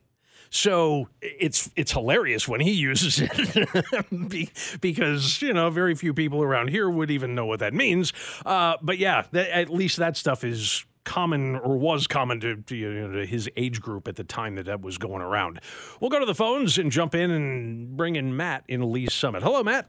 So 0.51 1.09
it's 1.23 1.71
it's 1.77 1.93
hilarious 1.93 2.49
when 2.49 2.61
he 2.61 2.73
uses 2.91 3.21
it 3.23 4.81
because 4.81 5.41
you 5.41 5.53
know 5.53 5.71
very 5.71 5.95
few 5.95 6.13
people 6.13 6.43
around 6.43 6.71
here 6.71 6.91
would 6.91 7.11
even 7.11 7.37
know 7.37 7.47
what 7.47 7.61
that 7.61 7.73
means. 7.73 8.13
Uh, 8.45 8.77
but 8.83 8.99
yeah, 8.99 9.25
at 9.33 9.71
least 9.71 9.99
that 9.99 10.17
stuff 10.17 10.43
is 10.43 10.85
common 11.05 11.57
or 11.57 11.79
was 11.79 12.07
common 12.07 12.41
to, 12.41 12.57
to, 12.57 12.77
you 12.77 12.93
know, 12.93 13.13
to, 13.13 13.27
his 13.27 13.49
age 13.57 13.81
group 13.81 14.07
at 14.07 14.17
the 14.17 14.25
time 14.25 14.57
that 14.57 14.67
that 14.67 14.83
was 14.83 14.99
going 14.99 15.23
around. 15.23 15.61
We'll 15.99 16.11
go 16.11 16.21
to 16.21 16.27
the 16.27 16.35
phones 16.35 16.79
and 16.79 16.93
jump 16.93 17.15
in 17.15 17.31
and 17.31 17.97
bring 17.97 18.17
in 18.17 18.37
Matt 18.37 18.65
in 18.69 18.93
Lee's 18.93 19.15
Summit. 19.15 19.43
Hello, 19.43 19.63
Matt. 19.63 19.89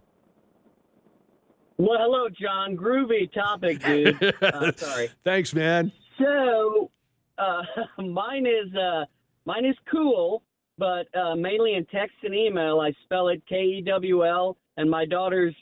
Well, 1.81 1.97
hello, 1.99 2.29
John. 2.29 2.77
Groovy 2.77 3.33
topic, 3.33 3.83
dude. 3.83 4.35
Uh, 4.43 4.71
sorry. 4.75 5.09
Thanks, 5.23 5.51
man. 5.51 5.91
So, 6.19 6.91
uh, 7.39 7.63
mine 7.97 8.45
is 8.45 8.71
uh, 8.75 9.05
mine 9.45 9.65
is 9.65 9.75
cool, 9.89 10.43
but 10.77 11.07
uh, 11.17 11.35
mainly 11.35 11.73
in 11.73 11.85
text 11.85 12.17
and 12.21 12.35
email, 12.35 12.79
I 12.81 12.93
spell 13.03 13.29
it 13.29 13.41
K 13.49 13.63
E 13.63 13.81
W 13.81 14.27
L, 14.27 14.57
and 14.77 14.91
my 14.91 15.05
daughters 15.05 15.55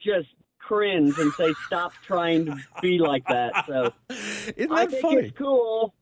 just 0.00 0.28
cringe 0.60 1.18
and 1.18 1.32
say, 1.32 1.52
"Stop 1.66 1.92
trying 2.06 2.46
to 2.46 2.56
be 2.80 2.98
like 3.00 3.26
that." 3.26 3.66
So, 3.66 3.92
Isn't 4.56 4.68
that 4.68 4.70
I 4.70 4.86
think 4.86 5.02
funny? 5.02 5.16
it's 5.16 5.36
cool. 5.36 5.94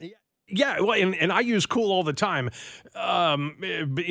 Yeah, 0.00 0.08
well, 0.52 0.92
and, 0.92 1.14
and 1.14 1.32
I 1.32 1.40
use 1.40 1.66
cool 1.66 1.92
all 1.92 2.02
the 2.02 2.12
time, 2.12 2.50
um, 2.94 3.56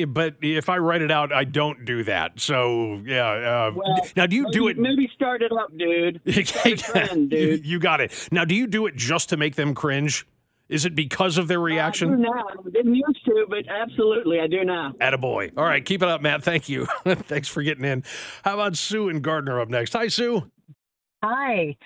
but 0.08 0.36
if 0.40 0.68
I 0.68 0.78
write 0.78 1.02
it 1.02 1.10
out, 1.10 1.32
I 1.32 1.44
don't 1.44 1.84
do 1.84 2.04
that. 2.04 2.40
So 2.40 3.00
yeah. 3.04 3.28
Uh, 3.28 3.72
well, 3.74 4.08
now, 4.16 4.26
do 4.26 4.36
you 4.36 4.44
maybe, 4.44 4.52
do 4.52 4.68
it? 4.68 4.78
Maybe 4.78 5.10
start 5.14 5.42
it 5.42 5.52
up, 5.52 5.76
dude. 5.76 6.20
trend, 6.46 7.30
dude. 7.30 7.64
You, 7.64 7.72
you, 7.72 7.78
got 7.78 8.00
it. 8.00 8.28
Now, 8.30 8.44
do 8.44 8.54
you 8.54 8.66
do 8.66 8.86
it 8.86 8.96
just 8.96 9.28
to 9.30 9.36
make 9.36 9.56
them 9.56 9.74
cringe? 9.74 10.26
Is 10.68 10.84
it 10.84 10.94
because 10.94 11.36
of 11.36 11.48
their 11.48 11.58
reaction? 11.58 12.12
I 12.12 12.16
do 12.16 12.22
now. 12.22 12.44
I 12.48 12.70
didn't 12.70 12.94
used 12.94 13.24
to, 13.24 13.44
but 13.48 13.64
absolutely, 13.68 14.38
I 14.38 14.46
do 14.46 14.64
now. 14.64 14.94
Attaboy. 15.00 15.52
All 15.56 15.64
right, 15.64 15.84
keep 15.84 16.00
it 16.00 16.08
up, 16.08 16.22
Matt. 16.22 16.44
Thank 16.44 16.68
you. 16.68 16.86
Thanks 17.04 17.48
for 17.48 17.62
getting 17.62 17.84
in. 17.84 18.04
How 18.44 18.54
about 18.54 18.76
Sue 18.76 19.08
and 19.08 19.20
Gardner 19.20 19.60
up 19.60 19.68
next? 19.68 19.94
Hi, 19.94 20.06
Sue. 20.06 20.48
Hi. 21.24 21.76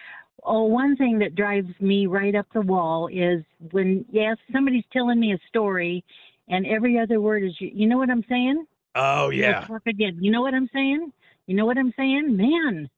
Oh, 0.45 0.65
one 0.65 0.97
thing 0.97 1.19
that 1.21 1.35
drives 1.35 1.69
me 1.81 2.07
right 2.07 2.35
up 2.35 2.47
the 2.53 2.61
wall 2.61 3.09
is 3.09 3.43
when 3.71 4.05
yes, 4.11 4.37
somebody's 4.53 4.85
telling 4.93 5.19
me 5.19 5.33
a 5.33 5.39
story, 5.49 6.05
and 6.49 6.67
every 6.67 6.99
other 6.99 7.21
word 7.21 7.43
is 7.45 7.55
you. 7.61 7.71
You 7.73 7.89
know 7.89 7.97
what 7.99 8.11
I'm 8.11 8.25
saying? 8.29 8.67
Oh 8.95 9.31
yeah. 9.31 9.67
again. 9.87 10.19
You 10.21 10.31
know 10.31 10.43
what 10.43 10.55
I'm 10.55 10.69
saying? 10.73 11.13
You 11.47 11.57
know 11.57 11.67
what 11.67 11.79
I'm 11.79 11.93
saying? 11.97 12.37
Man. 12.37 12.89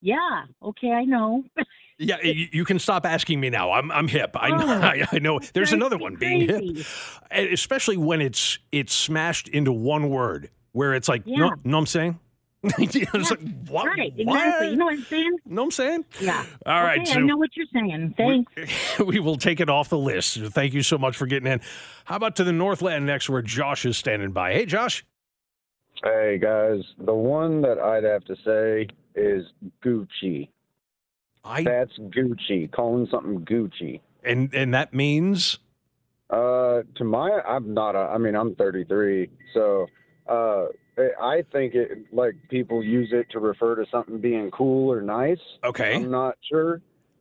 Yeah. 0.00 0.44
Okay, 0.62 0.90
I 0.90 1.04
know. 1.04 1.44
Yeah, 1.98 2.16
you, 2.24 2.48
you 2.50 2.64
can 2.64 2.80
stop 2.80 3.06
asking 3.06 3.38
me 3.38 3.48
now. 3.48 3.70
I'm 3.70 3.92
I'm 3.92 4.08
hip. 4.08 4.34
I 4.34 4.50
know. 4.50 4.56
Oh, 4.66 4.72
I, 4.82 5.06
I 5.12 5.18
know. 5.20 5.38
There's 5.54 5.72
another 5.72 5.96
one 5.96 6.16
being 6.16 6.40
hip, 6.40 6.56
crazy. 6.56 6.84
And 7.30 7.48
especially 7.48 7.96
when 7.96 8.20
it's 8.20 8.58
it's 8.72 8.92
smashed 8.92 9.46
into 9.46 9.72
one 9.72 10.10
word, 10.10 10.50
where 10.72 10.94
it's 10.94 11.08
like, 11.08 11.26
no, 11.26 11.32
Yeah. 11.32 11.38
know 11.64 11.76
what 11.76 11.78
I'm 11.78 11.86
saying? 11.86 12.18
Yeah, 12.78 13.04
it's 13.14 13.30
like, 13.30 13.40
what? 13.68 13.86
Right, 13.86 14.12
exactly. 14.16 14.24
what? 14.24 14.70
You 14.70 14.76
know 14.76 14.84
what 14.84 14.94
I'm 14.94 15.02
saying? 15.04 15.30
Know 15.46 15.62
what 15.62 15.66
I'm 15.66 15.70
saying? 15.72 16.04
Yeah. 16.20 16.46
All 16.64 16.82
right, 16.84 17.00
Okay, 17.00 17.10
so 17.12 17.18
I 17.18 17.22
know 17.22 17.36
what 17.36 17.50
you're 17.56 17.66
saying. 17.72 18.14
Thanks. 18.16 18.52
we 19.00 19.18
will 19.18 19.36
take 19.36 19.58
it 19.60 19.68
off 19.68 19.88
the 19.88 19.98
list. 19.98 20.38
Thank 20.38 20.72
you 20.72 20.82
so 20.82 20.96
much 20.96 21.16
for 21.16 21.26
getting 21.26 21.50
in. 21.50 21.60
How 22.04 22.16
about 22.16 22.36
to 22.36 22.44
the 22.44 22.52
Northland 22.52 23.04
next, 23.06 23.28
where 23.28 23.42
Josh 23.42 23.84
is 23.84 23.96
standing 23.96 24.30
by? 24.30 24.52
Hey, 24.52 24.64
Josh. 24.66 25.04
Hey 26.04 26.38
guys, 26.38 26.80
the 26.98 27.14
one 27.14 27.62
that 27.62 27.78
I'd 27.78 28.02
have 28.04 28.24
to 28.24 28.34
say 28.44 28.88
is 29.14 29.44
Gucci. 29.84 30.48
I 31.44 31.62
That's 31.62 31.96
Gucci. 31.98 32.70
Calling 32.72 33.06
something 33.10 33.40
Gucci. 33.44 34.00
and 34.24 34.52
and 34.54 34.72
that 34.74 34.92
means 34.94 35.58
Uh, 36.30 36.82
to 36.96 37.04
my, 37.04 37.40
I'm 37.46 37.74
not. 37.74 37.94
A, 37.94 37.98
I 38.14 38.18
mean, 38.18 38.34
I'm 38.34 38.54
33, 38.56 39.28
so 39.54 39.86
uh, 40.28 40.66
I 40.98 41.42
think 41.52 41.74
it 41.74 42.12
like 42.12 42.34
people 42.48 42.82
use 42.82 43.10
it 43.12 43.28
to 43.30 43.38
refer 43.38 43.76
to 43.76 43.86
something 43.90 44.18
being 44.18 44.50
cool 44.50 44.92
or 44.92 45.00
nice. 45.00 45.38
okay. 45.64 45.94
I'm 45.96 46.10
not 46.10 46.36
sure. 46.48 46.80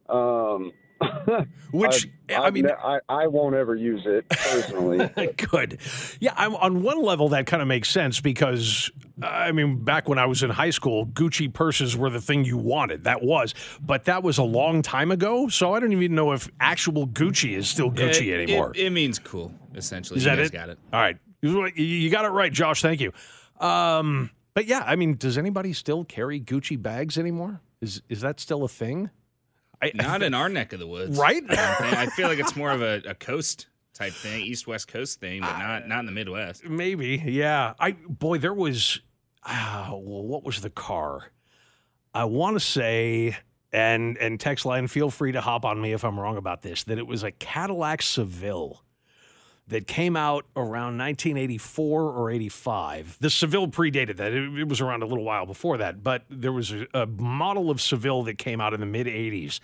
Um, 0.09 0.73
Which 1.71 2.07
I've- 2.29 2.35
I 2.35 2.51
mean, 2.51 2.65
ne- 2.65 2.73
I, 2.73 2.99
I 3.09 3.27
won't 3.27 3.55
ever 3.55 3.75
use 3.75 4.03
it 4.05 4.27
personally. 4.29 5.07
Good. 5.51 5.79
Yeah, 6.19 6.33
I'm, 6.37 6.55
on 6.55 6.83
one 6.83 7.01
level, 7.01 7.29
that 7.29 7.45
kind 7.47 7.61
of 7.61 7.67
makes 7.67 7.89
sense 7.89 8.21
because, 8.21 8.91
I 9.21 9.51
mean, 9.51 9.83
back 9.83 10.07
when 10.07 10.17
I 10.19 10.25
was 10.27 10.43
in 10.43 10.49
high 10.49 10.69
school, 10.69 11.07
Gucci 11.07 11.51
purses 11.51 11.97
were 11.97 12.09
the 12.09 12.21
thing 12.21 12.45
you 12.45 12.57
wanted. 12.57 13.03
That 13.05 13.21
was. 13.23 13.53
But 13.81 14.05
that 14.05 14.21
was 14.21 14.37
a 14.37 14.43
long 14.43 14.81
time 14.81 15.11
ago. 15.11 15.47
So 15.49 15.73
I 15.73 15.79
don't 15.79 15.91
even 15.91 16.13
know 16.13 16.31
if 16.33 16.47
actual 16.59 17.07
Gucci 17.07 17.57
is 17.57 17.67
still 17.67 17.91
Gucci 17.91 18.27
It- 18.27 18.43
anymore. 18.43 18.71
It, 18.75 18.85
it 18.85 18.89
means 18.91 19.17
cool, 19.17 19.53
essentially. 19.75 20.17
is 20.17 20.23
you 20.25 20.29
that 20.31 20.37
guys 20.37 20.47
it? 20.49 20.53
got 20.53 20.69
it. 20.69 20.77
All 20.93 21.01
right. 21.01 21.17
You 21.41 21.65
you 21.75 22.09
got 22.11 22.23
it 22.25 22.29
right, 22.29 22.51
Josh. 22.53 22.81
Thank 22.83 23.01
you. 23.01 23.11
Um, 23.61 24.31
but 24.53 24.65
yeah, 24.65 24.83
I 24.85 24.95
mean, 24.95 25.15
does 25.15 25.37
anybody 25.37 25.73
still 25.73 26.03
carry 26.03 26.41
Gucci 26.41 26.81
bags 26.81 27.17
anymore? 27.17 27.61
Is 27.79 28.01
is 28.09 28.21
that 28.21 28.39
still 28.39 28.63
a 28.63 28.67
thing? 28.67 29.09
I, 29.81 29.91
Not 29.95 30.21
in 30.21 30.33
our 30.33 30.49
neck 30.49 30.73
of 30.73 30.79
the 30.79 30.87
woods. 30.87 31.17
Right? 31.17 31.43
I. 31.49 32.03
I 32.03 32.05
feel 32.07 32.27
like 32.27 32.39
it's 32.39 32.55
more 32.55 32.71
of 32.71 32.81
a, 32.81 33.01
a 33.05 33.15
coast 33.15 33.67
type 33.93 34.13
thing, 34.13 34.41
east 34.41 34.67
west 34.67 34.87
coast 34.87 35.19
thing, 35.19 35.41
but 35.41 35.57
not 35.57 35.87
not 35.87 35.99
in 35.99 36.05
the 36.05 36.11
Midwest. 36.11 36.65
Maybe, 36.65 37.21
yeah. 37.25 37.73
I 37.79 37.91
boy, 37.91 38.37
there 38.37 38.53
was. 38.53 39.01
Ah, 39.43 39.89
well, 39.91 40.23
what 40.23 40.43
was 40.43 40.61
the 40.61 40.69
car? 40.69 41.31
I 42.13 42.25
want 42.25 42.55
to 42.55 42.59
say, 42.59 43.35
and 43.71 44.17
and 44.17 44.39
text 44.39 44.65
line, 44.65 44.87
feel 44.87 45.09
free 45.09 45.31
to 45.31 45.41
hop 45.41 45.65
on 45.65 45.81
me 45.81 45.93
if 45.93 46.03
I'm 46.03 46.19
wrong 46.19 46.37
about 46.37 46.61
this. 46.61 46.83
That 46.83 46.99
it 46.99 47.07
was 47.07 47.23
a 47.23 47.31
Cadillac 47.31 48.01
Seville 48.01 48.83
that 49.67 49.87
came 49.87 50.17
out 50.17 50.45
around 50.55 50.97
1984 50.97 52.01
or 52.01 52.29
85. 52.29 53.17
The 53.19 53.29
Seville 53.29 53.67
predated 53.67 54.17
that. 54.17 54.33
It, 54.33 54.59
it 54.59 54.67
was 54.67 54.81
around 54.81 55.03
a 55.03 55.05
little 55.05 55.23
while 55.23 55.45
before 55.45 55.77
that, 55.77 56.03
but 56.03 56.25
there 56.29 56.51
was 56.51 56.71
a, 56.71 56.87
a 56.93 57.05
model 57.05 57.69
of 57.69 57.81
Seville 57.81 58.23
that 58.23 58.37
came 58.37 58.59
out 58.59 58.73
in 58.73 58.79
the 58.79 58.85
mid 58.85 59.07
80s 59.07 59.59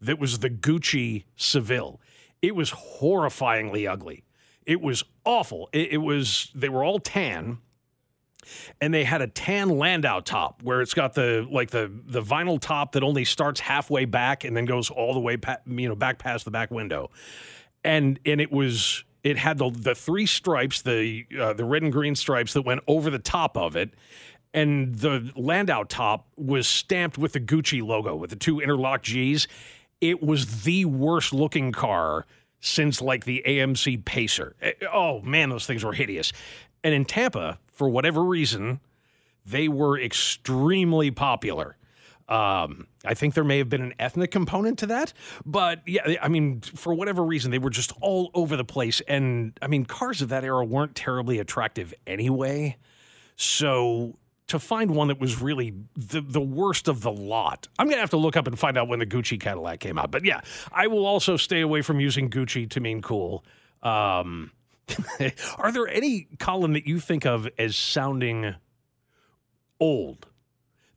that 0.00 0.18
was 0.18 0.38
the 0.38 0.50
Gucci 0.50 1.24
Seville. 1.36 2.00
It 2.40 2.54
was 2.54 2.70
horrifyingly 2.70 3.90
ugly. 3.90 4.24
It 4.64 4.80
was 4.80 5.02
awful. 5.24 5.68
It, 5.72 5.92
it 5.92 5.98
was 5.98 6.52
they 6.54 6.68
were 6.68 6.84
all 6.84 7.00
tan 7.00 7.58
and 8.80 8.92
they 8.92 9.04
had 9.04 9.22
a 9.22 9.26
tan 9.26 9.70
Landau 9.70 10.20
top 10.20 10.62
where 10.62 10.80
it's 10.80 10.94
got 10.94 11.14
the 11.14 11.46
like 11.50 11.70
the 11.70 11.90
the 12.06 12.22
vinyl 12.22 12.60
top 12.60 12.92
that 12.92 13.02
only 13.02 13.24
starts 13.24 13.60
halfway 13.60 14.04
back 14.04 14.44
and 14.44 14.56
then 14.56 14.64
goes 14.64 14.90
all 14.90 15.14
the 15.14 15.20
way 15.20 15.36
pa- 15.36 15.58
you 15.66 15.88
know 15.88 15.94
back 15.94 16.18
past 16.18 16.44
the 16.44 16.50
back 16.50 16.70
window. 16.70 17.10
And 17.84 18.18
and 18.24 18.40
it 18.40 18.52
was 18.52 19.04
it 19.22 19.38
had 19.38 19.58
the 19.58 19.70
the 19.70 19.94
three 19.94 20.26
stripes, 20.26 20.82
the 20.82 21.26
uh, 21.38 21.52
the 21.52 21.64
red 21.64 21.82
and 21.82 21.92
green 21.92 22.14
stripes 22.14 22.52
that 22.52 22.62
went 22.62 22.82
over 22.86 23.10
the 23.10 23.18
top 23.18 23.56
of 23.56 23.76
it. 23.76 23.90
And 24.54 24.94
the 24.94 25.30
Landau 25.36 25.84
top 25.84 26.26
was 26.36 26.66
stamped 26.66 27.18
with 27.18 27.32
the 27.34 27.40
Gucci 27.40 27.82
logo 27.82 28.16
with 28.16 28.30
the 28.30 28.36
two 28.36 28.60
interlocked 28.60 29.04
G's. 29.04 29.46
It 30.00 30.22
was 30.22 30.62
the 30.62 30.84
worst 30.86 31.32
looking 31.34 31.70
car 31.72 32.24
since 32.60 33.02
like 33.02 33.24
the 33.24 33.42
AMC 33.46 34.04
Pacer. 34.04 34.56
Eh, 34.62 34.72
Oh 34.92 35.20
man, 35.20 35.50
those 35.50 35.66
things 35.66 35.84
were 35.84 35.92
hideous. 35.92 36.32
And 36.82 36.94
in 36.94 37.04
Tampa, 37.04 37.58
for 37.72 37.88
whatever 37.88 38.22
reason, 38.22 38.80
they 39.44 39.68
were 39.68 39.98
extremely 40.00 41.10
popular. 41.10 41.76
Um, 42.28 42.86
I 43.06 43.14
think 43.14 43.34
there 43.34 43.44
may 43.44 43.58
have 43.58 43.70
been 43.70 43.82
an 43.82 43.94
ethnic 43.98 44.30
component 44.30 44.78
to 44.80 44.86
that, 44.86 45.14
but 45.46 45.80
yeah, 45.86 46.16
I 46.20 46.28
mean, 46.28 46.60
for 46.60 46.92
whatever 46.92 47.24
reason, 47.24 47.50
they 47.50 47.58
were 47.58 47.70
just 47.70 47.92
all 48.02 48.30
over 48.34 48.56
the 48.56 48.64
place. 48.64 49.00
And 49.08 49.58
I 49.62 49.66
mean, 49.66 49.86
cars 49.86 50.20
of 50.20 50.28
that 50.28 50.44
era 50.44 50.64
weren't 50.64 50.94
terribly 50.94 51.38
attractive 51.38 51.94
anyway. 52.06 52.76
So 53.36 54.18
to 54.48 54.58
find 54.58 54.90
one 54.90 55.08
that 55.08 55.20
was 55.20 55.40
really 55.40 55.74
the, 55.96 56.20
the 56.20 56.40
worst 56.40 56.88
of 56.88 57.02
the 57.02 57.12
lot, 57.12 57.68
I'm 57.78 57.86
going 57.86 57.96
to 57.96 58.00
have 58.00 58.10
to 58.10 58.16
look 58.18 58.36
up 58.36 58.46
and 58.46 58.58
find 58.58 58.76
out 58.76 58.88
when 58.88 58.98
the 58.98 59.06
Gucci 59.06 59.40
Cadillac 59.40 59.80
came 59.80 59.98
out. 59.98 60.10
But 60.10 60.24
yeah, 60.24 60.40
I 60.72 60.86
will 60.86 61.06
also 61.06 61.36
stay 61.36 61.60
away 61.60 61.82
from 61.82 62.00
using 62.00 62.28
Gucci 62.28 62.68
to 62.70 62.80
mean 62.80 63.00
cool. 63.00 63.44
Um, 63.82 64.52
are 65.58 65.72
there 65.72 65.88
any, 65.88 66.28
Colin, 66.38 66.72
that 66.74 66.86
you 66.86 67.00
think 67.00 67.26
of 67.26 67.48
as 67.58 67.76
sounding 67.76 68.54
old? 69.80 70.27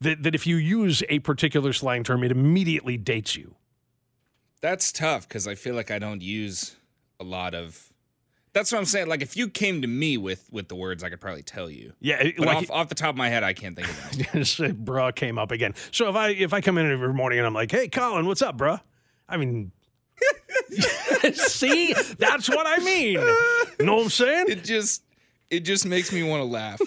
That, 0.02 0.24
that 0.24 0.36
if 0.36 0.46
you 0.48 0.56
use 0.58 1.04
a 1.10 1.20
particular 1.20 1.74
slang 1.74 2.04
term, 2.04 2.24
it 2.24 2.32
immediately 2.32 2.98
dates 2.98 3.36
you. 3.36 3.56
That's 4.62 4.92
tough 4.92 5.28
because 5.28 5.48
I 5.48 5.56
feel 5.56 5.76
like 5.76 5.90
I 5.92 6.00
don't 6.00 6.22
use 6.22 6.76
a 7.20 7.24
lot 7.24 7.56
of. 7.56 7.92
That's 8.54 8.72
what 8.72 8.80
I'm 8.80 8.86
saying. 8.86 9.08
Like 9.08 9.22
if 9.22 9.38
you 9.38 9.48
came 9.48 9.82
to 9.82 9.88
me 9.88 10.18
with 10.18 10.50
with 10.52 10.68
the 10.68 10.76
words, 10.76 11.04
I 11.04 11.10
could 11.10 11.22
probably 11.22 11.44
tell 11.44 11.70
you. 11.70 11.94
Yeah, 12.00 12.22
But 12.38 12.46
like 12.46 12.58
off, 12.58 12.72
off 12.72 12.90
the 12.90 12.96
top 12.96 13.12
of 13.12 13.16
my 13.16 13.30
head, 13.30 13.44
I 13.44 13.54
can't 13.54 13.76
think 13.76 13.88
of 13.88 13.96
that. 14.18 14.86
Bruh 14.86 15.16
came 15.16 15.38
up 15.38 15.52
again. 15.52 15.74
So 15.92 16.10
if 16.10 16.16
I 16.16 16.30
if 16.30 16.54
I 16.54 16.62
come 16.62 16.78
in 16.78 16.92
every 16.92 17.14
morning 17.14 17.40
and 17.40 17.48
I'm 17.48 17.54
like, 17.54 17.72
hey 17.72 17.88
Colin, 17.88 18.26
what's 18.26 18.42
up, 18.42 18.58
bruh? 18.58 18.82
I 19.30 19.38
mean 19.38 19.72
See? 21.34 21.94
That's 22.18 22.50
what 22.50 22.66
I 22.68 22.84
mean. 22.84 23.14
You 23.14 23.86
know 23.86 23.96
what 23.96 24.04
I'm 24.04 24.10
saying? 24.10 24.46
it 24.50 24.64
just 24.64 25.04
it 25.52 25.60
just 25.60 25.86
makes 25.86 26.12
me 26.12 26.24
want 26.24 26.42
to 26.42 26.46
laugh. 26.46 26.80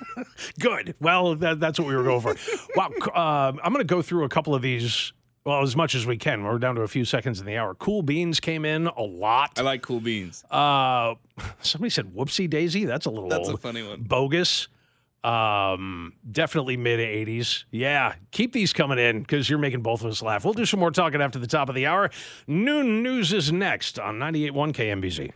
Good. 0.60 0.94
Well, 1.00 1.34
that, 1.36 1.60
that's 1.60 1.78
what 1.78 1.88
we 1.88 1.96
were 1.96 2.04
going 2.04 2.20
for. 2.20 2.36
wow. 2.76 2.90
Uh, 3.14 3.52
I'm 3.62 3.72
going 3.72 3.84
to 3.86 3.94
go 3.94 4.00
through 4.00 4.24
a 4.24 4.28
couple 4.28 4.54
of 4.54 4.62
these, 4.62 5.12
well, 5.44 5.62
as 5.62 5.76
much 5.76 5.94
as 5.96 6.06
we 6.06 6.16
can. 6.16 6.44
We're 6.44 6.58
down 6.58 6.76
to 6.76 6.82
a 6.82 6.88
few 6.88 7.04
seconds 7.04 7.40
in 7.40 7.46
the 7.46 7.56
hour. 7.56 7.74
Cool 7.74 8.02
Beans 8.02 8.38
came 8.38 8.64
in 8.64 8.86
a 8.86 9.02
lot. 9.02 9.58
I 9.58 9.62
like 9.62 9.82
cool 9.82 10.00
beans. 10.00 10.44
Uh, 10.50 11.16
somebody 11.60 11.90
said 11.90 12.14
whoopsie 12.14 12.48
daisy. 12.48 12.84
That's 12.84 13.06
a 13.06 13.10
little 13.10 13.28
That's 13.28 13.48
a 13.48 13.56
funny 13.58 13.82
one. 13.82 14.02
Bogus. 14.02 14.68
Um, 15.24 16.12
definitely 16.30 16.76
mid 16.76 17.00
80s. 17.00 17.64
Yeah, 17.70 18.14
keep 18.30 18.52
these 18.52 18.74
coming 18.74 18.98
in 18.98 19.20
because 19.20 19.48
you're 19.48 19.58
making 19.58 19.80
both 19.80 20.02
of 20.02 20.10
us 20.10 20.20
laugh. 20.20 20.44
We'll 20.44 20.52
do 20.52 20.66
some 20.66 20.80
more 20.80 20.90
talking 20.90 21.22
after 21.22 21.38
the 21.38 21.46
top 21.46 21.70
of 21.70 21.74
the 21.74 21.86
hour. 21.86 22.10
Noon 22.46 23.02
news 23.02 23.32
is 23.32 23.50
next 23.50 23.98
on 23.98 24.18
98.1 24.18 24.74
KMBZ. 24.74 25.32